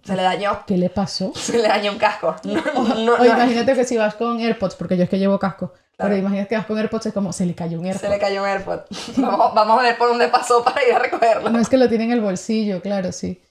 Se 0.03 0.17
le 0.17 0.23
dañó. 0.23 0.65
¿Qué 0.67 0.79
le 0.79 0.89
pasó? 0.89 1.33
Se 1.35 1.59
le 1.59 1.69
dañó 1.69 1.93
un 1.93 1.99
casco. 1.99 2.35
o, 2.75 3.25
imagínate 3.25 3.75
que 3.75 3.85
si 3.85 3.97
vas 3.97 4.15
con 4.15 4.41
AirPods, 4.41 4.77
porque 4.77 4.97
yo 4.97 5.05
es 5.05 5.11
que 5.11 5.19
llevo 5.19 5.39
casco. 5.39 5.73
Pero 5.99 6.17
imagínate 6.17 6.49
que 6.49 6.57
vas 6.57 6.67
con 6.67 6.79
AirPods 6.79 7.07
es 7.07 7.15
como, 7.15 7.33
se 7.33 7.47
le 7.47 7.55
cayó 7.55 7.79
un 7.81 7.87
AirPod. 7.87 8.01
Se 8.01 8.09
le 8.09 8.19
cayó 8.19 8.43
un 8.43 8.49
AirPod. 8.49 8.81
Vamos, 9.17 9.55
vamos 9.55 9.81
a 9.81 9.83
ver 9.83 9.99
por 9.99 10.09
dónde 10.09 10.29
pasó 10.29 10.63
para 10.63 10.87
ir 10.87 10.95
a 10.95 10.99
recogerlo. 10.99 11.51
No 11.51 11.59
es 11.59 11.69
que 11.69 11.79
lo 11.79 11.89
tiene 11.89 12.05
en 12.05 12.13
el 12.13 12.21
bolsillo, 12.21 12.83
claro, 12.83 13.13
sí. 13.13 13.43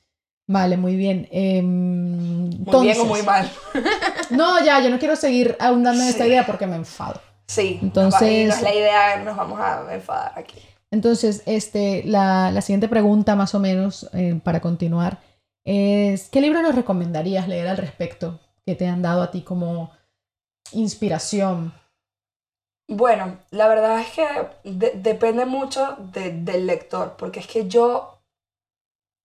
Vale, 0.48 0.78
muy 0.78 0.96
bien. 0.96 1.28
Eh, 1.32 1.62
muy 1.64 2.84
bien 2.84 3.00
o 3.00 3.06
muy 3.06 3.24
mal. 3.24 3.52
no, 4.30 4.64
ya, 4.64 4.80
yo 4.80 4.92
no 4.92 5.00
quiero 5.00 5.16
seguir 5.16 5.58
ahondando 5.60 6.04
en 6.04 6.10
esta 6.10 6.28
idea 6.28 6.46
porque 6.46 6.68
me 6.68 6.76
enfado. 6.76 7.20
Sí, 7.48 7.80
entonces. 7.82 8.48
No 8.48 8.54
es 8.54 8.62
la 8.62 8.74
idea, 8.74 9.18
nos 9.24 9.36
vamos 9.36 9.60
a 9.60 9.88
enfadar 9.92 10.34
aquí. 10.36 10.60
Entonces, 10.96 11.44
este, 11.46 12.04
la, 12.06 12.52
la 12.52 12.62
siguiente 12.62 12.88
pregunta, 12.88 13.36
más 13.36 13.54
o 13.54 13.60
menos, 13.60 14.10
eh, 14.14 14.40
para 14.42 14.62
continuar, 14.62 15.20
es, 15.66 16.30
¿qué 16.30 16.40
libro 16.40 16.62
nos 16.62 16.74
recomendarías 16.74 17.50
leer 17.50 17.68
al 17.68 17.76
respecto 17.76 18.40
que 18.66 18.76
te 18.76 18.88
han 18.88 19.02
dado 19.02 19.22
a 19.22 19.30
ti 19.30 19.42
como 19.42 19.92
inspiración? 20.72 21.74
Bueno, 22.88 23.40
la 23.52 23.68
verdad 23.68 24.00
es 24.00 24.08
que 24.14 24.26
depende 24.64 25.46
mucho 25.46 25.98
del 26.14 26.66
lector, 26.66 27.18
porque 27.18 27.42
es 27.42 27.48
que 27.48 27.68
yo 27.68 28.22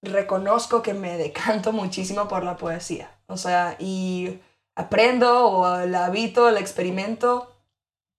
reconozco 0.03 0.83
que 0.83 0.93
me 0.93 1.17
decanto 1.19 1.73
muchísimo 1.83 2.27
por 2.27 2.43
la 2.43 2.57
poesía. 2.57 3.17
O 3.29 3.37
sea, 3.37 3.77
y 3.79 4.41
aprendo 4.75 5.47
o 5.47 5.87
la 5.87 6.07
habito, 6.07 6.51
la 6.51 6.59
experimento, 6.59 7.55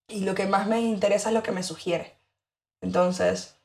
y 0.07 0.21
lo 0.21 0.35
que 0.35 0.45
más 0.45 0.67
me 0.67 0.79
interesa 0.79 1.27
es 1.27 1.35
lo 1.35 1.43
que 1.43 1.51
me 1.51 1.63
sugiere. 1.63 2.20
Entonces, 2.81 3.57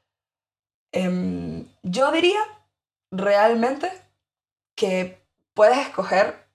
em, 0.93 1.69
yo 1.83 2.13
diría 2.13 2.41
realmente 3.11 3.91
que 4.77 5.27
puedes 5.55 5.79
escoger, 5.79 6.49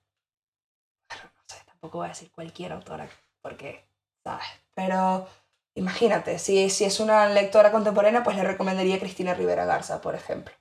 no 1.10 1.42
sé, 1.46 1.56
tampoco 1.66 1.98
voy 1.98 2.06
a 2.06 2.10
decir 2.10 2.30
cualquier 2.30 2.72
autora, 2.72 3.08
porque, 3.42 3.84
¿sabes? 4.24 4.46
Pero 4.74 5.26
imagínate, 5.74 6.38
si, 6.38 6.70
si 6.70 6.84
es 6.84 7.00
una 7.00 7.28
lectora 7.28 7.72
contemporánea, 7.72 8.22
pues 8.22 8.36
le 8.36 8.44
recomendaría 8.44 8.96
a 8.96 9.00
Cristina 9.00 9.34
Rivera 9.34 9.64
Garza, 9.64 10.00
por 10.00 10.14
ejemplo. 10.14 10.54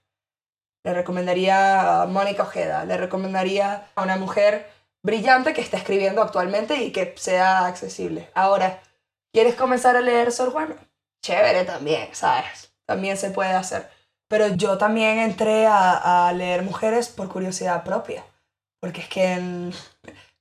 Le 0.83 0.93
recomendaría 0.93 2.01
a 2.01 2.07
Mónica 2.07 2.43
Ojeda, 2.43 2.85
le 2.85 2.97
recomendaría 2.97 3.91
a 3.93 4.01
una 4.01 4.17
mujer 4.17 4.67
brillante 5.03 5.53
que 5.53 5.61
está 5.61 5.77
escribiendo 5.77 6.23
actualmente 6.23 6.77
y 6.83 6.91
que 6.91 7.13
sea 7.17 7.67
accesible. 7.67 8.31
Ahora, 8.33 8.81
¿quieres 9.31 9.55
comenzar 9.55 9.95
a 9.95 10.01
leer 10.01 10.31
Sor 10.31 10.51
Juana? 10.51 10.75
Chévere 11.21 11.65
también, 11.65 12.09
¿sabes? 12.13 12.73
También 12.85 13.17
se 13.17 13.31
puede 13.31 13.51
hacer. 13.53 13.89
Pero 14.27 14.47
yo 14.55 14.77
también 14.77 15.19
entré 15.19 15.67
a, 15.67 16.27
a 16.27 16.33
leer 16.33 16.63
mujeres 16.63 17.09
por 17.09 17.29
curiosidad 17.29 17.83
propia, 17.83 18.23
porque 18.79 19.01
es 19.01 19.09
que, 19.09 19.33
en- 19.33 19.73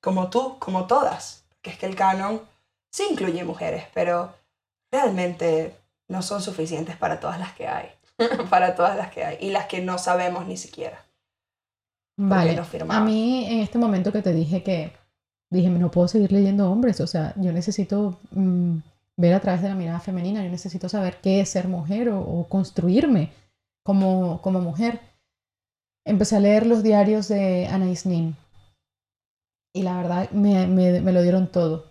como 0.01 0.31
tú, 0.31 0.59
como 0.59 0.87
todas, 0.87 1.45
que 1.63 1.71
es 1.71 1.79
que 1.79 1.87
el 1.87 1.97
canon 1.97 2.41
sí 2.93 3.05
incluye 3.11 3.45
mujeres, 3.45 3.85
pero 3.95 4.35
realmente 4.93 5.77
no 6.09 6.23
son 6.23 6.43
suficientes 6.43 6.97
para 6.97 7.21
todas 7.21 7.39
las 7.39 7.53
que 7.55 7.69
hay, 7.69 7.91
para 8.51 8.75
todas 8.75 8.97
las 8.97 9.11
que 9.11 9.25
hay, 9.25 9.39
y 9.41 9.51
las 9.51 9.67
que 9.67 9.81
no 9.81 9.99
sabemos 9.99 10.47
ni 10.47 10.57
siquiera. 10.57 11.05
Vale, 12.17 12.55
no 12.55 12.65
a 12.89 13.01
mí 13.01 13.47
en 13.47 13.61
este 13.61 13.79
momento 13.79 14.13
que 14.13 14.23
te 14.23 14.33
dije 14.33 14.63
que 14.63 14.93
dije, 15.51 15.69
no 15.71 15.91
puedo 15.91 16.07
seguir 16.07 16.31
leyendo 16.33 16.71
hombres, 16.71 17.01
o 17.01 17.07
sea, 17.07 17.33
yo 17.37 17.53
necesito 17.53 18.19
mm, 18.33 18.77
ver 19.21 19.35
a 19.35 19.41
través 19.41 19.63
de 19.63 19.69
la 19.69 19.75
mirada 19.75 20.01
femenina, 20.01 20.43
yo 20.43 20.51
necesito 20.51 20.89
saber 20.89 21.19
qué 21.23 21.41
es 21.41 21.49
ser 21.51 21.69
mujer 21.69 22.09
o, 22.09 22.21
o 22.21 22.49
construirme 22.49 23.31
como, 23.85 24.41
como 24.43 24.61
mujer. 24.61 25.01
Empecé 26.07 26.37
a 26.37 26.41
leer 26.41 26.67
los 26.67 26.83
diarios 26.83 27.29
de 27.29 27.67
Anais 27.69 28.07
Nin 28.07 28.35
y 29.75 29.83
la 29.83 29.97
verdad 29.97 30.31
me, 30.31 30.67
me- 30.67 31.01
me 31.01 31.13
lo 31.13 31.23
dieron 31.23 31.47
todo. 31.49 31.91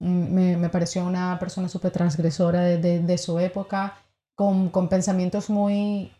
Me, 0.00 0.56
me 0.56 0.68
pareció 0.68 1.04
una 1.06 1.38
persona 1.38 1.68
súper 1.68 1.92
transgresora 1.92 2.60
de, 2.62 2.78
de- 2.78 3.00
de 3.00 3.18
su 3.18 3.38
época, 3.38 3.96
con, 4.36 4.68
con 4.70 4.88
pensamientos 4.88 5.48
muy 5.50 6.12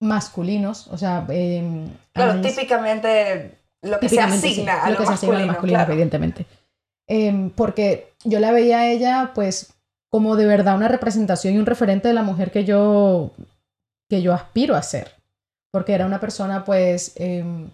masculinos, 0.00 0.86
o 0.88 0.98
sea... 0.98 1.26
em, 1.30 1.88
Claro, 2.12 2.32
Anais- 2.34 2.54
típicamente 2.54 3.58
lo 3.82 3.98
que 4.00 4.08
se 4.08 4.16
Típicamente, 4.16 4.46
sí, 4.46 4.52
asigna 4.52 4.82
a 4.82 4.90
lo 4.90 4.92
lo, 4.94 5.00
que 5.00 5.06
se 5.06 5.12
asigna 5.14 5.36
a 5.36 5.40
lo 5.40 5.46
masculino, 5.46 5.52
masculino, 5.52 5.78
claro. 5.78 5.92
evidentemente. 5.92 6.46
Em, 7.08 7.50
porque 7.50 8.12
yo 8.24 8.40
la 8.40 8.52
veía 8.52 8.80
a 8.80 8.86
ella, 8.90 9.32
pues, 9.34 9.72
como 10.10 10.36
de 10.36 10.46
verdad 10.46 10.76
una 10.76 10.88
representación 10.88 11.54
y 11.54 11.58
un 11.58 11.66
referente 11.66 12.08
de 12.08 12.14
la 12.14 12.22
mujer 12.22 12.50
que 12.50 12.64
yo, 12.64 13.32
que 14.08 14.22
yo 14.22 14.32
aspiro 14.32 14.74
a 14.76 14.82
ser. 14.82 15.14
Porque 15.72 15.92
era 15.94 16.06
una 16.06 16.20
persona, 16.20 16.64
pues, 16.64 17.12
em, 17.16 17.70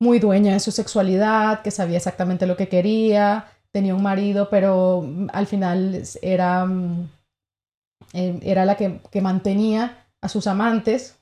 muy 0.00 0.18
dueña 0.18 0.52
de 0.52 0.60
su 0.60 0.70
sexualidad, 0.72 1.62
que 1.62 1.70
sabía 1.70 1.96
exactamente 1.96 2.46
lo 2.46 2.56
que 2.56 2.68
quería, 2.68 3.46
tenía 3.72 3.94
un 3.94 4.02
marido, 4.02 4.48
pero 4.50 5.02
mm, 5.02 5.28
al 5.32 5.46
final 5.46 6.02
era, 6.20 6.64
mm, 6.66 7.08
em, 8.12 8.40
era 8.42 8.64
la 8.64 8.76
que, 8.76 9.00
que 9.10 9.20
mantenía 9.20 10.06
a 10.20 10.28
sus 10.28 10.46
amantes 10.46 11.14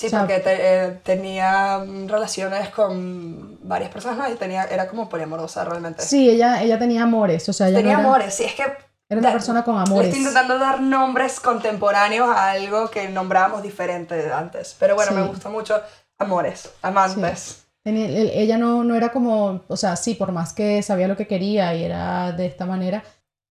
Sí, 0.00 0.06
O 0.06 0.10
sea, 0.10 0.20
porque 0.20 0.38
te- 0.38 0.84
eh, 0.84 1.00
tenía 1.02 1.80
mm, 1.80 2.06
relaciones 2.06 2.68
con 2.68 3.58
varias 3.68 3.90
personas, 3.90 4.16
¿no? 4.18 4.32
Y 4.32 4.36
tenía, 4.36 4.62
era 4.62 4.86
como 4.86 5.08
poliamorosa 5.08 5.64
realmente. 5.64 6.02
Sí, 6.02 6.30
ella, 6.30 6.62
ella 6.62 6.78
tenía 6.78 7.02
amores, 7.02 7.48
o 7.48 7.52
sea, 7.52 7.68
ella 7.68 7.78
tenía 7.78 7.94
no 7.94 7.98
era, 7.98 8.08
amores, 8.08 8.32
sí, 8.34 8.44
es 8.44 8.54
que 8.54 8.62
era 9.08 9.20
una 9.20 9.32
persona 9.32 9.64
con 9.64 9.78
amores. 9.78 10.08
estoy 10.08 10.20
intentando 10.20 10.58
dar 10.58 10.80
nombres 10.80 11.40
contemporáneos 11.40 12.28
a 12.28 12.50
algo 12.50 12.90
que 12.90 13.08
nombrábamos 13.08 13.62
diferente 13.62 14.14
de 14.14 14.32
antes. 14.32 14.76
Pero 14.78 14.94
bueno, 14.94 15.12
me 15.12 15.22
Sí. 15.22 15.28
gusta 15.28 15.48
mucho 15.48 15.80
amores, 16.18 16.70
amantes. 16.82 17.64
El- 17.84 18.30
ella 18.34 18.58
no, 18.58 18.84
no 18.84 18.94
era 18.94 19.10
como, 19.10 19.62
o 19.66 19.76
sea, 19.76 19.96
sí, 19.96 20.14
por 20.14 20.30
más 20.32 20.52
que 20.52 20.82
sabía 20.82 21.08
lo 21.08 21.16
que 21.16 21.26
quería 21.26 21.74
y 21.74 21.84
era 21.84 22.32
de 22.32 22.44
esta 22.46 22.66
manera, 22.66 23.02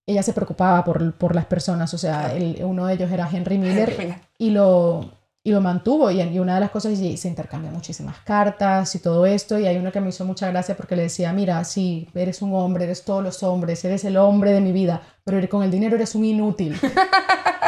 ella 0.05 0.21
se 0.21 0.33
preocupaba 0.33 0.83
por, 0.83 1.13
por 1.13 1.33
las 1.33 1.45
personas, 1.45 1.93
o 1.93 1.97
sea, 1.97 2.33
el- 2.35 2.63
uno 2.63 2.85
de 2.85 2.93
ellos 2.93 3.11
era 3.11 3.27
Henry 3.31 3.57
Miller 3.57 4.19
y 4.37 4.51
lo, 4.51 5.11
y 5.43 5.51
lo 5.51 5.59
mantuvo 5.61 6.11
y, 6.11 6.21
y 6.21 6.39
una 6.39 6.55
de 6.55 6.59
las 6.59 6.69
cosas, 6.69 6.91
y 6.99 7.17
se 7.17 7.29
intercambian 7.29 7.73
muchísimas 7.73 8.17
cartas 8.19 8.93
y 8.95 8.99
todo 8.99 9.25
esto, 9.25 9.57
y 9.57 9.65
hay 9.65 9.77
uno 9.77 9.91
que 9.91 10.01
me 10.01 10.09
hizo 10.09 10.23
mucha 10.23 10.47
gracia 10.49 10.77
porque 10.77 10.95
le 10.95 11.03
decía, 11.03 11.33
mira, 11.33 11.63
sí, 11.63 12.07
eres 12.13 12.41
un 12.41 12.53
hombre, 12.53 12.83
eres 12.83 13.03
todos 13.05 13.23
los 13.23 13.41
hombres, 13.43 13.83
eres 13.85 14.03
el 14.05 14.17
hombre 14.17 14.51
de 14.51 14.61
mi 14.61 14.71
vida, 14.71 15.01
pero 15.27 15.47
con 15.49 15.61
el 15.63 15.69
dinero 15.69 15.95
eres 15.97 16.15
un 16.15 16.23
inútil. 16.25 16.75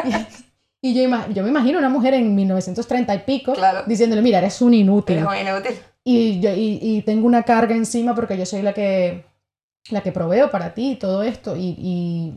y 0.05 0.13
y 0.81 0.93
yo, 0.93 1.43
me 1.43 1.49
imagino 1.49 1.77
una 1.77 1.89
mujer 1.89 2.13
en 2.13 2.33
1930 2.33 3.13
y 3.13 3.19
pico 3.19 3.51
Claro. 3.53 3.83
diciéndole, 3.85 4.21
mira, 4.21 4.37
eres 4.37 4.61
un 4.61 4.73
inútil 4.73 5.17
Eres 5.17 5.27
un 5.29 5.35
inútil. 5.37 5.73
y, 6.05 6.39
yo, 6.39 6.51
y, 6.55 6.79
y 6.81 7.01
tengo 7.01 7.27
una 7.27 7.43
carga 7.43 7.75
encima 7.75 8.15
porque 8.15 8.37
yo 8.37 8.45
soy 8.45 8.61
la 8.61 8.71
que, 8.71 9.25
la 9.89 9.99
que 10.01 10.13
proveo 10.13 10.49
para 10.49 10.73
ti 10.73 10.95
todo 10.95 11.21
esto, 11.21 11.57
y, 11.57 11.75
y 11.77 12.33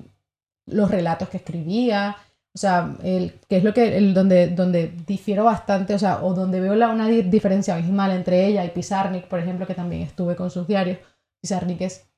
los 0.66 0.90
relatos 0.90 1.28
que 1.28 1.36
escribía, 1.36 2.16
o 2.52 2.58
sea, 2.58 2.96
el, 3.04 3.38
que 3.48 3.58
es 3.58 3.62
lo 3.64 3.72
que, 3.72 3.96
el, 3.96 4.12
donde, 4.12 4.48
donde 4.48 4.92
difiero 5.06 5.44
bastante, 5.44 5.94
o 5.94 5.98
sea, 6.00 6.24
o 6.24 6.34
donde 6.34 6.60
veo 6.60 6.74
la, 6.74 6.88
una 6.88 7.06
di- 7.06 7.22
diferencia 7.22 7.74
abismal 7.74 8.10
entre 8.10 8.44
ella 8.44 8.64
y 8.64 8.70
Pizarnik, 8.70 9.26
por 9.28 9.38
ejemplo, 9.38 9.68
que 9.68 9.74
también 9.74 10.02
estuve 10.02 10.34
con 10.34 10.50
sus 10.50 10.66
diarios, 10.66 10.98
Pizarnik 11.40 11.80
es 11.82 12.08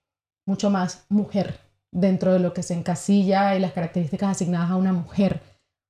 mucho 0.47 0.71
más 0.71 1.05
mujer 1.11 1.59
dentro 1.95 2.33
de 2.33 2.41
lo 2.41 2.53
que 2.53 2.63
se 2.63 2.75
encasilla 2.75 3.55
y 3.57 3.61
las 3.61 3.73
características 3.73 4.33
asignadas 4.33 4.71
a 4.71 4.77
una 4.77 4.93
mujer. 4.93 5.41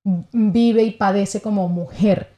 Vive 0.04 0.82
y 0.82 0.90
padece 0.92 1.40
como 1.40 1.68
mujer. 1.68 2.28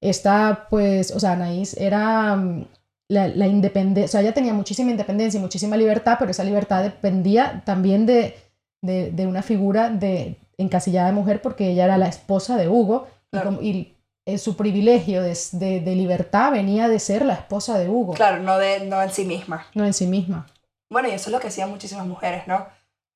Esta, 0.00 0.66
pues, 0.68 1.12
o 1.12 1.20
sea, 1.20 1.32
Anaís 1.32 1.74
era 1.76 2.34
mm, 2.34 2.66
la, 3.08 3.28
la 3.28 3.46
independencia, 3.46 4.04
o 4.06 4.08
sea, 4.08 4.20
ella 4.22 4.34
tenía 4.34 4.52
muchísima 4.52 4.90
independencia 4.90 5.38
y 5.38 5.40
muchísima 5.40 5.76
libertad, 5.76 6.16
pero 6.18 6.32
esa 6.32 6.42
libertad 6.42 6.82
dependía 6.82 7.62
también 7.64 8.06
de, 8.06 8.36
de, 8.82 9.12
de 9.12 9.26
una 9.28 9.42
figura 9.42 9.88
de 9.90 10.36
encasillada 10.58 11.06
de 11.08 11.12
mujer 11.14 11.40
porque 11.40 11.68
ella 11.70 11.84
era 11.84 11.98
la 11.98 12.08
esposa 12.08 12.56
de 12.56 12.68
Hugo 12.68 13.06
y, 13.30 13.30
Claro. 13.30 13.46
como- 13.50 13.62
y, 13.62 13.96
eh, 14.26 14.38
su 14.38 14.56
privilegio 14.56 15.22
de, 15.22 15.36
de- 15.52 15.80
de 15.80 15.96
libertad 15.96 16.50
venía 16.52 16.88
de 16.88 16.98
ser 16.98 17.24
la 17.24 17.34
esposa 17.34 17.78
de 17.78 17.88
Hugo, 17.88 18.14
Claro, 18.14 18.42
no, 18.42 18.58
de, 18.58 18.84
no 18.86 19.00
en 19.00 19.10
sí 19.10 19.24
misma. 19.24 19.66
no 19.74 19.84
en 19.84 19.92
sí 19.94 20.06
misma. 20.08 20.46
Bueno, 20.90 21.08
y 21.08 21.12
eso 21.12 21.30
es 21.30 21.32
lo 21.32 21.40
que 21.40 21.48
hacían 21.48 21.70
muchísimas 21.70 22.06
mujeres, 22.06 22.46
¿no? 22.48 22.66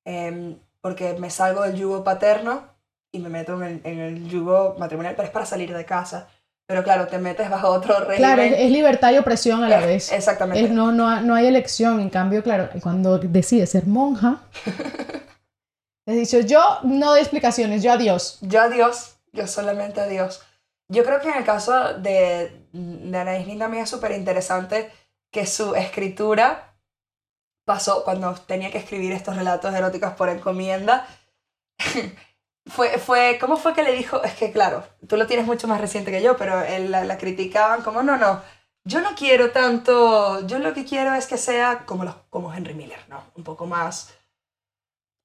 Em, 0.09 0.57
porque 0.79 1.15
me 1.19 1.29
salgo 1.29 1.63
del 1.63 1.75
yugo 1.75 2.01
paterno 2.03 2.63
y 3.11 3.19
me 3.19 3.27
meto 3.27 3.55
en 3.55 3.63
el, 3.63 3.81
en 3.83 3.99
el 3.99 4.29
yugo 4.29 4.75
matrimonial, 4.79 5.15
pero 5.17 5.25
es 5.27 5.33
para 5.33 5.45
salir 5.45 5.75
de 5.75 5.83
casa. 5.83 6.29
Pero 6.65 6.81
claro, 6.83 7.07
te 7.07 7.17
metes 7.17 7.49
bajo 7.49 7.67
otro 7.69 7.99
régimen. 7.99 8.17
Claro, 8.17 8.41
es, 8.41 8.53
es 8.57 8.71
libertad 8.71 9.11
y 9.11 9.17
opresión 9.17 9.63
a 9.63 9.69
la 9.69 9.81
Eh, 9.83 9.85
vez. 9.87 10.11
Exactamente. 10.13 10.63
Es- 10.63 10.71
no, 10.71 10.91
no, 10.93 11.19
no 11.21 11.35
hay 11.35 11.47
elección. 11.47 11.99
En 11.99 12.09
cambio, 12.09 12.41
claro, 12.41 12.69
cuando 12.81 13.17
decide 13.19 13.65
ser 13.67 13.85
monja, 13.85 14.41
he 16.05 16.13
dicho, 16.13 16.39
yo 16.39 16.61
no 16.83 17.07
doy 17.11 17.19
explicaciones, 17.19 17.83
yo 17.83 17.91
adiós. 17.91 18.37
Yo 18.41 18.61
a 18.61 18.69
Dios, 18.69 19.17
yo 19.33 19.45
solamente 19.47 19.99
a 20.01 20.07
Dios. 20.07 20.41
Yo 20.89 21.03
creo 21.03 21.19
que 21.19 21.29
en 21.29 21.35
el 21.37 21.43
caso 21.43 21.93
de, 21.95 22.51
de 22.71 23.17
Anaís 23.17 23.45
Nin 23.45 23.59
también 23.59 23.83
es 23.83 23.89
súper 23.89 24.11
interesante 24.11 24.89
que 25.31 25.45
su 25.45 25.75
escritura 25.75 26.66
pasó 27.67 28.03
cuando 28.05 28.33
tenía 28.33 28.71
que 28.71 28.77
escribir 28.79 29.11
estos 29.11 29.35
relatos 29.35 29.75
eróticos 29.75 30.13
por 30.13 30.29
encomienda. 30.29 31.05
fue, 32.65 32.97
fue, 32.97 33.37
¿Cómo 33.39 33.57
fue 33.57 33.73
que 33.73 33.83
le 33.83 33.91
dijo? 33.93 34.23
Es 34.23 34.33
que 34.35 34.51
claro, 34.51 34.83
tú 35.07 35.17
lo 35.17 35.27
tienes 35.27 35.45
mucho 35.45 35.67
más 35.67 35.81
reciente 35.81 36.11
que 36.11 36.21
yo, 36.23 36.37
pero 36.37 36.61
él, 36.63 36.91
la, 36.91 37.03
la 37.03 37.17
criticaban 37.17 37.81
como, 37.83 38.03
no, 38.03 38.17
no, 38.17 38.41
yo 38.85 39.01
no 39.01 39.09
quiero 39.15 39.51
tanto, 39.51 40.45
yo 40.47 40.59
lo 40.59 40.73
que 40.73 40.85
quiero 40.85 41.13
es 41.13 41.27
que 41.27 41.37
sea 41.37 41.85
como, 41.85 42.05
los, 42.05 42.15
como 42.29 42.53
Henry 42.53 42.73
Miller, 42.73 42.99
¿no? 43.09 43.21
Un 43.35 43.43
poco 43.43 43.65
más 43.65 44.13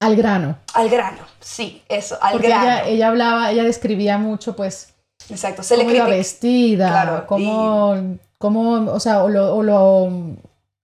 Al 0.00 0.16
grano. 0.16 0.58
al 0.74 0.88
grano, 0.90 1.26
sí, 1.40 1.82
eso, 1.88 2.18
al 2.22 2.32
Porque 2.32 2.48
grano. 2.48 2.64
ella, 2.64 2.84
ella 2.86 3.08
hablaba, 3.08 3.50
ella 3.52 3.64
describía 3.64 4.18
mucho, 4.18 4.56
pues, 4.56 4.94
Exacto, 5.28 5.62
se 5.62 5.76
le 5.76 5.86
cómo 5.86 5.90
critica. 5.90 6.06
vestida, 6.06 6.88
Claro, 6.88 7.26
cómo, 7.26 8.18
cómo, 8.38 8.92
o 8.92 9.00
sea, 9.00 9.22
o 9.24 9.28
lo, 9.28 9.54
o 9.54 9.62
lo, 9.62 10.08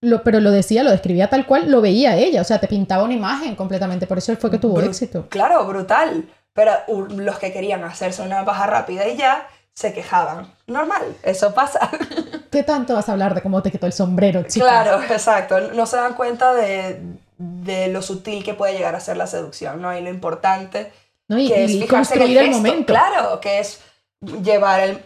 lo- 0.00 0.22
pero 0.22 0.40
lo 0.40 0.50
decía, 0.50 0.82
lo 0.82 0.90
describía 0.90 1.28
tal 1.28 1.46
cual, 1.46 1.70
lo 1.70 1.80
veía 1.80 2.16
ella, 2.16 2.40
o 2.40 2.44
sea, 2.44 2.58
te 2.58 2.68
pintaba 2.68 3.04
una 3.04 3.14
imagen 3.14 3.56
completamente, 3.56 4.06
por 4.06 4.18
eso 4.18 4.34
fue 4.36 4.50
que 4.50 4.58
tuvo 4.58 4.78
Bru- 4.80 4.86
éxito. 4.86 5.26
Claro, 5.28 5.64
brutal. 5.66 6.28
Pero 6.54 6.72
uh, 6.88 7.04
los 7.10 7.38
que 7.38 7.52
querían 7.52 7.84
hacerse 7.84 8.20
una 8.22 8.42
baja 8.42 8.66
rápida 8.66 9.06
y 9.06 9.16
ya 9.16 9.46
se 9.74 9.92
quejaban. 9.92 10.52
Normal, 10.66 11.02
eso 11.22 11.54
pasa. 11.54 11.88
¿Qué 12.50 12.64
tanto 12.64 12.94
vas 12.94 13.08
a 13.08 13.12
hablar 13.12 13.34
de 13.34 13.42
cómo 13.42 13.62
te 13.62 13.70
quitó 13.70 13.86
el 13.86 13.92
sombrero? 13.92 14.44
Claro, 14.52 15.00
exacto. 15.04 15.60
No 15.74 15.86
se 15.86 15.98
dan 15.98 16.14
cuenta 16.14 16.54
de, 16.54 17.00
de 17.36 17.88
lo 17.88 18.02
sutil 18.02 18.42
que 18.42 18.54
puede 18.54 18.72
llegar 18.72 18.96
a 18.96 19.00
ser 19.00 19.16
la 19.16 19.28
seducción, 19.28 19.80
¿no? 19.80 19.96
Y 19.96 20.00
lo 20.00 20.10
importante 20.10 20.90
¿no? 21.28 21.38
Y, 21.38 21.46
que 21.46 21.64
es 21.64 21.70
y 21.70 21.82
fijarse 21.82 22.14
en 22.16 22.22
el, 22.22 22.28
gesto. 22.38 22.56
momento. 22.56 22.92
Claro, 22.92 23.38
que 23.40 23.60
es 23.60 23.80
llevar 24.42 24.80
el... 24.80 25.02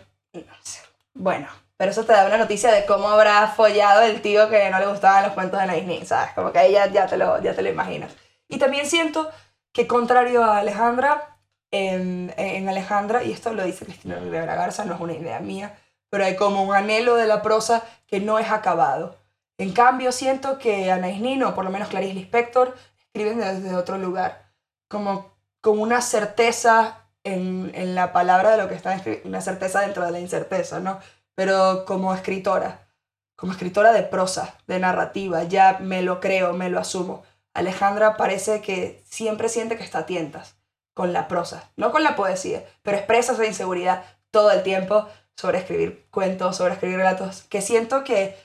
Bueno, 1.15 1.49
pero 1.83 1.91
eso 1.91 2.05
te 2.05 2.13
da 2.13 2.27
una 2.27 2.39
noticia 2.39 2.71
de 2.71 2.87
cómo 2.87 3.09
habrá 3.09 3.49
follado 3.49 4.03
el 4.03 4.23
tío 4.23 4.49
que 4.49 4.71
no 4.71 4.79
le 4.79 4.87
gustaban 4.87 5.25
los 5.25 5.33
cuentos 5.33 5.61
de 5.61 5.75
Disney, 5.75 6.07
¿sabes? 6.07 6.33
Como 6.33 6.53
que 6.53 6.61
ahí 6.61 6.75
ya, 6.75 7.09
te 7.09 7.17
lo, 7.17 7.43
ya 7.43 7.57
te 7.57 7.63
lo 7.63 7.71
imaginas. 7.71 8.13
Y 8.49 8.59
también 8.59 8.87
siento 8.87 9.29
que 9.73 9.89
contrario 9.89 10.45
a 10.45 10.59
Alejandra, 10.59 11.41
en, 11.73 12.33
en 12.37 12.69
Alejandra, 12.69 13.25
y 13.25 13.33
esto 13.33 13.53
lo 13.53 13.65
dice 13.65 13.85
Cristina 13.85 14.15
Rivera 14.15 14.55
Garza, 14.55 14.85
no 14.85 14.95
es 14.95 15.01
una 15.01 15.15
idea 15.15 15.41
mía, 15.41 15.77
pero 16.09 16.25
hay 16.25 16.37
como 16.37 16.63
un 16.63 16.73
anhelo 16.73 17.17
de 17.17 17.27
la 17.27 17.43
prosa 17.43 17.83
que 18.07 18.21
no 18.21 18.39
es 18.39 18.49
acabado. 18.49 19.17
En 19.59 19.73
cambio, 19.73 20.13
siento 20.13 20.61
que 20.61 20.93
Anais 20.93 21.21
Nin, 21.21 21.43
o 21.43 21.53
por 21.53 21.65
lo 21.65 21.73
menos 21.73 21.89
Clarice 21.89 22.15
Lispector, 22.15 22.77
escriben 23.01 23.41
desde 23.41 23.75
otro 23.75 23.99
lugar, 23.99 24.53
como 24.87 25.33
con 25.61 25.81
una 25.81 26.01
certeza 26.01 27.09
en, 27.25 27.73
en 27.75 27.97
la 27.97 28.13
palabra 28.13 28.53
de 28.53 28.59
lo 28.59 28.69
que 28.69 28.77
están 28.77 28.97
escribiendo, 28.97 29.29
una 29.29 29.41
certeza 29.41 29.81
dentro 29.81 30.05
de 30.05 30.13
la 30.13 30.21
incerteza, 30.21 30.79
¿no? 30.79 31.01
Pero 31.35 31.85
como 31.85 32.15
escritora, 32.15 32.89
como 33.37 33.53
escritora 33.53 33.93
de 33.93 34.03
prosa, 34.03 34.55
de 34.67 34.79
narrativa, 34.79 35.43
ya 35.45 35.79
me 35.81 36.03
lo 36.03 36.21
creo, 36.21 36.53
me 36.53 36.69
lo 36.69 36.79
asumo. 36.79 37.23
Alejandra 37.55 38.17
parece 38.17 38.61
que 38.61 39.03
siempre 39.05 39.49
siente 39.49 39.77
que 39.77 39.85
está 39.85 40.01
a 40.01 40.07
tientas 40.07 40.57
con 40.95 41.13
la 41.13 41.29
prosa, 41.29 41.71
no 41.77 41.91
con 41.91 42.03
la 42.03 42.17
poesía, 42.17 42.65
pero 42.83 42.97
expresa 42.97 43.35
su 43.35 43.43
inseguridad 43.43 44.05
todo 44.31 44.51
el 44.51 44.63
tiempo 44.63 45.09
sobre 45.37 45.59
escribir 45.59 46.07
cuentos, 46.11 46.57
sobre 46.57 46.75
escribir 46.75 46.99
relatos, 46.99 47.43
que 47.43 47.63
siento 47.63 48.05
que, 48.05 48.37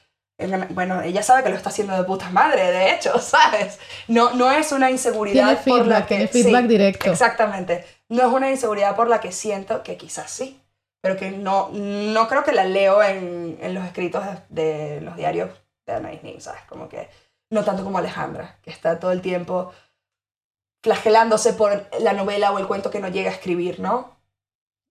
bueno, 0.69 1.01
ella 1.01 1.23
sabe 1.23 1.43
que 1.43 1.49
lo 1.49 1.55
está 1.55 1.69
haciendo 1.69 1.95
de 1.95 2.03
puta 2.03 2.29
madre, 2.29 2.71
de 2.71 2.93
hecho, 2.93 3.19
¿sabes? 3.19 3.79
No, 4.07 4.33
no 4.33 4.51
es 4.51 4.71
una 4.71 4.89
inseguridad 4.89 5.61
tiene 5.63 5.79
por 5.79 5.87
la 5.87 6.05
que... 6.05 6.27
Tiene 6.27 6.27
feedback 6.27 6.65
directo. 6.65 7.11
Exactamente. 7.11 7.85
No 8.09 8.27
es 8.27 8.33
una 8.33 8.49
inseguridad 8.49 8.95
por 8.95 9.09
la 9.09 9.19
que 9.19 9.31
siento 9.31 9.83
que 9.83 9.97
quizás 9.97 10.31
sí, 10.31 10.59
pero 11.01 11.17
que 11.17 11.31
no, 11.31 11.69
no 11.71 12.27
creo 12.27 12.43
que 12.43 12.51
la 12.51 12.65
leo 12.65 13.01
en, 13.03 13.57
en 13.61 13.73
los 13.73 13.85
escritos 13.85 14.23
de, 14.49 14.63
de, 14.63 15.01
los 15.01 15.15
diarios 15.15 15.49
de 15.85 15.93
Anais 15.93 16.23
Nin, 16.23 16.41
¿sabes? 16.41 16.61
Como 16.67 16.89
que 16.89 17.09
no 17.49 17.63
tanto 17.63 17.83
como 17.83 17.97
Alejandra, 17.97 18.59
que 18.61 18.71
está 18.71 18.99
todo 18.99 19.11
el 19.11 19.21
tiempo 19.21 19.71
flagelándose 20.83 21.53
por 21.53 21.89
la 21.99 22.13
novela 22.13 22.51
o 22.51 22.59
el 22.59 22.67
cuento 22.67 22.91
que 22.91 22.99
no 22.99 23.09
llega 23.09 23.29
a 23.29 23.33
escribir, 23.33 23.79
¿no? 23.79 24.17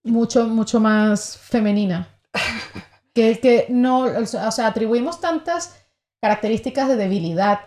Mucho, 0.03 0.45
mucho 0.45 0.79
más 0.79 1.37
femenina. 1.37 2.07
que, 3.13 3.39
que 3.39 3.65
no, 3.69 4.01
o 4.01 4.25
sea, 4.25 4.67
atribuimos 4.67 5.19
tantas 5.19 5.87
características 6.21 6.87
de 6.87 6.95
debilidad. 6.95 7.61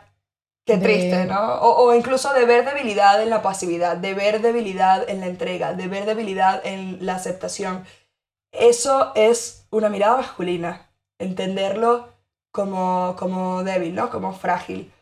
Qué 0.67 0.77
triste, 0.77 1.25
¿no? 1.25 1.55
O, 1.55 1.87
o, 1.87 1.95
incluso 1.95 2.33
de 2.33 2.45
ver 2.45 2.65
debilidad 2.65 3.23
en 3.23 3.31
la 3.31 3.43
pasividad, 3.43 3.97
de 3.97 4.15
ver 4.15 4.41
debilidad 4.41 5.09
en 5.09 5.21
la 5.21 5.27
entrega, 5.27 5.73
de 5.73 5.89
ver 5.89 6.05
debilidad 6.05 6.65
en 6.65 7.05
la 7.05 7.17
aceptación. 7.17 7.85
Eso 8.53 9.13
es 9.15 9.67
una 9.71 9.89
mirada 9.89 10.17
masculina, 10.17 10.91
entenderlo 11.19 12.09
como, 12.53 13.15
como 13.19 13.63
débil, 13.63 13.95
¿no? 13.95 14.11
Como 14.11 14.33
frágil. 14.33 14.93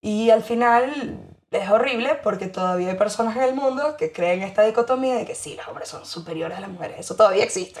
Y 0.00 0.30
al 0.30 0.42
final 0.42 1.18
es 1.50 1.70
horrible 1.70 2.18
porque 2.22 2.46
todavía 2.46 2.90
hay 2.90 2.96
personas 2.96 3.36
en 3.36 3.42
el 3.42 3.54
mundo 3.54 3.96
que 3.96 4.12
creen 4.12 4.42
esta 4.42 4.62
dicotomía 4.62 5.16
de 5.16 5.24
que 5.24 5.34
sí, 5.34 5.54
los 5.56 5.66
hombres 5.68 5.88
son 5.88 6.04
superiores 6.04 6.58
a 6.58 6.60
las 6.60 6.70
mujeres. 6.70 6.98
Eso 6.98 7.16
todavía 7.16 7.44
existe. 7.44 7.80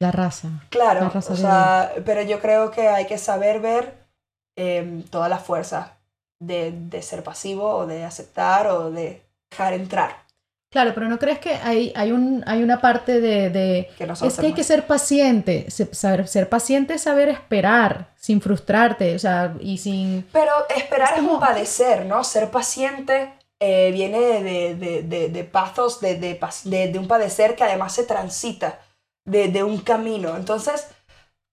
La 0.00 0.12
raza. 0.12 0.48
Claro, 0.70 1.00
la 1.00 1.08
raza 1.10 1.32
o 1.32 1.36
sea, 1.36 1.92
pero 2.04 2.22
yo 2.22 2.40
creo 2.40 2.70
que 2.70 2.88
hay 2.88 3.06
que 3.06 3.18
saber 3.18 3.60
ver 3.60 4.06
eh, 4.56 5.04
toda 5.10 5.28
la 5.28 5.38
fuerza 5.38 5.98
de, 6.40 6.72
de, 6.72 7.02
ser 7.02 7.24
pasivo 7.24 7.68
o 7.68 7.86
de 7.86 8.04
aceptar 8.04 8.68
o 8.68 8.90
de 8.90 9.24
dejar 9.50 9.72
entrar. 9.72 10.24
Claro, 10.70 10.92
pero 10.94 11.08
¿no 11.08 11.18
crees 11.18 11.38
que 11.38 11.54
hay, 11.54 11.92
hay, 11.96 12.12
un, 12.12 12.44
hay 12.46 12.62
una 12.62 12.80
parte 12.80 13.20
de... 13.20 13.48
de 13.48 13.88
que 13.96 14.04
es 14.04 14.36
que 14.36 14.46
hay 14.46 14.52
que 14.52 14.64
ser 14.64 14.86
paciente, 14.86 15.66
saber, 15.70 16.28
ser 16.28 16.50
paciente 16.50 16.94
es 16.94 17.02
saber 17.02 17.30
esperar, 17.30 18.12
sin 18.16 18.42
frustrarte, 18.42 19.14
o 19.14 19.18
sea, 19.18 19.54
y 19.60 19.78
sin... 19.78 20.28
Pero 20.30 20.52
esperar 20.68 21.14
es, 21.14 21.20
como... 21.20 21.34
un 21.34 21.40
padecer, 21.40 22.04
¿no? 22.04 22.22
Ser 22.22 22.50
paciente 22.50 23.32
eh, 23.60 23.90
viene 23.92 24.20
de, 24.42 24.74
de, 24.74 25.02
de, 25.02 25.28
de 25.30 25.44
pasos, 25.44 26.00
de, 26.00 26.16
de, 26.16 26.38
de, 26.88 26.98
un 26.98 27.08
padecer 27.08 27.56
que 27.56 27.64
además 27.64 27.94
se 27.94 28.04
transita, 28.04 28.78
de, 29.24 29.48
de 29.48 29.62
un 29.62 29.78
camino. 29.78 30.36
Entonces, 30.36 30.88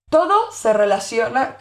todo 0.09 0.51
se 0.51 0.73
relaciona 0.73 1.57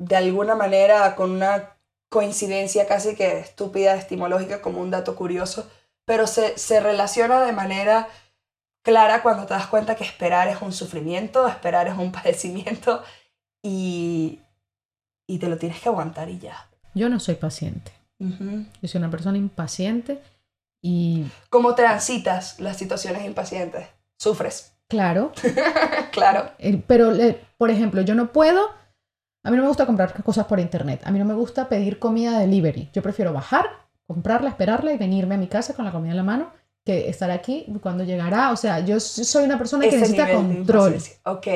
de 0.00 0.16
alguna 0.16 0.56
manera 0.56 1.14
con 1.14 1.30
una 1.30 1.76
coincidencia 2.10 2.88
casi 2.88 3.14
que 3.14 3.38
estúpida, 3.38 3.94
estimológica, 3.94 4.60
como 4.60 4.80
un 4.80 4.90
dato 4.90 5.14
curioso 5.14 5.70
pero 6.08 6.26
se, 6.26 6.56
se 6.56 6.80
relaciona 6.80 7.42
de 7.42 7.52
manera 7.52 8.08
clara 8.82 9.22
cuando 9.22 9.44
te 9.44 9.52
das 9.52 9.66
cuenta 9.66 9.94
que 9.94 10.04
esperar 10.04 10.48
es 10.48 10.62
un 10.62 10.72
sufrimiento, 10.72 11.46
esperar 11.46 11.86
es 11.86 11.98
un 11.98 12.12
padecimiento 12.12 13.04
y, 13.62 14.40
y 15.26 15.38
te 15.38 15.48
lo 15.50 15.58
tienes 15.58 15.82
que 15.82 15.90
aguantar 15.90 16.30
y 16.30 16.38
ya. 16.38 16.66
Yo 16.94 17.10
no 17.10 17.20
soy 17.20 17.34
paciente. 17.34 17.92
Uh 18.20 18.24
-huh. 18.24 18.66
Yo 18.80 18.88
soy 18.88 19.00
una 19.00 19.10
persona 19.10 19.36
impaciente 19.36 20.22
y... 20.82 21.26
¿Cómo 21.50 21.74
transitas 21.74 22.58
las 22.58 22.78
situaciones 22.78 23.26
impacientes? 23.26 23.86
¿Sufres? 24.16 24.72
Claro. 24.88 25.32
claro. 26.10 26.52
Pero, 26.86 27.12
por 27.58 27.70
ejemplo, 27.70 28.00
yo 28.00 28.14
no 28.14 28.32
puedo... 28.32 28.62
A 29.44 29.50
mí 29.50 29.58
no 29.58 29.62
me 29.62 29.68
gusta 29.68 29.84
comprar 29.84 30.22
cosas 30.22 30.46
por 30.46 30.58
internet. 30.58 31.02
A 31.04 31.10
mí 31.10 31.18
no 31.18 31.26
me 31.26 31.34
gusta 31.34 31.68
pedir 31.68 31.98
comida 31.98 32.38
delivery. 32.38 32.88
Yo 32.94 33.02
prefiero 33.02 33.34
bajar, 33.34 33.87
comprarla, 34.08 34.48
esperarla 34.48 34.92
y 34.92 34.98
venirme 34.98 35.36
a 35.36 35.38
mi 35.38 35.46
casa 35.46 35.74
con 35.74 35.84
la 35.84 35.92
comida 35.92 36.10
en 36.12 36.16
la 36.16 36.22
mano 36.24 36.50
que 36.84 37.08
estar 37.08 37.30
aquí 37.30 37.66
cuando 37.82 38.02
llegará. 38.02 38.50
O 38.50 38.56
sea, 38.56 38.80
yo 38.80 38.98
soy 38.98 39.44
una 39.44 39.58
persona 39.58 39.84
que 39.88 39.96
necesita 39.96 40.32
control. 40.32 40.96
Ok, 41.24 41.46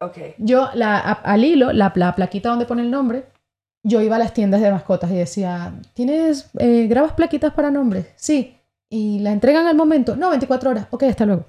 ok. 0.00 0.18
Yo, 0.38 0.70
la, 0.74 0.98
a, 0.98 1.12
al 1.12 1.44
hilo, 1.44 1.72
la, 1.72 1.92
la, 1.94 2.14
plaquita 2.14 2.48
donde 2.48 2.64
pone 2.64 2.82
el 2.82 2.90
nombre, 2.90 3.26
yo 3.84 4.00
iba 4.00 4.16
a 4.16 4.18
las 4.18 4.32
tiendas 4.32 4.62
de 4.62 4.70
mascotas 4.72 5.10
y 5.10 5.16
decía, 5.16 5.74
¿tienes, 5.94 6.50
eh, 6.58 6.86
grabas 6.88 7.12
plaquitas 7.12 7.52
para 7.52 7.70
nombres? 7.70 8.06
Sí. 8.16 8.56
¿Y 8.88 9.20
la 9.20 9.32
entregan 9.32 9.66
al 9.66 9.76
momento? 9.76 10.16
No, 10.16 10.30
24 10.30 10.70
horas. 10.70 10.86
Ok, 10.90 11.02
hasta 11.04 11.26
luego. 11.26 11.44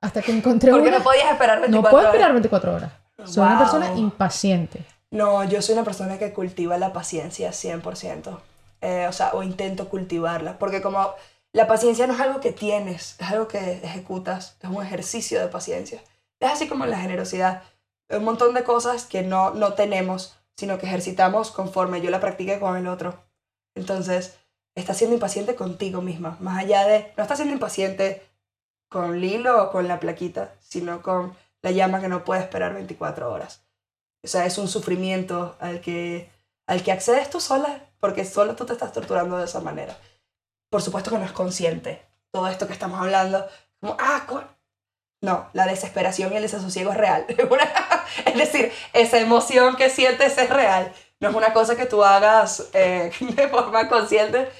Hasta 0.00 0.22
que 0.22 0.32
encontré 0.32 0.70
Porque 0.72 0.88
una... 0.88 0.98
no 0.98 1.04
podías 1.04 1.30
esperar 1.30 1.60
24 1.60 1.70
No 1.70 1.82
puedo 1.90 1.96
horas. 2.02 2.14
esperar 2.14 2.32
24 2.32 2.74
horas. 2.74 2.92
Soy 3.24 3.42
Wow. 3.44 3.46
una 3.52 3.58
persona 3.58 3.94
impaciente. 3.98 4.80
No, 5.10 5.44
yo 5.44 5.60
soy 5.62 5.74
una 5.74 5.84
persona 5.84 6.18
que 6.18 6.32
cultiva 6.32 6.76
la 6.78 6.92
paciencia 6.92 7.50
100%. 7.50 8.38
Eh, 8.80 9.08
o 9.32 9.42
intento 9.42 9.88
cultivarla. 9.88 10.58
Porque 10.58 10.82
como 10.82 11.14
la 11.52 11.66
paciencia 11.66 12.06
no 12.06 12.14
es 12.14 12.20
algo 12.20 12.40
que 12.40 12.52
tienes, 12.52 13.16
es 13.18 13.30
algo 13.30 13.48
que 13.48 13.58
ejecutas, 13.82 14.56
es 14.60 14.70
un 14.70 14.84
ejercicio 14.84 15.40
de 15.40 15.48
paciencia. 15.48 16.02
Es 16.40 16.50
así 16.50 16.68
como 16.68 16.86
la 16.86 16.98
generosidad. 16.98 17.62
Un 18.10 18.24
montón 18.24 18.54
de 18.54 18.64
cosas 18.64 19.04
que 19.06 19.22
no, 19.22 19.52
no 19.52 19.72
tenemos, 19.74 20.36
sino 20.56 20.78
que 20.78 20.86
ejercitamos 20.86 21.50
conforme 21.50 22.00
yo 22.00 22.10
la 22.10 22.20
practique 22.20 22.60
con 22.60 22.76
el 22.76 22.86
otro. 22.86 23.18
Entonces, 23.74 24.36
estás 24.74 24.98
siendo 24.98 25.14
impaciente 25.14 25.54
contigo 25.54 26.02
misma. 26.02 26.36
Más 26.40 26.58
allá 26.58 26.86
de, 26.86 27.12
no 27.16 27.22
estás 27.22 27.38
siendo 27.38 27.54
impaciente 27.54 28.22
con 28.88 29.20
Lilo 29.20 29.64
o 29.64 29.70
con 29.72 29.88
la 29.88 29.98
plaquita, 29.98 30.54
sino 30.60 31.02
con 31.02 31.34
la 31.62 31.70
llama 31.70 32.00
que 32.00 32.08
no 32.08 32.24
puede 32.24 32.42
esperar 32.42 32.74
24 32.74 33.32
horas. 33.32 33.64
O 34.22 34.28
sea, 34.28 34.46
es 34.46 34.58
un 34.58 34.68
sufrimiento 34.68 35.56
al 35.60 35.80
que, 35.80 36.30
al 36.66 36.82
que 36.82 36.92
accedes 36.92 37.30
tú 37.30 37.40
sola, 37.40 37.80
porque 38.00 38.24
solo 38.24 38.56
tú 38.56 38.66
te 38.66 38.72
estás 38.72 38.92
torturando 38.92 39.38
de 39.38 39.44
esa 39.44 39.60
manera. 39.60 39.96
Por 40.70 40.82
supuesto 40.82 41.10
que 41.10 41.18
no 41.18 41.24
es 41.24 41.32
consciente 41.32 42.06
todo 42.30 42.48
esto 42.48 42.66
que 42.66 42.72
estamos 42.72 43.00
hablando. 43.00 43.46
Como, 43.80 43.96
ah, 43.98 44.24
co-". 44.26 44.44
no, 45.22 45.48
la 45.52 45.66
desesperación 45.66 46.32
y 46.32 46.36
el 46.36 46.42
desasosiego 46.42 46.92
es 46.92 46.98
real. 46.98 47.24
es 48.26 48.34
decir, 48.36 48.72
esa 48.92 49.18
emoción 49.18 49.76
que 49.76 49.90
sientes 49.90 50.36
es 50.36 50.50
real. 50.50 50.92
No 51.20 51.30
es 51.30 51.34
una 51.34 51.52
cosa 51.52 51.76
que 51.76 51.86
tú 51.86 52.04
hagas 52.04 52.68
eh, 52.74 53.10
de 53.20 53.48
forma 53.48 53.88
consciente, 53.88 54.50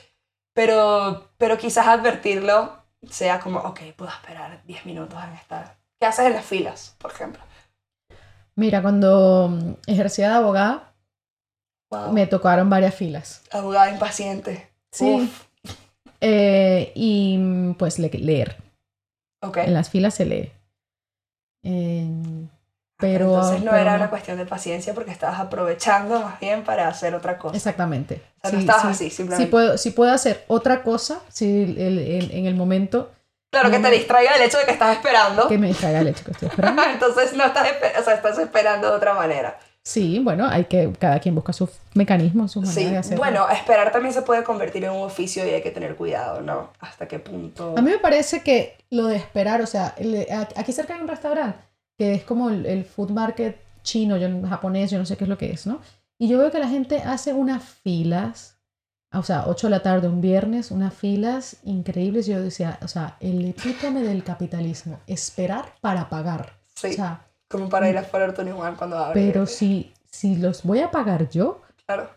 pero, 0.55 1.31
pero 1.37 1.59
quizás 1.59 1.87
advertirlo 1.87 2.83
sea 3.11 3.41
como, 3.41 3.61
ok, 3.61 3.81
puedo 3.95 4.11
esperar 4.11 4.63
10 4.65 4.87
minutos 4.87 5.23
en 5.23 5.35
esta. 5.35 5.77
¿Qué 6.01 6.07
haces 6.07 6.27
en 6.27 6.35
las 6.35 6.45
filas, 6.45 6.97
por 6.99 7.13
ejemplo? 7.13 7.43
Mira, 8.55 8.81
cuando 8.81 9.49
mm, 9.51 9.73
ejercía 9.87 10.31
de 10.31 10.35
abogada, 10.37 10.86
Wow. 11.91 12.12
me 12.12 12.26
tocaron 12.26 12.68
varias 12.68 12.95
filas. 12.95 13.43
Abogada 13.51 13.91
impaciente. 13.91 14.68
Sí. 14.91 15.30
Eh, 16.20 16.93
y 16.95 17.74
pues 17.78 17.99
le- 17.99 18.09
leer. 18.11 18.57
En 19.55 19.74
las 19.74 19.91
filas 19.91 20.14
se 20.14 20.24
lee. 20.26 20.53
Eh, 21.62 22.09
pero. 22.99 23.26
Entonces 23.34 23.62
no 23.62 23.70
pero 23.70 23.82
era 23.82 23.95
una 23.97 24.11
cuestión 24.11 24.39
de 24.39 24.47
paciencia 24.47 24.95
porque 24.95 25.11
estabas 25.11 25.39
aprovechando 25.39 26.20
más 26.20 26.41
bien 26.41 26.64
para 26.64 26.89
hacer 26.89 27.14
otra 27.14 27.39
cosa. 27.39 27.57
Exactamente. 27.57 28.22
O 28.43 28.49
sea, 28.49 28.53
no 28.53 28.59
Sí, 28.59 28.64
estabas 28.66 28.82
sí. 28.82 28.89
así, 29.05 29.11
Si 29.11 29.16
simplemente. 29.16 29.51
puedo, 29.51 29.78
si 29.78 29.91
puedo 29.91 30.12
hacer 30.12 30.45
otra 30.49 30.82
cosa, 30.82 31.20
si 31.28 31.62
el- 31.62 31.78
el- 31.78 32.30
en 32.32 32.47
el 32.47 32.55
momento 32.55 33.12
claro, 33.53 33.70
que 33.70 33.78
te 33.78 33.91
distraiga 33.91 34.34
el 34.34 34.43
hecho 34.43 34.59
de 34.59 34.64
que 34.64 34.72
estás 34.72 34.97
esperando. 34.97 35.47
que 35.49 35.59
me 35.59 35.68
distraiga 35.68 36.01
el 36.01 36.09
hecho 36.09 36.24
que 36.24 36.30
estoy 36.32 36.49
esperando. 36.49 36.82
Entonces 36.91 37.34
no 37.34 37.45
estás, 37.45 37.68
o 38.01 38.03
sea, 38.05 38.14
estás 38.14 38.39
esperando 38.39 38.91
de 38.91 38.97
otra 38.97 39.14
manera. 39.14 39.59
Sí, 39.87 40.18
bueno, 40.18 40.49
hay 40.49 40.64
que, 40.64 40.93
cada 40.99 41.20
quien 41.20 41.37
busca 41.37 41.53
sus 41.53 41.70
mecanismos, 41.95 42.51
sus 42.51 42.64
maneras 42.64 42.84
Sí, 42.84 42.91
de 42.91 42.97
hacerlo. 42.97 43.18
bueno, 43.18 43.49
esperar 43.49 43.93
también 43.93 44.12
se 44.12 44.22
puede 44.22 44.43
convertir 44.43 44.82
en 44.82 44.91
un 44.91 45.03
oficio 45.03 45.47
y 45.47 45.51
hay 45.51 45.62
que 45.62 45.70
tener 45.70 45.95
cuidado, 45.95 46.41
¿no? 46.41 46.72
Hasta 46.80 47.07
qué 47.07 47.20
punto. 47.20 47.72
A 47.78 47.82
mí 47.82 47.93
me 47.93 47.99
parece 48.01 48.41
que 48.43 48.76
lo 48.91 49.07
de 49.07 49.14
esperar, 49.14 49.62
o 49.62 49.66
sea, 49.66 49.95
el- 49.97 50.26
aquí 50.57 50.72
cerca 50.72 50.97
hay 50.97 51.01
un 51.03 51.07
restaurante 51.07 51.59
que 51.97 52.14
es 52.14 52.24
como 52.24 52.51
el, 52.51 52.66
el 52.66 52.84
food 52.84 53.11
market 53.11 53.61
chino, 53.84 54.16
yo, 54.16 54.28
japonés, 54.49 54.91
yo 54.91 54.99
no 54.99 55.07
sé 55.07 55.16
qué 55.16 55.22
es 55.22 55.30
lo 55.30 55.39
que 55.39 55.53
es, 55.53 55.68
¿no? 55.68 55.80
Y 56.18 56.26
yo 56.26 56.39
veo 56.39 56.51
que 56.51 56.59
la 56.59 56.68
gente 56.68 56.99
hace 57.03 57.32
unas 57.32 57.62
filas, 57.62 58.57
o 59.12 59.22
sea, 59.22 59.45
8 59.47 59.68
de 59.68 59.70
la 59.70 59.82
tarde 59.84 60.09
un 60.09 60.20
viernes, 60.20 60.72
unas 60.72 60.95
filas 60.95 61.59
increíbles. 61.62 62.26
Yo 62.26 62.43
decía, 62.43 62.80
o 62.82 62.89
sea, 62.89 63.16
el 63.20 63.45
epítome 63.47 64.03
del 64.03 64.24
capitalismo, 64.24 64.99
esperar 65.07 65.74
para 65.80 66.09
pagar. 66.09 66.55
Sí, 66.74 66.89
O 66.89 66.93
sea, 66.93 67.20
como 67.49 67.69
para 67.69 67.89
ir 67.89 67.97
a 67.99 68.03
Forever 68.03 68.35
21 68.37 68.77
cuando 68.77 68.99
abre. 68.99 69.21
pero 69.21 69.47
si, 69.47 69.93
si 70.11 70.37
los 70.37 70.63
voy 70.65 70.81
a 70.81 70.91
pagar 70.91 71.29
yo, 71.31 71.63
Claro. 71.87 72.09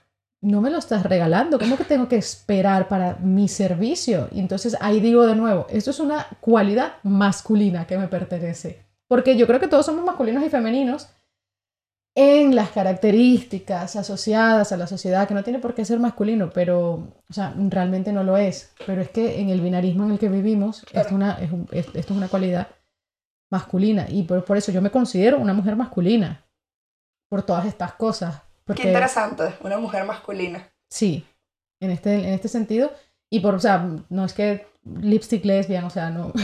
no 0.41 0.61
me 0.61 0.69
lo 0.71 0.77
estás 0.79 1.03
regalando. 1.03 1.59
¿Cómo 1.59 1.77
que 1.77 1.83
tengo 1.83 2.07
que 2.07 2.15
esperar 2.17 2.87
para 2.87 3.15
mi 3.15 3.47
servicio? 3.47 4.27
Y 4.31 4.39
entonces 4.39 4.75
ahí 4.81 4.99
digo 4.99 5.25
de 5.27 5.35
nuevo, 5.35 5.67
esto 5.69 5.91
es 5.91 5.99
una 5.99 6.25
cualidad 6.41 6.93
masculina 7.03 7.85
que 7.85 7.97
me 7.97 8.07
pertenece. 8.07 8.85
Porque 9.07 9.35
yo 9.37 9.45
creo 9.47 9.59
que 9.59 9.67
todos 9.67 9.85
somos 9.85 10.03
masculinos 10.05 10.43
y 10.43 10.49
femeninos 10.49 11.09
en 12.15 12.55
las 12.55 12.69
características 12.71 13.95
asociadas 13.95 14.71
a 14.71 14.77
la 14.77 14.87
sociedad, 14.87 15.27
que 15.27 15.33
no 15.33 15.43
tiene 15.43 15.59
por 15.59 15.73
qué 15.73 15.85
ser 15.85 15.99
masculino, 15.99 16.49
pero, 16.49 16.91
o 17.29 17.33
sea, 17.33 17.53
realmente 17.69 18.11
no 18.11 18.23
lo 18.23 18.35
es. 18.35 18.73
Pero 18.85 19.01
es 19.01 19.09
que 19.09 19.39
en 19.39 19.49
el 19.49 19.61
binarismo 19.61 20.05
en 20.05 20.11
el 20.11 20.19
que 20.19 20.27
vivimos, 20.29 20.83
esto, 20.83 20.99
es 20.99 21.11
una, 21.11 21.39
es 21.39 21.51
un- 21.51 21.67
es- 21.71 21.85
esto 21.87 21.99
es 21.99 22.09
una 22.11 22.27
cualidad 22.27 22.67
masculina. 23.49 24.05
Y 24.09 24.23
por, 24.23 24.43
por 24.43 24.57
eso 24.57 24.71
yo 24.71 24.81
me 24.81 24.91
considero 24.91 25.37
una 25.37 25.53
mujer 25.53 25.75
masculina. 25.75 26.45
Por 27.29 27.43
todas 27.43 27.65
estas 27.65 27.93
cosas. 27.93 28.41
Porque, 28.65 28.83
Qué 28.83 28.87
interesante, 28.89 29.55
una 29.61 29.77
mujer 29.77 30.03
masculina. 30.05 30.67
Sí, 30.89 31.25
en 31.79 31.91
este, 31.91 32.15
en 32.15 32.33
este 32.33 32.47
sentido. 32.47 32.91
Y 33.31 33.39
por, 33.39 33.55
o 33.55 33.59
sea, 33.59 33.87
no 34.09 34.25
es 34.25 34.33
que 34.33 34.67
lipstick 34.83 35.45
lesbian, 35.45 35.83
o 35.85 35.89
sea, 35.89 36.09
no. 36.09 36.33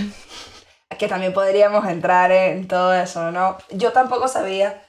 Que 0.98 1.08
también 1.10 1.34
podríamos 1.34 1.86
entrar 1.90 2.32
en 2.32 2.70
todo 2.70 2.94
eso, 2.94 3.30
¿no? 3.32 3.58
Yo 3.72 3.92
tampoco 3.92 4.30
sabía 4.30 4.82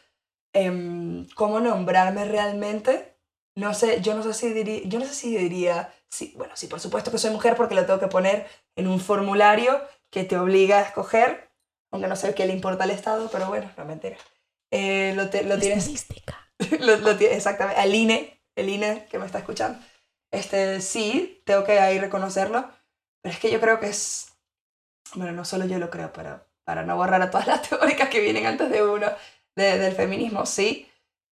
em, 0.52 1.26
cómo 1.34 1.58
nombrarme 1.58 2.24
realmente. 2.26 3.16
No 3.56 3.74
sé, 3.74 4.00
yo 4.02 4.14
no 4.14 4.22
sé 4.22 4.32
si 4.32 4.52
diría, 4.52 4.82
yo 4.84 5.00
no 5.00 5.04
sé 5.04 5.14
si 5.14 5.36
diría, 5.36 5.92
sí, 6.08 6.32
bueno, 6.36 6.54
sí, 6.54 6.68
por 6.68 6.78
supuesto 6.78 7.10
que 7.10 7.18
soy 7.18 7.32
mujer 7.32 7.56
porque 7.56 7.74
lo 7.74 7.86
tengo 7.86 7.98
que 7.98 8.06
poner 8.06 8.46
en 8.76 8.86
un 8.86 9.00
formulario 9.00 9.80
que 10.10 10.22
te 10.22 10.36
obliga 10.36 10.78
a 10.78 10.82
escoger, 10.82 11.45
aunque 11.90 12.08
no 12.08 12.16
sé 12.16 12.34
qué 12.34 12.46
le 12.46 12.52
importa 12.52 12.84
al 12.84 12.90
Estado, 12.90 13.28
pero 13.30 13.48
bueno, 13.48 13.70
no 13.76 13.84
mentira. 13.84 14.16
Eh, 14.72 15.12
lo, 15.16 15.30
te- 15.30 15.44
lo 15.44 15.58
tienes 15.58 16.06
lo, 16.80 16.96
lo 16.96 17.16
tiene- 17.16 17.36
exactamente, 17.36 17.80
al 17.80 17.94
INE, 17.94 18.40
el 18.56 18.68
INE 18.68 19.06
que 19.10 19.18
me 19.18 19.26
está 19.26 19.38
escuchando. 19.38 19.78
Este, 20.32 20.80
sí, 20.80 21.42
tengo 21.46 21.64
que 21.64 21.78
ahí 21.80 21.98
reconocerlo, 21.98 22.68
pero 23.22 23.32
es 23.34 23.40
que 23.40 23.50
yo 23.50 23.60
creo 23.60 23.80
que 23.80 23.88
es, 23.88 24.32
bueno, 25.14 25.32
no 25.32 25.44
solo 25.44 25.66
yo 25.66 25.78
lo 25.78 25.90
creo, 25.90 26.12
pero 26.12 26.44
para 26.64 26.82
no 26.84 26.96
borrar 26.96 27.22
a 27.22 27.30
todas 27.30 27.46
las 27.46 27.62
teóricas 27.68 28.08
que 28.08 28.20
vienen 28.20 28.46
antes 28.46 28.70
de 28.70 28.84
uno 28.84 29.08
de- 29.56 29.78
del 29.78 29.94
feminismo, 29.94 30.46
sí, 30.46 30.90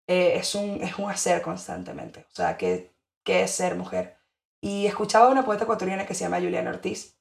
eh, 0.08 0.34
es, 0.36 0.54
un, 0.54 0.82
es 0.82 0.98
un 0.98 1.10
hacer 1.10 1.42
constantemente, 1.42 2.26
o 2.30 2.34
sea, 2.34 2.56
que, 2.56 2.92
que 3.24 3.42
es 3.42 3.50
ser 3.50 3.74
mujer. 3.74 4.16
Y 4.62 4.86
escuchaba 4.86 5.26
a 5.26 5.30
una 5.30 5.44
poeta 5.44 5.64
ecuatoriana 5.64 6.06
que 6.06 6.14
se 6.14 6.24
llama 6.24 6.40
Juliana 6.40 6.70
Ortiz 6.70 7.18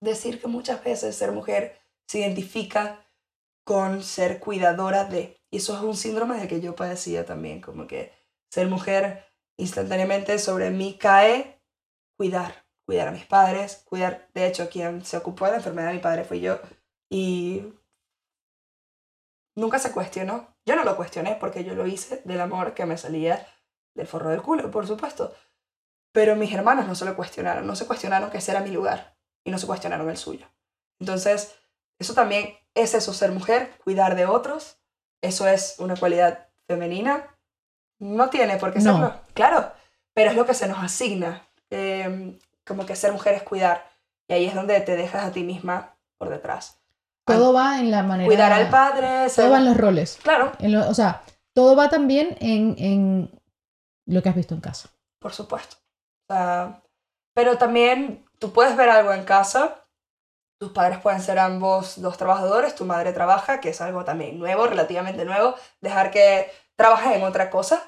decir 0.00 0.40
que 0.40 0.46
muchas 0.48 0.82
veces 0.84 1.16
ser 1.16 1.32
mujer 1.32 1.78
se 2.06 2.20
identifica 2.20 3.06
con 3.64 4.02
ser 4.02 4.38
cuidadora 4.40 5.04
de. 5.04 5.40
Y 5.50 5.58
eso 5.58 5.74
es 5.74 5.82
un 5.82 5.96
síndrome 5.96 6.38
del 6.38 6.48
que 6.48 6.60
yo 6.60 6.76
padecía 6.76 7.24
también, 7.24 7.60
como 7.60 7.86
que 7.86 8.12
ser 8.50 8.68
mujer 8.68 9.26
instantáneamente 9.58 10.38
sobre 10.38 10.70
mí 10.70 10.96
cae 10.98 11.60
cuidar, 12.16 12.66
cuidar 12.86 13.08
a 13.08 13.12
mis 13.12 13.26
padres, 13.26 13.82
cuidar, 13.84 14.28
de 14.34 14.46
hecho, 14.46 14.68
quien 14.68 15.04
se 15.04 15.16
ocupó 15.16 15.46
de 15.46 15.52
la 15.52 15.56
enfermedad 15.58 15.88
de 15.88 15.94
mi 15.94 16.00
padre 16.00 16.24
fui 16.24 16.40
yo. 16.40 16.58
Y 17.10 17.74
nunca 19.56 19.78
se 19.78 19.92
cuestionó. 19.92 20.54
Yo 20.64 20.76
no 20.76 20.84
lo 20.84 20.96
cuestioné 20.96 21.36
porque 21.38 21.64
yo 21.64 21.74
lo 21.74 21.86
hice 21.86 22.22
del 22.24 22.40
amor 22.40 22.74
que 22.74 22.86
me 22.86 22.98
salía 22.98 23.46
del 23.94 24.06
forro 24.06 24.30
del 24.30 24.42
culo, 24.42 24.70
por 24.70 24.86
supuesto. 24.86 25.34
Pero 26.12 26.36
mis 26.36 26.52
hermanos 26.52 26.86
no 26.86 26.94
se 26.94 27.04
lo 27.04 27.16
cuestionaron, 27.16 27.66
no 27.66 27.76
se 27.76 27.86
cuestionaron 27.86 28.30
que 28.30 28.38
ese 28.38 28.52
era 28.52 28.60
mi 28.60 28.70
lugar 28.70 29.16
y 29.44 29.50
no 29.50 29.58
se 29.58 29.66
cuestionaron 29.66 30.08
el 30.08 30.16
suyo. 30.16 30.46
Entonces, 30.98 31.58
eso 31.98 32.14
también 32.14 32.54
es 32.74 32.94
eso, 32.94 33.12
ser 33.12 33.32
mujer, 33.32 33.72
cuidar 33.84 34.14
de 34.16 34.26
otros. 34.26 34.78
Eso 35.22 35.48
es 35.48 35.76
una 35.78 35.96
cualidad 35.96 36.48
femenina. 36.68 37.34
No 37.98 38.28
tiene 38.30 38.56
por 38.58 38.72
qué 38.72 38.80
No. 38.80 38.92
serlo, 38.92 39.20
claro, 39.34 39.72
pero 40.14 40.30
es 40.30 40.36
lo 40.36 40.44
que 40.46 40.54
se 40.54 40.68
nos 40.68 40.78
asigna. 40.82 41.46
Eh, 41.70 42.38
como 42.66 42.84
que 42.84 42.96
ser 42.96 43.12
mujer 43.12 43.34
es 43.34 43.42
cuidar. 43.42 43.88
Y 44.28 44.34
ahí 44.34 44.46
es 44.46 44.54
donde 44.54 44.80
te 44.80 44.96
dejas 44.96 45.24
a 45.24 45.32
ti 45.32 45.42
misma 45.44 45.96
por 46.18 46.28
detrás. 46.28 46.80
Todo 47.24 47.52
va 47.52 47.78
en 47.80 47.90
la 47.90 48.02
manera. 48.02 48.26
Cuidar 48.26 48.52
al 48.52 48.68
padre, 48.70 49.28
ser- 49.28 49.44
Todo 49.44 49.52
va 49.52 49.58
en 49.58 49.64
los 49.64 49.76
roles. 49.76 50.18
Claro, 50.22 50.52
En 50.58 50.72
lo- 50.72 50.88
o 50.88 50.94
sea, 50.94 51.22
todo 51.54 51.74
va 51.74 51.88
también 51.88 52.36
en, 52.40 52.74
en 52.78 53.40
lo 54.06 54.22
que 54.22 54.28
has 54.28 54.36
visto 54.36 54.54
en 54.54 54.60
casa. 54.60 54.90
por 55.18 55.32
supuesto. 55.32 55.76
O 56.28 56.34
sea, 56.34 56.82
pero 57.34 57.56
también 57.58 58.24
tú 58.38 58.52
puedes 58.52 58.76
ver 58.76 58.88
algo 58.90 59.12
en 59.12 59.24
casa. 59.24 59.85
Tus 60.58 60.72
padres 60.72 60.98
pueden 61.00 61.20
ser 61.20 61.38
ambos 61.38 62.00
dos 62.00 62.16
trabajadores, 62.16 62.74
tu 62.74 62.84
madre 62.86 63.12
trabaja, 63.12 63.60
que 63.60 63.68
es 63.70 63.80
algo 63.80 64.04
también 64.04 64.38
nuevo, 64.38 64.66
relativamente 64.66 65.24
nuevo. 65.24 65.54
Dejar 65.80 66.10
que 66.10 66.50
trabajes 66.76 67.16
en 67.16 67.22
otra 67.24 67.50
cosa. 67.50 67.82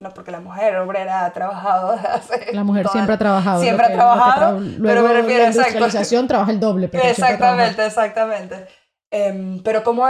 No 0.00 0.12
porque 0.14 0.30
la 0.32 0.40
mujer 0.40 0.76
obrera 0.78 1.24
ha 1.24 1.32
trabajado 1.32 1.92
hace 1.92 2.52
La 2.52 2.64
mujer 2.64 2.82
toda- 2.84 2.92
siempre 2.92 3.14
ha 3.14 3.18
trabajado. 3.18 3.62
siempre 3.62 3.84
ha 3.86 3.88
que- 3.88 3.94
que 3.94 3.98
trabajado, 3.98 4.58
tra- 4.60 4.76
pero 4.82 5.00
luego 5.00 5.08
me 5.08 5.14
refiero, 5.14 5.42
la 5.44 5.48
exacto. 5.50 5.70
industrialización 5.78 6.28
trabaja 6.28 6.50
el 6.52 6.60
doble. 6.60 6.88
Pero 6.88 7.04
ha. 7.04 7.08
Exactamente, 7.10 7.86
exactamente. 7.86 8.68
Em, 9.10 9.62
pero 9.62 9.82
¿cómo, 9.84 10.06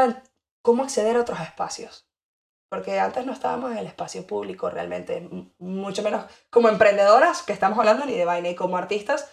¿cómo 0.62 0.82
acceder 0.82 1.16
a 1.16 1.20
otros 1.20 1.40
espacios? 1.40 2.06
Porque 2.70 3.00
antes 3.00 3.26
no 3.26 3.32
estábamos 3.32 3.70
en 3.72 3.78
el 3.78 3.86
espacio 3.86 4.26
público 4.26 4.70
realmente, 4.70 5.28
mucho 5.58 6.02
menos 6.02 6.24
como 6.50 6.68
emprendedoras, 6.70 7.42
que 7.42 7.52
estamos 7.52 7.78
hablando 7.78 8.06
ni 8.06 8.14
de 8.16 8.24
vaina, 8.24 8.48
y 8.48 8.54
como 8.54 8.78
artistas, 8.78 9.28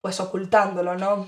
pues 0.00 0.18
ocultándolo, 0.18 0.96
¿no? 0.96 1.26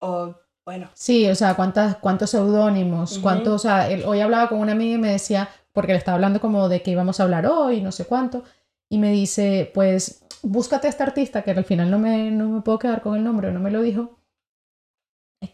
O, 0.00 0.34
bueno, 0.64 0.88
Sí, 0.94 1.28
o 1.28 1.34
sea, 1.34 1.54
¿cuántas, 1.54 1.96
cuántos 1.96 2.30
seudónimos, 2.30 3.18
cuántos, 3.22 3.54
o 3.54 3.58
sea, 3.58 3.90
él- 3.90 4.04
hoy 4.06 4.20
hablaba 4.20 4.48
con 4.48 4.58
una 4.60 4.72
amiga 4.72 4.94
y 4.96 4.98
me 4.98 5.12
decía, 5.12 5.48
porque 5.72 5.92
le 5.92 5.98
estaba 5.98 6.16
hablando 6.16 6.40
como 6.40 6.68
de 6.68 6.82
que 6.82 6.90
íbamos 6.90 7.18
a 7.20 7.22
hablar 7.24 7.46
hoy, 7.46 7.80
no 7.80 7.90
sé 7.92 8.04
cuánto, 8.04 8.44
y 8.90 8.98
me 8.98 9.10
dice, 9.12 9.70
pues, 9.74 10.24
búscate 10.42 10.86
a 10.86 10.90
este 10.90 11.02
artista, 11.02 11.42
que 11.42 11.52
al 11.52 11.64
final 11.64 11.90
no 11.90 11.98
me, 11.98 12.30
no 12.30 12.48
me 12.48 12.60
puedo 12.60 12.78
quedar 12.78 13.00
con 13.02 13.16
el 13.16 13.24
nombre, 13.24 13.50
no 13.52 13.60
me 13.60 13.70
lo 13.70 13.82
dijo, 13.82 14.18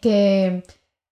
que 0.01 0.63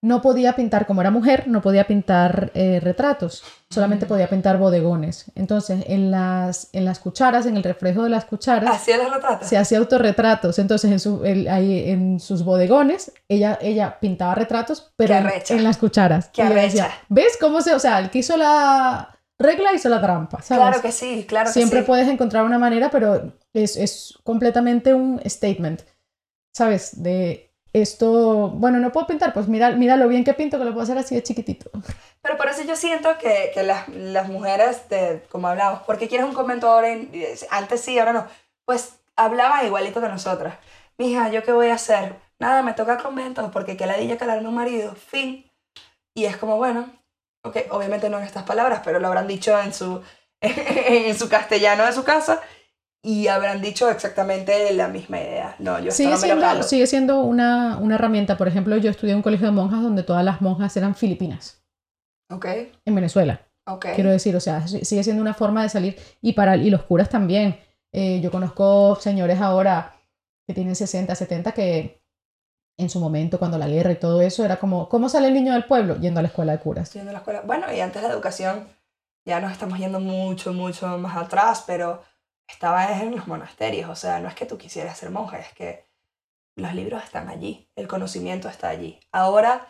no 0.03 0.21
podía 0.21 0.53
pintar, 0.53 0.85
como 0.85 0.99
era 0.99 1.11
mujer, 1.11 1.47
no 1.47 1.61
podía 1.61 1.87
pintar 1.87 2.51
eh, 2.55 2.81
retratos, 2.83 3.41
solamente 3.69 4.05
Mm. 4.05 4.09
podía 4.09 4.27
pintar 4.29 4.57
bodegones. 4.57 5.31
Entonces, 5.35 5.85
en 5.87 6.11
las, 6.11 6.67
en 6.73 6.83
las 6.83 6.99
cucharas, 6.99 7.45
en 7.45 7.55
el 7.55 7.63
reflejo 7.63 8.03
de 8.03 8.09
las 8.09 8.25
cucharas, 8.25 8.69
así 8.75 8.91
es 8.91 8.99
el 8.99 9.09
retrato. 9.13 9.45
se 9.45 9.57
hacía 9.57 9.77
autorretratos. 9.77 10.59
Entonces, 10.59 10.91
en, 10.91 10.99
su, 10.99 11.23
el- 11.23 11.47
ahí, 11.47 11.89
en 11.89 12.19
sus 12.19 12.43
bodegones, 12.43 13.13
ella, 13.29 13.57
ella 13.61 13.97
pintaba 14.01 14.35
retratos, 14.35 14.91
pero 14.97 15.15
en, 15.15 15.63
las 15.63 15.77
cucharas. 15.77 16.29
Qué 16.33 16.41
arrecha. 16.41 16.89
¿ves 17.07 17.37
cómo 17.39 17.61
se, 17.61 17.73
o 17.73 17.79
sea, 17.79 17.99
el 17.99 18.09
que 18.09 18.19
hizo 18.19 18.35
la 18.35 19.17
regla 19.39 19.73
hizo 19.73 19.87
la 19.87 20.01
trampa, 20.01 20.41
¿sabes? 20.41 20.63
Claro 20.67 20.81
que 20.81 20.91
sí, 20.91 21.25
claro 21.27 21.47
que 21.47 21.53
Siempre 21.53 21.79
sí. 21.79 21.85
puedes 21.87 22.09
encontrar 22.09 22.43
una 22.43 22.59
manera, 22.59 22.89
pero 22.91 23.31
es, 23.53 23.77
es 23.77 24.19
completamente 24.23 24.93
un 24.93 25.21
statement, 25.25 25.81
¿sabes? 26.53 27.01
De 27.01 27.52
esto, 27.73 28.49
bueno, 28.49 28.79
no 28.79 28.91
puedo 28.91 29.07
pintar, 29.07 29.33
pues 29.33 29.47
mira, 29.47 29.71
mira 29.71 29.97
lo 29.97 30.07
bien 30.07 30.23
que 30.23 30.33
pinto, 30.33 30.57
que 30.59 30.65
lo 30.65 30.71
puedo 30.71 30.83
hacer 30.83 30.97
así 30.97 31.15
de 31.15 31.23
chiquitito. 31.23 31.71
Pero 32.21 32.37
por 32.37 32.47
eso 32.47 32.63
yo 32.63 32.75
siento 32.75 33.17
que, 33.17 33.51
que 33.53 33.63
las, 33.63 33.87
las 33.89 34.29
mujeres, 34.29 34.87
de, 34.89 35.23
como 35.29 35.47
hablamos, 35.47 35.81
¿por 35.81 35.97
qué 35.97 36.07
quieres 36.07 36.27
un 36.27 36.33
convento 36.33 36.67
ahora? 36.69 36.89
en- 36.91 37.11
antes 37.49 37.81
sí, 37.81 37.99
ahora 37.99 38.13
no. 38.13 38.27
Pues 38.65 38.99
hablaban 39.15 39.65
igualito 39.65 40.01
que 40.01 40.07
nosotras. 40.07 40.55
Mija, 40.97 41.29
¿yo 41.29 41.43
qué 41.43 41.51
voy 41.51 41.67
a 41.69 41.75
hacer? 41.75 42.15
Nada, 42.39 42.61
me 42.61 42.73
toca 42.73 42.97
convento 42.97 43.51
porque 43.51 43.75
que 43.77 43.85
ladilla 43.85 44.17
calarme 44.17 44.47
un 44.47 44.55
marido, 44.55 44.95
fin. 44.95 45.45
Y 46.13 46.25
es 46.25 46.37
como, 46.37 46.57
bueno, 46.57 46.89
ok, 47.43 47.57
obviamente 47.71 48.09
no 48.09 48.17
en 48.19 48.23
estas 48.25 48.43
palabras, 48.43 48.81
pero 48.83 48.99
lo 48.99 49.07
habrán 49.07 49.27
dicho 49.27 49.59
en 49.59 49.73
su, 49.73 50.01
en 50.41 51.17
su 51.17 51.29
castellano 51.29 51.85
de 51.85 51.93
su 51.93 52.03
casa 52.03 52.41
y 53.05 53.27
habrán 53.27 53.61
dicho 53.61 53.89
exactamente 53.89 54.73
la 54.73 54.87
misma 54.87 55.19
idea. 55.19 55.55
No, 55.59 55.77
yo 55.79 55.91
Sigue 55.91 56.09
no 56.11 56.15
me 56.17 56.21
siendo, 56.21 56.63
sigue 56.63 56.87
siendo 56.87 57.19
una, 57.21 57.77
una 57.77 57.95
herramienta. 57.95 58.37
Por 58.37 58.47
ejemplo, 58.47 58.77
yo 58.77 58.89
estudié 58.89 59.11
en 59.11 59.17
un 59.17 59.23
colegio 59.23 59.45
de 59.47 59.51
monjas 59.51 59.81
donde 59.83 60.03
todas 60.03 60.23
las 60.23 60.41
monjas 60.41 60.75
eran 60.77 60.95
filipinas, 60.95 61.61
Ok, 62.31 62.45
en 62.85 62.95
Venezuela. 62.95 63.41
ok. 63.67 63.87
Quiero 63.95 64.09
decir, 64.09 64.35
o 64.35 64.39
sea, 64.39 64.65
si- 64.67 64.85
sigue 64.85 65.03
siendo 65.03 65.21
una 65.21 65.33
forma 65.33 65.61
de 65.63 65.69
salir 65.69 65.97
y 66.21 66.33
para 66.33 66.55
y 66.55 66.69
los 66.69 66.83
curas 66.83 67.09
también. 67.09 67.59
Eh, 67.91 68.21
yo 68.21 68.31
conozco 68.31 68.95
señores 68.99 69.39
ahora 69.41 69.93
que 70.47 70.53
tienen 70.53 70.75
60, 70.75 71.13
70 71.13 71.51
que 71.51 72.01
en 72.79 72.89
su 72.89 72.99
momento, 72.99 73.37
cuando 73.37 73.57
la 73.59 73.67
guerra 73.67 73.91
y 73.91 73.97
todo 73.99 74.21
eso, 74.21 74.43
era 74.43 74.57
como, 74.57 74.89
¿cómo 74.89 75.07
sale 75.09 75.27
el 75.27 75.33
niño 75.35 75.53
del 75.53 75.65
pueblo? 75.65 75.97
Yendo 75.99 76.19
a 76.19 76.23
la 76.23 76.29
escuela 76.29 76.53
de 76.53 76.59
curas. 76.59 76.91
Yendo 76.93 77.11
a 77.11 77.13
la 77.13 77.19
escuela. 77.19 77.41
Bueno, 77.41 77.71
y 77.71 77.79
antes 77.81 78.01
la 78.01 78.09
educación, 78.09 78.67
ya 79.27 79.39
nos 79.39 79.51
estamos 79.51 79.77
yendo 79.77 79.99
mucho, 79.99 80.53
mucho 80.53 80.97
más 80.97 81.15
atrás, 81.15 81.63
pero 81.67 82.01
estaba 82.47 83.01
en 83.01 83.15
los 83.15 83.27
monasterios. 83.27 83.89
O 83.89 83.95
sea, 83.95 84.19
no 84.19 84.27
es 84.27 84.35
que 84.35 84.45
tú 84.45 84.57
quisieras 84.57 84.97
ser 84.97 85.09
monja, 85.09 85.39
es 85.39 85.53
que 85.53 85.85
los 86.55 86.73
libros 86.73 87.03
están 87.03 87.29
allí, 87.29 87.69
el 87.75 87.87
conocimiento 87.87 88.47
está 88.47 88.69
allí. 88.69 88.99
Ahora, 89.11 89.67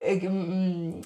eh, 0.00 0.28
mm, 0.28 1.02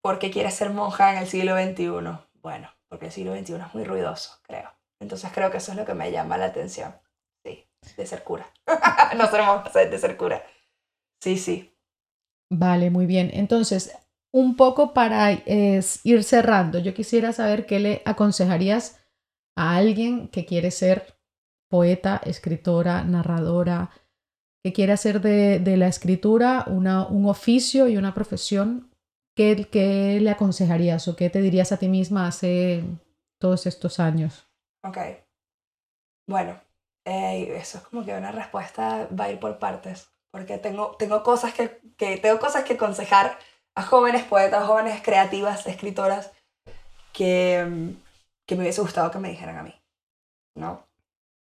¿por 0.00 0.18
qué 0.18 0.30
quieres 0.30 0.54
ser 0.54 0.70
monja 0.70 1.12
en 1.12 1.18
el 1.18 1.26
siglo 1.26 1.56
XXI? 1.56 2.18
Bueno, 2.40 2.70
porque 2.88 3.06
el 3.06 3.12
siglo 3.12 3.36
XXI 3.36 3.54
es 3.54 3.74
muy 3.74 3.84
ruidoso, 3.84 4.38
creo. 4.42 4.70
Entonces 5.00 5.30
creo 5.34 5.50
que 5.50 5.58
eso 5.58 5.72
es 5.72 5.78
lo 5.78 5.84
que 5.84 5.94
me 5.94 6.10
llama 6.10 6.38
la 6.38 6.46
atención. 6.46 6.94
Sí, 7.44 7.66
de 7.96 8.06
ser 8.06 8.22
cura. 8.22 8.46
no 9.16 9.30
ser 9.30 9.42
monja, 9.42 9.70
de 9.70 9.98
ser 9.98 10.16
cura. 10.16 10.44
Sí, 11.20 11.36
sí. 11.36 11.72
Vale, 12.50 12.90
muy 12.90 13.06
bien. 13.06 13.30
Entonces, 13.32 13.92
un 14.32 14.56
poco 14.56 14.94
para 14.94 15.32
eh, 15.32 15.80
ir 16.04 16.24
cerrando, 16.24 16.78
yo 16.78 16.94
quisiera 16.94 17.32
saber 17.32 17.66
qué 17.66 17.80
le 17.80 18.02
aconsejarías 18.04 19.00
a 19.56 19.76
alguien 19.76 20.28
que 20.28 20.44
quiere 20.44 20.70
ser 20.70 21.18
poeta, 21.68 22.20
escritora, 22.24 23.02
narradora, 23.02 23.90
que 24.62 24.72
quiere 24.72 24.92
hacer 24.92 25.20
de, 25.20 25.58
de 25.58 25.76
la 25.76 25.88
escritura 25.88 26.64
una, 26.68 27.06
un 27.06 27.26
oficio 27.26 27.88
y 27.88 27.96
una 27.96 28.14
profesión. 28.14 28.90
¿Qué, 29.34 29.68
¿Qué 29.70 30.18
le 30.20 30.30
aconsejarías 30.30 31.08
o 31.08 31.16
qué 31.16 31.30
te 31.30 31.40
dirías 31.40 31.72
a 31.72 31.78
ti 31.78 31.88
misma 31.88 32.26
hace 32.26 32.84
todos 33.38 33.66
estos 33.66 34.00
años? 34.00 34.46
Ok. 34.82 34.98
Bueno, 36.28 36.60
eh, 37.04 37.56
eso 37.56 37.78
es 37.78 37.84
como 37.84 38.04
que 38.04 38.14
una 38.14 38.32
respuesta 38.32 39.08
va 39.08 39.24
a 39.24 39.30
ir 39.30 39.38
por 39.38 39.58
partes, 39.58 40.08
porque 40.32 40.58
tengo, 40.58 40.96
tengo, 40.98 41.22
cosas 41.22 41.54
que, 41.54 41.80
que, 41.96 42.16
tengo 42.16 42.40
cosas 42.40 42.64
que 42.64 42.74
aconsejar 42.74 43.38
a 43.76 43.82
jóvenes 43.82 44.24
poetas, 44.24 44.66
jóvenes 44.66 45.02
creativas, 45.02 45.66
escritoras, 45.66 46.32
que, 47.12 47.94
que 48.46 48.54
me 48.54 48.62
hubiese 48.62 48.80
gustado 48.80 49.10
que 49.10 49.18
me 49.18 49.30
dijeran 49.30 49.58
a 49.58 49.62
mí, 49.62 49.74
¿no? 50.54 50.86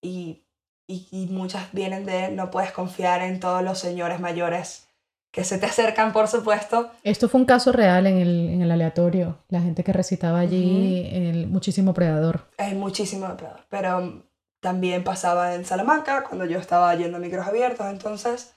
Y, 0.01 0.43
y, 0.87 1.07
y 1.11 1.27
muchas 1.27 1.71
vienen 1.73 2.05
de 2.05 2.29
no 2.29 2.51
puedes 2.51 2.71
confiar 2.71 3.21
en 3.21 3.39
todos 3.39 3.63
los 3.63 3.79
señores 3.79 4.19
mayores 4.19 4.87
que 5.31 5.43
se 5.43 5.57
te 5.57 5.65
acercan, 5.65 6.11
por 6.11 6.27
supuesto. 6.27 6.91
Esto 7.03 7.29
fue 7.29 7.39
un 7.39 7.45
caso 7.45 7.71
real 7.71 8.05
en 8.05 8.17
el, 8.17 8.49
en 8.49 8.61
el 8.61 8.71
aleatorio, 8.71 9.39
la 9.47 9.61
gente 9.61 9.83
que 9.83 9.93
recitaba 9.93 10.39
allí, 10.39 11.09
el 11.11 11.47
muchísimo 11.47 11.93
predador. 11.93 12.49
Hay 12.57 12.75
muchísimo 12.75 13.27
depredador, 13.27 13.65
pero 13.69 14.23
también 14.59 15.03
pasaba 15.03 15.55
en 15.55 15.65
Salamanca 15.65 16.23
cuando 16.23 16.45
yo 16.45 16.59
estaba 16.59 16.93
yendo 16.95 17.17
a 17.17 17.21
micros 17.21 17.47
abiertos, 17.47 17.87
entonces 17.87 18.53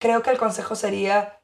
creo 0.00 0.22
que 0.22 0.30
el 0.30 0.38
consejo 0.38 0.74
sería 0.74 1.40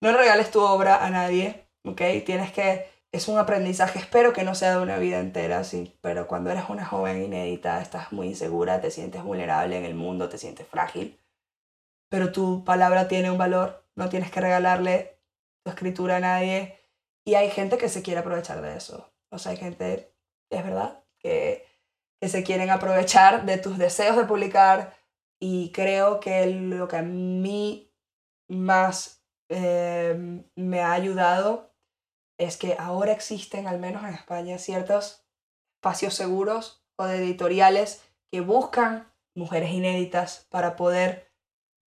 no 0.00 0.12
regales 0.12 0.50
tu 0.50 0.60
obra 0.60 1.06
a 1.06 1.10
nadie, 1.10 1.68
¿ok? 1.84 2.02
Tienes 2.26 2.52
que, 2.52 2.90
es 3.12 3.28
un 3.28 3.38
aprendizaje, 3.38 3.98
espero 3.98 4.32
que 4.32 4.42
no 4.42 4.54
sea 4.54 4.76
de 4.76 4.82
una 4.82 4.98
vida 4.98 5.20
entera, 5.20 5.64
sí, 5.64 5.98
pero 6.00 6.26
cuando 6.26 6.50
eres 6.50 6.64
una 6.70 6.86
joven 6.86 7.22
inédita, 7.22 7.80
estás 7.82 8.10
muy 8.10 8.28
insegura, 8.28 8.80
te 8.80 8.90
sientes 8.90 9.22
vulnerable 9.22 9.76
en 9.76 9.84
el 9.84 9.94
mundo, 9.94 10.30
te 10.30 10.38
sientes 10.38 10.66
frágil, 10.66 11.20
pero 12.08 12.32
tu 12.32 12.64
palabra 12.64 13.08
tiene 13.08 13.30
un 13.30 13.36
valor, 13.36 13.86
no 13.96 14.08
tienes 14.08 14.30
que 14.30 14.40
regalarle 14.40 15.20
tu 15.62 15.70
escritura 15.70 16.16
a 16.16 16.20
nadie. 16.20 16.78
Y 17.24 17.34
hay 17.34 17.50
gente 17.50 17.78
que 17.78 17.88
se 17.88 18.02
quiere 18.02 18.20
aprovechar 18.20 18.62
de 18.62 18.76
eso, 18.76 19.12
o 19.30 19.38
sea, 19.38 19.52
hay 19.52 19.58
gente, 19.58 20.14
es 20.50 20.64
verdad, 20.64 21.04
que, 21.18 21.66
que 22.20 22.28
se 22.28 22.42
quieren 22.42 22.70
aprovechar 22.70 23.44
de 23.44 23.58
tus 23.58 23.78
deseos 23.78 24.16
de 24.16 24.24
publicar. 24.24 24.94
Y 25.38 25.72
creo 25.72 26.20
que 26.20 26.46
lo 26.46 26.88
que 26.88 26.96
a 26.96 27.02
mí 27.02 27.92
más 28.48 29.24
eh, 29.48 30.44
me 30.54 30.80
ha 30.80 30.92
ayudado 30.92 31.71
es 32.44 32.56
que 32.56 32.76
ahora 32.78 33.12
existen, 33.12 33.66
al 33.66 33.78
menos 33.78 34.02
en 34.04 34.14
España, 34.14 34.58
ciertos 34.58 35.24
espacios 35.76 36.14
seguros 36.14 36.84
o 36.96 37.04
de 37.04 37.18
editoriales 37.18 38.02
que 38.30 38.40
buscan 38.40 39.12
mujeres 39.34 39.70
inéditas 39.70 40.46
para 40.50 40.76
poder, 40.76 41.32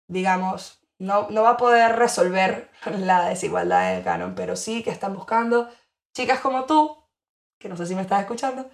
digamos, 0.07 0.81
no, 0.99 1.29
no 1.29 1.43
va 1.43 1.51
a 1.51 1.57
poder 1.57 1.95
resolver 1.95 2.69
la 2.85 3.29
desigualdad 3.29 3.91
en 3.91 3.97
el 3.97 4.03
canon, 4.03 4.35
pero 4.35 4.55
sí 4.55 4.83
que 4.83 4.89
están 4.89 5.15
buscando 5.15 5.69
chicas 6.13 6.39
como 6.39 6.65
tú, 6.65 6.97
que 7.59 7.69
no 7.69 7.77
sé 7.77 7.85
si 7.85 7.95
me 7.95 8.01
estás 8.01 8.21
escuchando, 8.21 8.69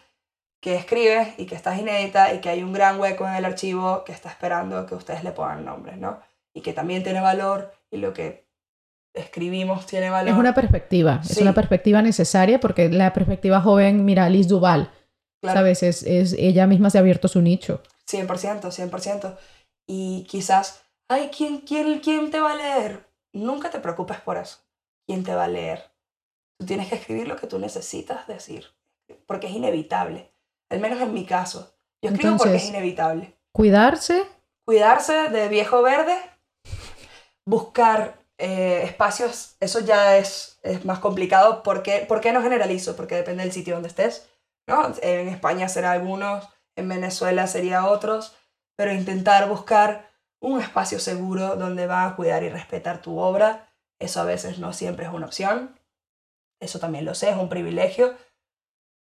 que 0.62 0.76
escribes 0.76 1.38
y 1.38 1.46
que 1.46 1.56
estás 1.56 1.80
inédita 1.80 2.34
y 2.34 2.42
que 2.42 2.50
hay 2.50 2.64
un 2.64 2.74
gran 2.74 3.00
hueco 3.00 3.26
en 3.28 3.36
el 3.36 3.46
archivo 3.46 4.04
que 4.04 4.12
está 4.12 4.30
esperando 4.30 4.86
que 4.86 4.96
ustedes 4.96 5.24
le 5.24 5.32
pongan 5.32 5.66
nombres, 5.66 5.98
¿no? 5.98 6.20
Y 6.54 6.62
que 6.62 6.74
también 6.74 7.04
tiene 7.04 7.22
valor 7.22 7.74
y 7.90 7.98
lo 7.98 8.14
que 8.14 8.49
escribimos 9.14 9.86
tiene 9.86 10.10
valor. 10.10 10.30
Es 10.34 10.38
una 10.40 10.54
perspectiva, 10.54 11.20
es 11.24 11.30
Sí. 11.36 11.42
una 11.42 11.54
perspectiva 11.54 12.02
necesaria 12.02 12.60
porque 12.60 12.90
la 12.90 13.12
perspectiva 13.14 13.62
joven, 13.62 14.06
mira, 14.06 14.26
Alice 14.26 14.48
Duval, 14.50 14.92
Claro. 15.42 15.60
¿sabes? 15.60 15.84
Es, 15.84 16.04
es, 16.04 16.34
ella 16.34 16.68
misma 16.68 16.90
se 16.90 16.98
ha 16.98 17.02
abierto 17.02 17.28
su 17.28 17.42
nicho. 17.42 17.82
100%, 18.06 18.72
100%. 18.72 19.38
Y 19.88 20.26
quizás, 20.30 20.84
ay, 21.10 21.30
¿quién, 21.36 21.60
quién, 21.62 22.00
¿quién 22.00 22.30
te 22.32 22.40
va 22.40 22.52
a 22.54 22.56
leer? 22.56 23.06
Nunca 23.34 23.70
te 23.70 23.80
preocupes 23.80 24.20
por 24.20 24.38
eso. 24.38 24.58
¿Quién 25.08 25.24
te 25.24 25.34
va 25.34 25.46
a 25.46 25.48
leer? 25.48 25.92
Tú 26.60 26.66
tienes 26.66 26.90
que 26.90 26.96
escribir 26.96 27.28
lo 27.28 27.36
que 27.38 27.48
tú 27.48 27.58
necesitas 27.58 28.28
decir, 28.28 28.66
porque 29.26 29.48
es 29.48 29.54
inevitable. 29.54 30.32
Al 30.70 30.80
menos 30.80 31.00
en 31.02 31.14
mi 31.14 31.26
caso. 31.26 31.74
Yo 32.04 32.12
escribo 32.12 32.38
porque 32.38 32.56
es 32.58 32.64
Entonces- 32.64 32.70
inevitable. 32.70 33.36
Cuidarse, 33.52 34.24
Cuidarse 34.66 35.30
de 35.30 35.48
viejo 35.48 35.82
verde, 35.82 36.16
buscar 37.46 38.20
eh, 38.40 38.84
espacios, 38.84 39.58
eso 39.60 39.82
ya 39.82 40.18
es, 40.18 40.60
es 40.64 40.86
más 40.86 41.00
complicado. 41.00 41.62
¿Por 41.62 41.84
qué, 41.84 42.06
¿Por 42.08 42.22
qué 42.22 42.32
no 42.32 42.42
generalizo? 42.42 42.96
Porque 42.96 43.16
depende 43.16 43.44
del 43.44 43.52
sitio 43.52 43.76
donde 43.76 43.90
estés. 43.90 44.30
¿no? 44.66 44.94
En 45.02 45.28
España 45.28 45.68
será 45.68 45.92
algunos, 45.92 46.48
en 46.76 46.90
Venezuela 46.90 47.48
sería 47.48 47.86
otros, 47.86 48.36
pero 48.78 48.94
intentar 48.94 49.50
buscar 49.50 50.10
un 50.40 50.62
espacio 50.62 51.00
seguro 51.00 51.58
donde 51.58 51.86
va 51.86 52.06
a 52.06 52.16
cuidar 52.16 52.44
y 52.44 52.50
respetar 52.50 53.02
tu 53.02 53.20
obra, 53.20 53.70
eso 54.00 54.22
a 54.22 54.26
veces 54.26 54.60
no 54.60 54.72
siempre 54.74 55.06
es 55.06 55.12
una 55.12 55.26
opción. 55.26 55.78
Eso 56.62 56.80
también 56.80 57.06
lo 57.06 57.14
sé, 57.16 57.30
es 57.30 57.36
un 57.38 57.50
privilegio. 57.50 58.16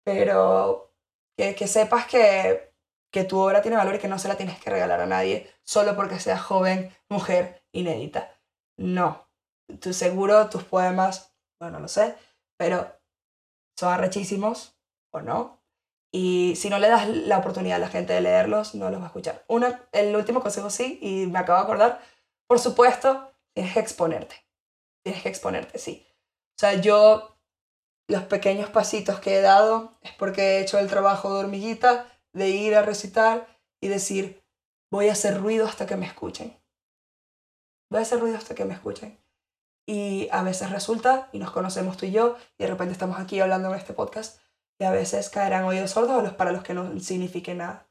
Pero 0.04 0.92
que, 1.38 1.54
que 1.56 1.68
sepas 1.68 2.08
que, 2.08 2.74
que 3.12 3.24
tu 3.24 3.38
obra 3.40 3.62
tiene 3.62 3.78
valor 3.78 3.96
y 3.96 4.00
que 4.00 4.08
no 4.08 4.18
se 4.18 4.28
la 4.28 4.38
tienes 4.38 4.60
que 4.60 4.72
regalar 4.72 5.02
a 5.02 5.06
nadie 5.06 5.52
solo 5.64 5.96
porque 5.96 6.20
seas 6.20 6.42
joven, 6.42 6.92
mujer, 7.10 7.64
inédita. 7.72 8.36
No. 8.82 9.28
Tú 9.80 9.94
seguro 9.94 10.50
tus 10.50 10.64
poemas, 10.64 11.34
bueno, 11.60 11.80
no 11.80 11.88
sé, 11.88 12.16
pero 12.58 12.92
son 13.78 13.94
arrechísimos 13.94 14.76
o 15.12 15.22
no. 15.22 15.62
Y 16.14 16.56
si 16.58 16.70
no 16.70 16.78
le 16.78 16.90
das 16.90 17.08
la 17.08 17.38
oportunidad 17.38 17.78
a 17.78 17.80
la 17.80 17.88
gente 17.88 18.14
de 18.14 18.22
leerlos, 18.22 18.76
no 18.76 18.90
los 18.90 19.00
va 19.00 19.06
a 19.06 19.08
escuchar. 19.08 19.46
Una, 19.48 19.88
el 19.94 20.16
último 20.16 20.42
consejo 20.42 20.70
sí, 20.70 21.00
y 21.02 21.28
me 21.28 21.40
acabo 21.40 21.60
de 21.60 21.64
acordar, 21.64 22.02
por 22.48 22.60
supuesto, 22.60 23.32
tienes 23.54 23.74
que 23.74 23.80
exponerte. 23.80 24.36
Tienes 25.04 25.24
que 25.24 25.30
exponerte, 25.30 25.80
sí. 25.80 26.06
O 26.58 26.60
sea, 26.60 26.74
yo 26.74 27.38
los 28.10 28.24
pequeños 28.24 28.70
pasitos 28.70 29.20
que 29.20 29.38
he 29.38 29.42
dado 29.42 29.98
es 30.02 30.12
porque 30.14 30.42
he 30.42 30.62
hecho 30.62 30.80
el 30.80 30.90
trabajo 30.90 31.34
de 31.34 31.40
hormiguita 31.40 32.08
de 32.34 32.50
ir 32.50 32.76
a 32.76 32.82
recitar 32.82 33.48
y 33.80 33.88
decir, 33.88 34.44
voy 34.92 35.08
a 35.08 35.14
hacer 35.14 35.40
ruido 35.40 35.66
hasta 35.66 35.86
que 35.86 35.96
me 35.96 36.06
escuchen. 36.06 36.61
Voy 37.92 38.00
a 38.00 38.04
hacer 38.04 38.20
ruido 38.20 38.38
hasta 38.38 38.56
que 38.56 38.64
me 38.64 38.74
escuchen. 38.74 39.20
Y 39.86 40.30
a 40.32 40.44
veces 40.44 40.72
resulta, 40.72 41.28
y 41.34 41.40
nos 41.40 41.52
conocemos 41.52 41.98
tú 41.98 42.06
y 42.06 42.12
yo, 42.12 42.38
y 42.58 42.64
de 42.64 42.70
repente 42.70 42.94
estamos 42.94 43.20
aquí 43.20 43.40
hablando 43.42 43.70
en 43.70 43.76
este 43.76 43.94
podcast, 43.94 44.40
y 44.80 44.86
a 44.86 44.92
veces 44.92 45.30
caerán 45.30 45.66
oídos 45.66 45.92
sordos 45.92 46.18
a 46.18 46.24
los 46.24 46.34
para 46.34 46.54
los 46.54 46.64
que 46.64 46.74
no 46.74 46.98
signifique 47.02 47.54
nada. 47.54 47.88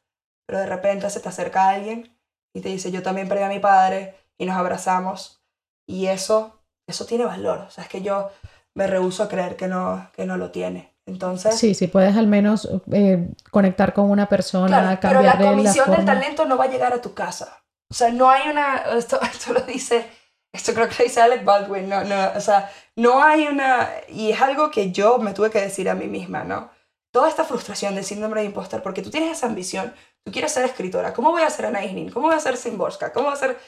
Pero 0.46 0.58
de 0.58 0.66
repente 0.66 1.08
se 1.10 1.20
te 1.20 1.28
acerca 1.28 1.68
alguien 1.68 2.16
y 2.54 2.62
te 2.62 2.70
dice, 2.70 2.90
yo 2.90 3.02
también 3.02 3.28
perdí 3.28 3.42
a 3.42 3.48
mi 3.48 3.58
padre, 3.58 4.16
y 4.38 4.46
nos 4.46 4.56
abrazamos. 4.56 5.42
Y 5.86 6.06
eso, 6.06 6.62
eso 6.86 7.04
tiene 7.04 7.26
valor. 7.26 7.58
O 7.58 7.70
sea, 7.70 7.84
es 7.84 7.90
que 7.90 8.00
yo 8.00 8.30
me 8.74 8.86
rehúso 8.86 9.22
a 9.22 9.28
creer 9.28 9.56
que 9.56 9.68
no, 9.68 10.10
que 10.14 10.24
no 10.24 10.38
lo 10.38 10.50
tiene. 10.50 10.96
Entonces, 11.04 11.56
sí, 11.56 11.74
si 11.74 11.88
puedes 11.88 12.16
al 12.16 12.26
menos 12.26 12.70
eh, 12.90 13.28
conectar 13.50 13.92
con 13.92 14.10
una 14.10 14.28
persona, 14.30 14.98
Claro, 14.98 14.98
pero 15.00 15.22
la 15.22 15.32
cambiarle 15.32 15.44
la, 15.44 15.50
comisión 15.50 15.86
del 15.90 15.96
forma. 15.96 16.12
talento 16.14 16.46
no 16.46 16.56
va 16.56 16.64
a 16.64 16.70
llegar 16.70 16.94
a 16.94 17.02
tu 17.02 17.12
casa. 17.12 17.62
O 17.90 17.94
sea, 17.94 18.10
no 18.10 18.30
hay 18.30 18.48
una. 18.48 18.76
Esto, 18.96 19.20
esto 19.22 19.52
lo 19.52 19.60
dice. 19.60 20.06
Esto 20.52 20.74
creo 20.74 20.88
que 20.88 20.96
lo 20.98 21.04
dice 21.04 21.20
Alec 21.20 21.44
Baldwin. 21.44 21.88
No, 21.88 22.04
no, 22.04 22.32
o 22.34 22.40
sea, 22.40 22.70
no 22.96 23.22
hay 23.22 23.46
una. 23.46 23.90
Y 24.08 24.30
es 24.32 24.40
algo 24.40 24.70
que 24.70 24.92
yo 24.92 25.18
me 25.18 25.34
tuve 25.34 25.50
que 25.50 25.60
decir 25.60 25.88
a 25.88 25.94
mí 25.94 26.06
misma, 26.06 26.44
¿no? 26.44 26.70
Toda 27.12 27.28
esta 27.28 27.44
frustración 27.44 27.94
de 27.94 28.04
síndrome 28.04 28.40
de 28.40 28.46
impostor, 28.46 28.82
porque 28.82 29.02
tú 29.02 29.10
tienes 29.10 29.36
esa 29.36 29.46
ambición, 29.46 29.92
tú 30.24 30.30
quieres 30.32 30.52
ser 30.52 30.64
escritora. 30.64 31.12
¿Cómo 31.12 31.32
voy 31.32 31.42
a 31.42 31.50
ser 31.50 31.66
Ana 31.66 31.84
Isnin? 31.84 32.10
¿Cómo 32.10 32.28
voy 32.28 32.36
a 32.36 32.40
ser 32.40 32.56
Simborska? 32.56 33.12
¿Cómo 33.12 33.26
voy 33.26 33.34
a 33.34 33.38
ser.? 33.38 33.58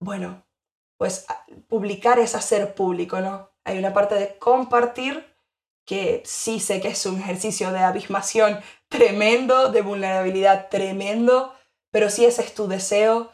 Bueno, 0.00 0.44
pues 0.96 1.26
publicar 1.68 2.18
es 2.18 2.34
hacer 2.34 2.74
público, 2.74 3.20
¿no? 3.20 3.50
Hay 3.64 3.78
una 3.78 3.92
parte 3.92 4.14
de 4.14 4.38
compartir 4.38 5.34
que 5.86 6.22
sí 6.24 6.60
sé 6.60 6.80
que 6.80 6.88
es 6.88 7.04
un 7.06 7.20
ejercicio 7.20 7.72
de 7.72 7.80
abismación 7.80 8.60
tremendo, 8.88 9.70
de 9.70 9.82
vulnerabilidad 9.82 10.68
tremendo, 10.68 11.54
pero 11.90 12.10
si 12.10 12.24
ese 12.24 12.42
es 12.42 12.54
tu 12.54 12.68
deseo, 12.68 13.30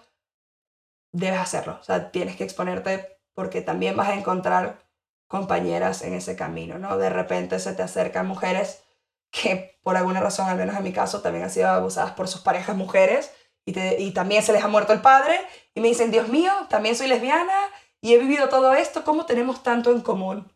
debes 1.12 1.40
hacerlo. 1.40 1.78
O 1.80 1.84
sea, 1.84 2.10
tienes 2.10 2.36
que 2.36 2.44
exponerte 2.44 3.18
porque 3.34 3.60
también 3.62 3.96
vas 3.96 4.08
a 4.08 4.14
encontrar 4.14 4.86
compañeras 5.28 6.02
en 6.02 6.14
ese 6.14 6.36
camino, 6.36 6.78
¿no? 6.78 6.98
De 6.98 7.10
repente 7.10 7.58
se 7.60 7.72
te 7.74 7.82
acercan 7.82 8.26
mujeres 8.26 8.84
que 9.30 9.78
por 9.82 9.96
alguna 9.96 10.20
razón, 10.20 10.48
al 10.48 10.56
menos 10.58 10.76
en 10.76 10.82
mi 10.84 10.92
caso, 10.92 11.22
también 11.22 11.44
han 11.44 11.50
sido 11.50 11.68
abusadas 11.68 12.12
por 12.12 12.28
sus 12.28 12.40
parejas 12.42 12.76
mujeres 12.76 13.32
y, 13.64 13.72
te- 13.72 14.00
y 14.00 14.12
también 14.12 14.42
se 14.42 14.52
les 14.52 14.64
ha 14.64 14.68
muerto 14.68 14.92
el 14.92 15.00
padre 15.02 15.38
y 15.74 15.80
me 15.80 15.88
dicen, 15.88 16.10
Dios 16.10 16.28
mío, 16.28 16.52
también 16.68 16.96
soy 16.96 17.06
lesbiana 17.08 17.54
y 18.00 18.14
he 18.14 18.18
vivido 18.18 18.48
todo 18.48 18.74
esto, 18.74 19.04
¿cómo 19.04 19.26
tenemos 19.26 19.62
tanto 19.62 19.92
en 19.92 20.00
común? 20.00 20.50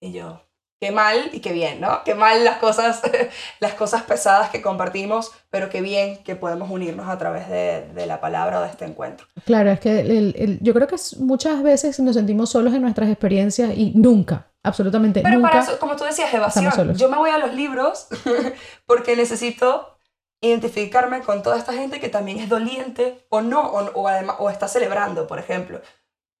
Y 0.00 0.12
yo, 0.12 0.47
qué 0.80 0.90
mal 0.92 1.30
y 1.32 1.40
qué 1.40 1.52
bien, 1.52 1.80
¿no? 1.80 2.02
Qué 2.04 2.14
mal 2.14 2.44
las 2.44 2.58
cosas, 2.58 3.02
las 3.60 3.74
cosas 3.74 4.02
pesadas 4.04 4.50
que 4.50 4.62
compartimos, 4.62 5.32
pero 5.50 5.68
qué 5.70 5.80
bien 5.80 6.22
que 6.22 6.36
podemos 6.36 6.70
unirnos 6.70 7.08
a 7.08 7.18
través 7.18 7.48
de, 7.48 7.88
de 7.94 8.06
la 8.06 8.20
palabra 8.20 8.60
o 8.60 8.62
de 8.62 8.68
este 8.68 8.84
encuentro. 8.84 9.26
Claro, 9.44 9.70
es 9.70 9.80
que 9.80 10.00
el- 10.00 10.34
el- 10.36 10.58
yo 10.60 10.72
creo 10.74 10.86
que 10.86 10.96
muchas 11.18 11.62
veces 11.62 11.98
nos 12.00 12.14
sentimos 12.16 12.50
solos 12.50 12.74
en 12.74 12.82
nuestras 12.82 13.08
experiencias 13.08 13.72
y 13.76 13.92
nunca, 13.94 14.46
absolutamente 14.62 15.20
Pero 15.20 15.36
nunca. 15.36 15.50
para 15.50 15.62
eso, 15.62 15.78
como 15.78 15.96
tú 15.96 16.04
decías, 16.04 16.32
evasión. 16.32 16.94
Yo 16.94 17.08
me 17.08 17.16
voy 17.16 17.30
a 17.30 17.38
los 17.38 17.54
libros 17.54 18.06
porque 18.86 19.16
necesito 19.16 19.96
identificarme 20.40 21.22
con 21.22 21.42
toda 21.42 21.58
esta 21.58 21.72
gente 21.72 21.98
que 21.98 22.08
también 22.08 22.38
es 22.38 22.48
doliente 22.48 23.26
o 23.28 23.40
no, 23.40 23.62
o, 23.62 23.90
o, 24.00 24.06
además, 24.08 24.36
o 24.38 24.50
está 24.50 24.68
celebrando, 24.68 25.26
por 25.26 25.40
ejemplo. 25.40 25.80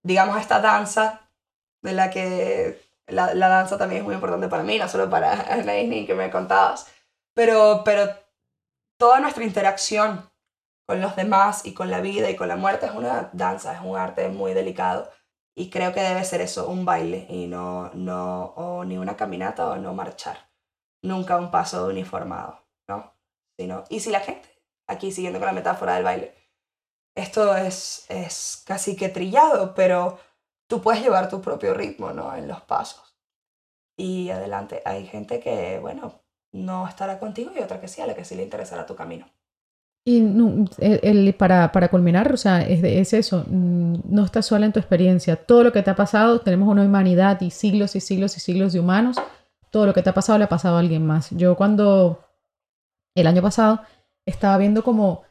Digamos 0.04 0.40
esta 0.40 0.60
danza 0.60 1.28
de 1.82 1.92
la 1.92 2.10
que 2.10 2.80
la, 3.08 3.34
la 3.34 3.48
danza 3.48 3.78
también 3.78 4.00
es 4.00 4.04
muy 4.04 4.14
importante 4.14 4.48
para 4.48 4.62
mí, 4.62 4.78
no 4.78 4.88
solo 4.88 5.08
para 5.10 5.32
Ana 5.52 5.72
Disney 5.72 6.06
que 6.06 6.14
me 6.14 6.30
contabas, 6.30 6.86
pero, 7.34 7.82
pero 7.84 8.08
toda 8.98 9.20
nuestra 9.20 9.44
interacción 9.44 10.28
con 10.88 11.00
los 11.00 11.16
demás 11.16 11.66
y 11.66 11.74
con 11.74 11.90
la 11.90 12.00
vida 12.00 12.30
y 12.30 12.36
con 12.36 12.48
la 12.48 12.56
muerte 12.56 12.86
es 12.86 12.92
una 12.92 13.30
danza, 13.32 13.74
es 13.74 13.80
un 13.82 13.96
arte 13.96 14.28
muy 14.28 14.54
delicado. 14.54 15.10
Y 15.54 15.70
creo 15.70 15.92
que 15.92 16.00
debe 16.00 16.24
ser 16.24 16.40
eso, 16.40 16.68
un 16.68 16.84
baile 16.84 17.26
y 17.28 17.46
no, 17.46 17.90
no 17.92 18.54
o 18.56 18.84
ni 18.84 18.96
una 18.96 19.16
caminata 19.16 19.68
o 19.68 19.76
no 19.76 19.92
marchar. 19.92 20.50
Nunca 21.02 21.36
un 21.36 21.50
paso 21.50 21.86
uniformado, 21.86 22.64
¿no? 22.88 23.12
Sino, 23.58 23.84
y 23.88 24.00
si 24.00 24.10
la 24.10 24.20
gente, 24.20 24.48
aquí 24.86 25.12
siguiendo 25.12 25.40
con 25.40 25.46
la 25.46 25.52
metáfora 25.52 25.94
del 25.94 26.04
baile, 26.04 26.34
esto 27.16 27.56
es, 27.56 28.06
es 28.08 28.62
casi 28.64 28.96
que 28.96 29.08
trillado, 29.08 29.74
pero 29.74 30.18
tú 30.68 30.80
puedes 30.80 31.02
llevar 31.02 31.28
tu 31.28 31.40
propio 31.40 31.74
ritmo, 31.74 32.12
¿no? 32.12 32.34
En 32.36 32.46
los 32.46 32.60
pasos. 32.60 33.18
Y 33.96 34.30
adelante, 34.30 34.80
hay 34.84 35.06
gente 35.06 35.40
que, 35.40 35.80
bueno, 35.80 36.22
no 36.52 36.86
estará 36.86 37.18
contigo 37.18 37.50
y 37.56 37.60
otra 37.60 37.80
que 37.80 37.88
sí, 37.88 38.00
a 38.00 38.06
la 38.06 38.14
que 38.14 38.24
sí 38.24 38.36
le 38.36 38.44
interesará 38.44 38.86
tu 38.86 38.94
camino. 38.94 39.26
Y 40.04 40.20
el, 40.78 41.34
para, 41.34 41.70
para, 41.72 41.88
culminar, 41.88 42.32
o 42.32 42.36
sea, 42.36 42.62
es, 42.62 42.82
es, 42.82 43.12
eso, 43.12 43.44
mm, 43.46 44.00
no 44.04 44.24
estás 44.24 44.46
sola 44.46 44.64
en 44.64 44.72
tu 44.72 44.78
experiencia. 44.78 45.36
Todo 45.36 45.64
lo 45.64 45.72
que 45.72 45.82
te 45.82 45.90
ha 45.90 45.96
pasado, 45.96 46.40
tenemos 46.40 46.68
una 46.68 46.82
humanidad 46.82 47.40
y 47.40 47.50
siglos 47.50 47.96
y 47.96 48.00
siglos 48.00 48.36
y 48.36 48.40
siglos 48.40 48.72
de 48.72 48.80
humanos. 48.80 49.16
Todo 49.70 49.84
lo 49.84 49.92
que 49.92 50.02
te 50.02 50.10
ha 50.10 50.14
pasado 50.14 50.38
le 50.38 50.44
ha 50.44 50.48
pasado 50.48 50.76
a 50.76 50.80
alguien 50.80 51.06
más. 51.06 51.30
Yo 51.32 51.56
cuando 51.56 52.24
el 53.14 53.26
año 53.26 53.42
pasado 53.42 53.82
estaba 54.24 54.56
viendo 54.56 54.82
como 54.82 55.24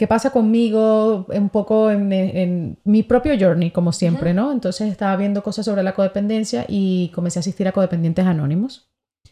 qué 0.00 0.06
pasa 0.06 0.30
conmigo 0.30 1.26
un 1.28 1.50
poco 1.50 1.90
en, 1.90 2.10
en 2.10 2.78
mi 2.84 3.02
propio 3.02 3.34
journey, 3.38 3.70
como 3.70 3.92
siempre, 3.92 4.32
¿no? 4.32 4.50
Entonces 4.50 4.90
estaba 4.90 5.14
viendo 5.16 5.42
cosas 5.42 5.66
sobre 5.66 5.82
la 5.82 5.92
codependencia 5.92 6.64
y 6.66 7.10
comencé 7.14 7.38
a 7.38 7.40
asistir 7.40 7.68
a 7.68 7.72
codependientes 7.72 8.24
anónimos. 8.24 8.90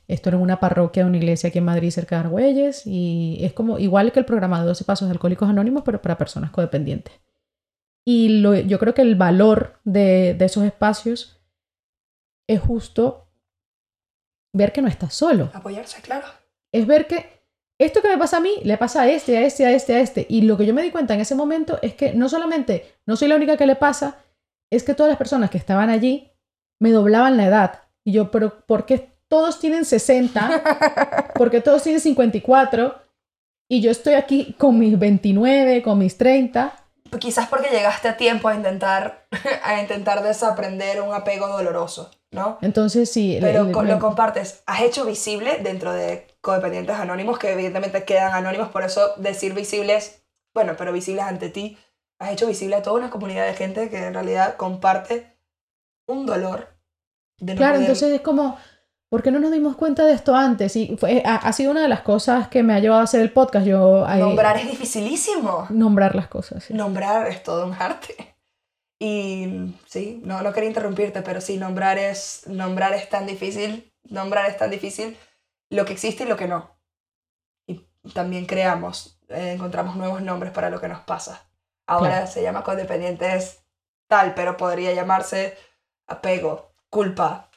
Esto 0.08 0.28
era 0.28 0.36
en 0.36 0.42
una 0.42 0.60
parroquia, 0.60 1.06
una 1.06 1.16
iglesia 1.16 1.48
aquí 1.48 1.56
en 1.56 1.64
Madrid, 1.64 1.88
cerca 1.88 2.16
de 2.16 2.20
Argüelles, 2.20 2.86
y 2.86 3.38
es 3.40 3.54
como 3.54 3.78
igual 3.78 4.12
que 4.12 4.18
el 4.18 4.26
programa 4.26 4.60
de 4.60 4.66
12 4.66 4.84
Pasos 4.84 5.08
de 5.08 5.12
Alcohólicos 5.12 5.48
Anónimos, 5.48 5.84
pero 5.86 6.02
para 6.02 6.18
personas 6.18 6.50
codependientes. 6.50 7.14
Y 8.04 8.40
lo, 8.40 8.54
yo 8.54 8.78
creo 8.78 8.92
que 8.92 9.00
el 9.00 9.14
valor 9.14 9.80
de, 9.84 10.34
de, 10.34 10.44
esos 10.44 10.64
espacios 10.64 11.40
es 12.46 12.60
justo 12.60 13.26
ver 14.52 14.74
que 14.74 14.82
no 14.82 14.88
estás 14.88 15.14
solo. 15.14 15.48
Apoyarse, 15.54 16.02
claro. 16.02 16.26
Es 16.72 16.86
ver 16.86 17.06
que 17.06 17.37
esto 17.78 18.02
que 18.02 18.08
me 18.08 18.18
pasa 18.18 18.38
a 18.38 18.40
mí 18.40 18.52
le 18.64 18.76
pasa 18.76 19.02
a 19.02 19.08
este, 19.08 19.38
a 19.38 19.42
este, 19.42 19.64
a 19.66 19.70
este, 19.70 19.94
a 19.94 20.00
este. 20.00 20.26
Y 20.28 20.42
lo 20.42 20.56
que 20.56 20.66
yo 20.66 20.74
me 20.74 20.82
di 20.82 20.90
cuenta 20.90 21.14
en 21.14 21.20
ese 21.20 21.34
momento 21.34 21.78
es 21.80 21.94
que 21.94 22.12
no 22.12 22.28
solamente 22.28 22.96
no 23.06 23.16
soy 23.16 23.28
la 23.28 23.36
única 23.36 23.56
que 23.56 23.66
le 23.66 23.76
pasa, 23.76 24.18
es 24.70 24.82
que 24.82 24.94
todas 24.94 25.10
las 25.10 25.18
personas 25.18 25.50
que 25.50 25.58
estaban 25.58 25.88
allí 25.88 26.32
me 26.80 26.90
doblaban 26.90 27.36
la 27.36 27.46
edad. 27.46 27.82
Y 28.04 28.12
yo, 28.12 28.30
pero 28.30 28.66
¿por 28.66 28.84
qué 28.84 29.10
todos 29.28 29.60
tienen 29.60 29.84
60, 29.84 31.32
porque 31.34 31.60
todos 31.60 31.82
tienen 31.82 32.00
54, 32.00 32.94
y 33.70 33.82
yo 33.82 33.90
estoy 33.90 34.14
aquí 34.14 34.54
con 34.58 34.78
mis 34.78 34.98
29, 34.98 35.82
con 35.82 35.98
mis 35.98 36.16
30. 36.16 36.72
Quizás 37.18 37.48
porque 37.48 37.68
llegaste 37.68 38.08
a 38.08 38.16
tiempo 38.16 38.48
a 38.48 38.54
intentar, 38.54 39.26
a 39.62 39.80
intentar 39.80 40.22
desaprender 40.22 41.02
un 41.02 41.14
apego 41.14 41.48
doloroso, 41.48 42.10
¿no? 42.30 42.58
Entonces 42.62 43.10
sí. 43.10 43.38
Pero 43.40 43.64
lo 43.64 43.98
compartes. 43.98 44.62
Has 44.66 44.82
hecho 44.82 45.04
visible 45.04 45.58
dentro 45.62 45.92
de 45.92 46.27
codependientes 46.40 46.96
anónimos, 46.96 47.38
que 47.38 47.52
evidentemente 47.52 48.04
quedan 48.04 48.32
anónimos, 48.32 48.68
por 48.68 48.82
eso 48.82 49.14
decir 49.16 49.54
visibles, 49.54 50.24
bueno, 50.54 50.74
pero 50.76 50.92
visibles 50.92 51.24
ante 51.24 51.48
ti, 51.48 51.78
has 52.18 52.32
hecho 52.32 52.46
visible 52.46 52.76
a 52.76 52.82
toda 52.82 52.96
una 52.96 53.10
comunidad 53.10 53.46
de 53.46 53.54
gente 53.54 53.90
que 53.90 54.06
en 54.06 54.14
realidad 54.14 54.56
comparte 54.56 55.36
un 56.06 56.26
dolor. 56.26 56.76
De 57.38 57.54
no 57.54 57.58
claro, 57.58 57.78
entonces 57.78 58.12
es 58.12 58.20
como, 58.20 58.58
¿Por 59.08 59.22
qué 59.22 59.30
no 59.30 59.38
nos 59.38 59.52
dimos 59.52 59.74
cuenta 59.76 60.04
de 60.04 60.12
esto 60.12 60.34
antes? 60.34 60.76
Y 60.76 60.96
fue, 60.98 61.22
ha, 61.24 61.50
sido 61.54 61.70
una 61.70 61.80
de 61.80 61.88
las 61.88 62.02
cosas 62.02 62.48
que 62.48 62.62
me 62.62 62.74
ha 62.74 62.78
llevado 62.78 63.00
a 63.00 63.04
hacer 63.04 63.22
el 63.22 63.32
podcast. 63.32 63.66
Yo, 63.66 64.06
nombrar 64.06 64.58
es 64.58 64.70
dificilísimo. 64.70 65.66
Nombrar 65.70 66.14
las 66.14 66.28
cosas. 66.28 66.70
Nombrar 66.70 67.26
es 67.28 67.42
todo 67.42 67.66
un 67.66 67.72
arte. 67.72 68.36
Y 69.00 69.74
sí, 69.86 70.20
no, 70.24 70.42
no 70.42 70.52
quería 70.52 70.68
interrumpirte, 70.68 71.22
pero 71.22 71.40
sí, 71.40 71.56
nombrar 71.56 71.96
es, 71.96 72.42
nombrar 72.48 72.92
es 72.92 73.08
tan 73.08 73.26
difícil. 73.26 73.94
Nombrar 74.04 74.50
es 74.50 74.58
tan 74.58 74.70
difícil 74.70 75.16
lo 75.70 75.84
que 75.84 75.92
existe 75.92 76.24
y 76.24 76.28
lo 76.28 76.36
que 76.36 76.48
no. 76.48 76.76
Y 77.66 77.86
también 78.14 78.46
creamos, 78.46 79.20
eh, 79.28 79.52
encontramos 79.52 79.96
nuevos 79.96 80.22
nombres 80.22 80.52
para 80.52 80.70
lo 80.70 80.80
que 80.80 80.88
nos 80.88 81.00
pasa. 81.00 81.50
Ahora 81.86 82.26
se 82.26 82.42
llama 82.42 82.64
codependientes 82.64 83.64
tal, 84.08 84.34
pero 84.34 84.56
podría 84.56 84.92
llamarse 84.92 85.56
apego, 86.06 86.72
culpa, 86.90 87.50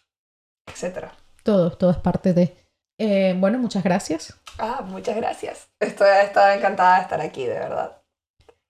etcétera 0.66 1.14
todo, 1.43 1.72
todo 1.72 1.91
es 1.91 1.97
parte 1.97 2.34
de... 2.34 2.55
Eh, 2.97 3.36
bueno, 3.39 3.57
muchas 3.57 3.84
gracias. 3.84 4.39
Ah, 4.59 4.84
muchas 4.88 5.16
gracias. 5.16 5.68
Estoy, 5.80 6.07
encantada 6.55 6.97
de 6.97 7.01
estar 7.01 7.22
aquí, 7.22 7.45
de 7.45 7.53
verdad. 7.53 7.97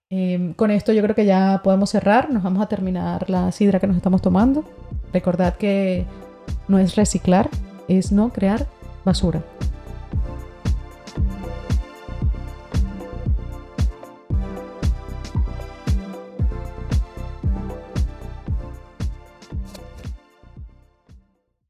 Em, 0.08 0.54
con 0.54 0.70
esto 0.70 0.92
yo 0.92 1.02
creo 1.02 1.14
que 1.14 1.26
ya 1.26 1.60
podemos 1.62 1.90
cerrar. 1.90 2.30
Nos 2.30 2.42
vamos 2.42 2.62
a 2.62 2.68
terminar 2.68 3.28
la 3.28 3.52
sidra 3.52 3.78
que 3.78 3.86
nos 3.86 3.96
estamos 3.96 4.22
tomando. 4.22 4.64
Recordad 5.12 5.56
que 5.56 6.06
no 6.66 6.78
es 6.78 6.96
reciclar, 6.96 7.50
es 7.88 8.10
no 8.10 8.32
crear 8.32 8.66
basura. 9.04 9.42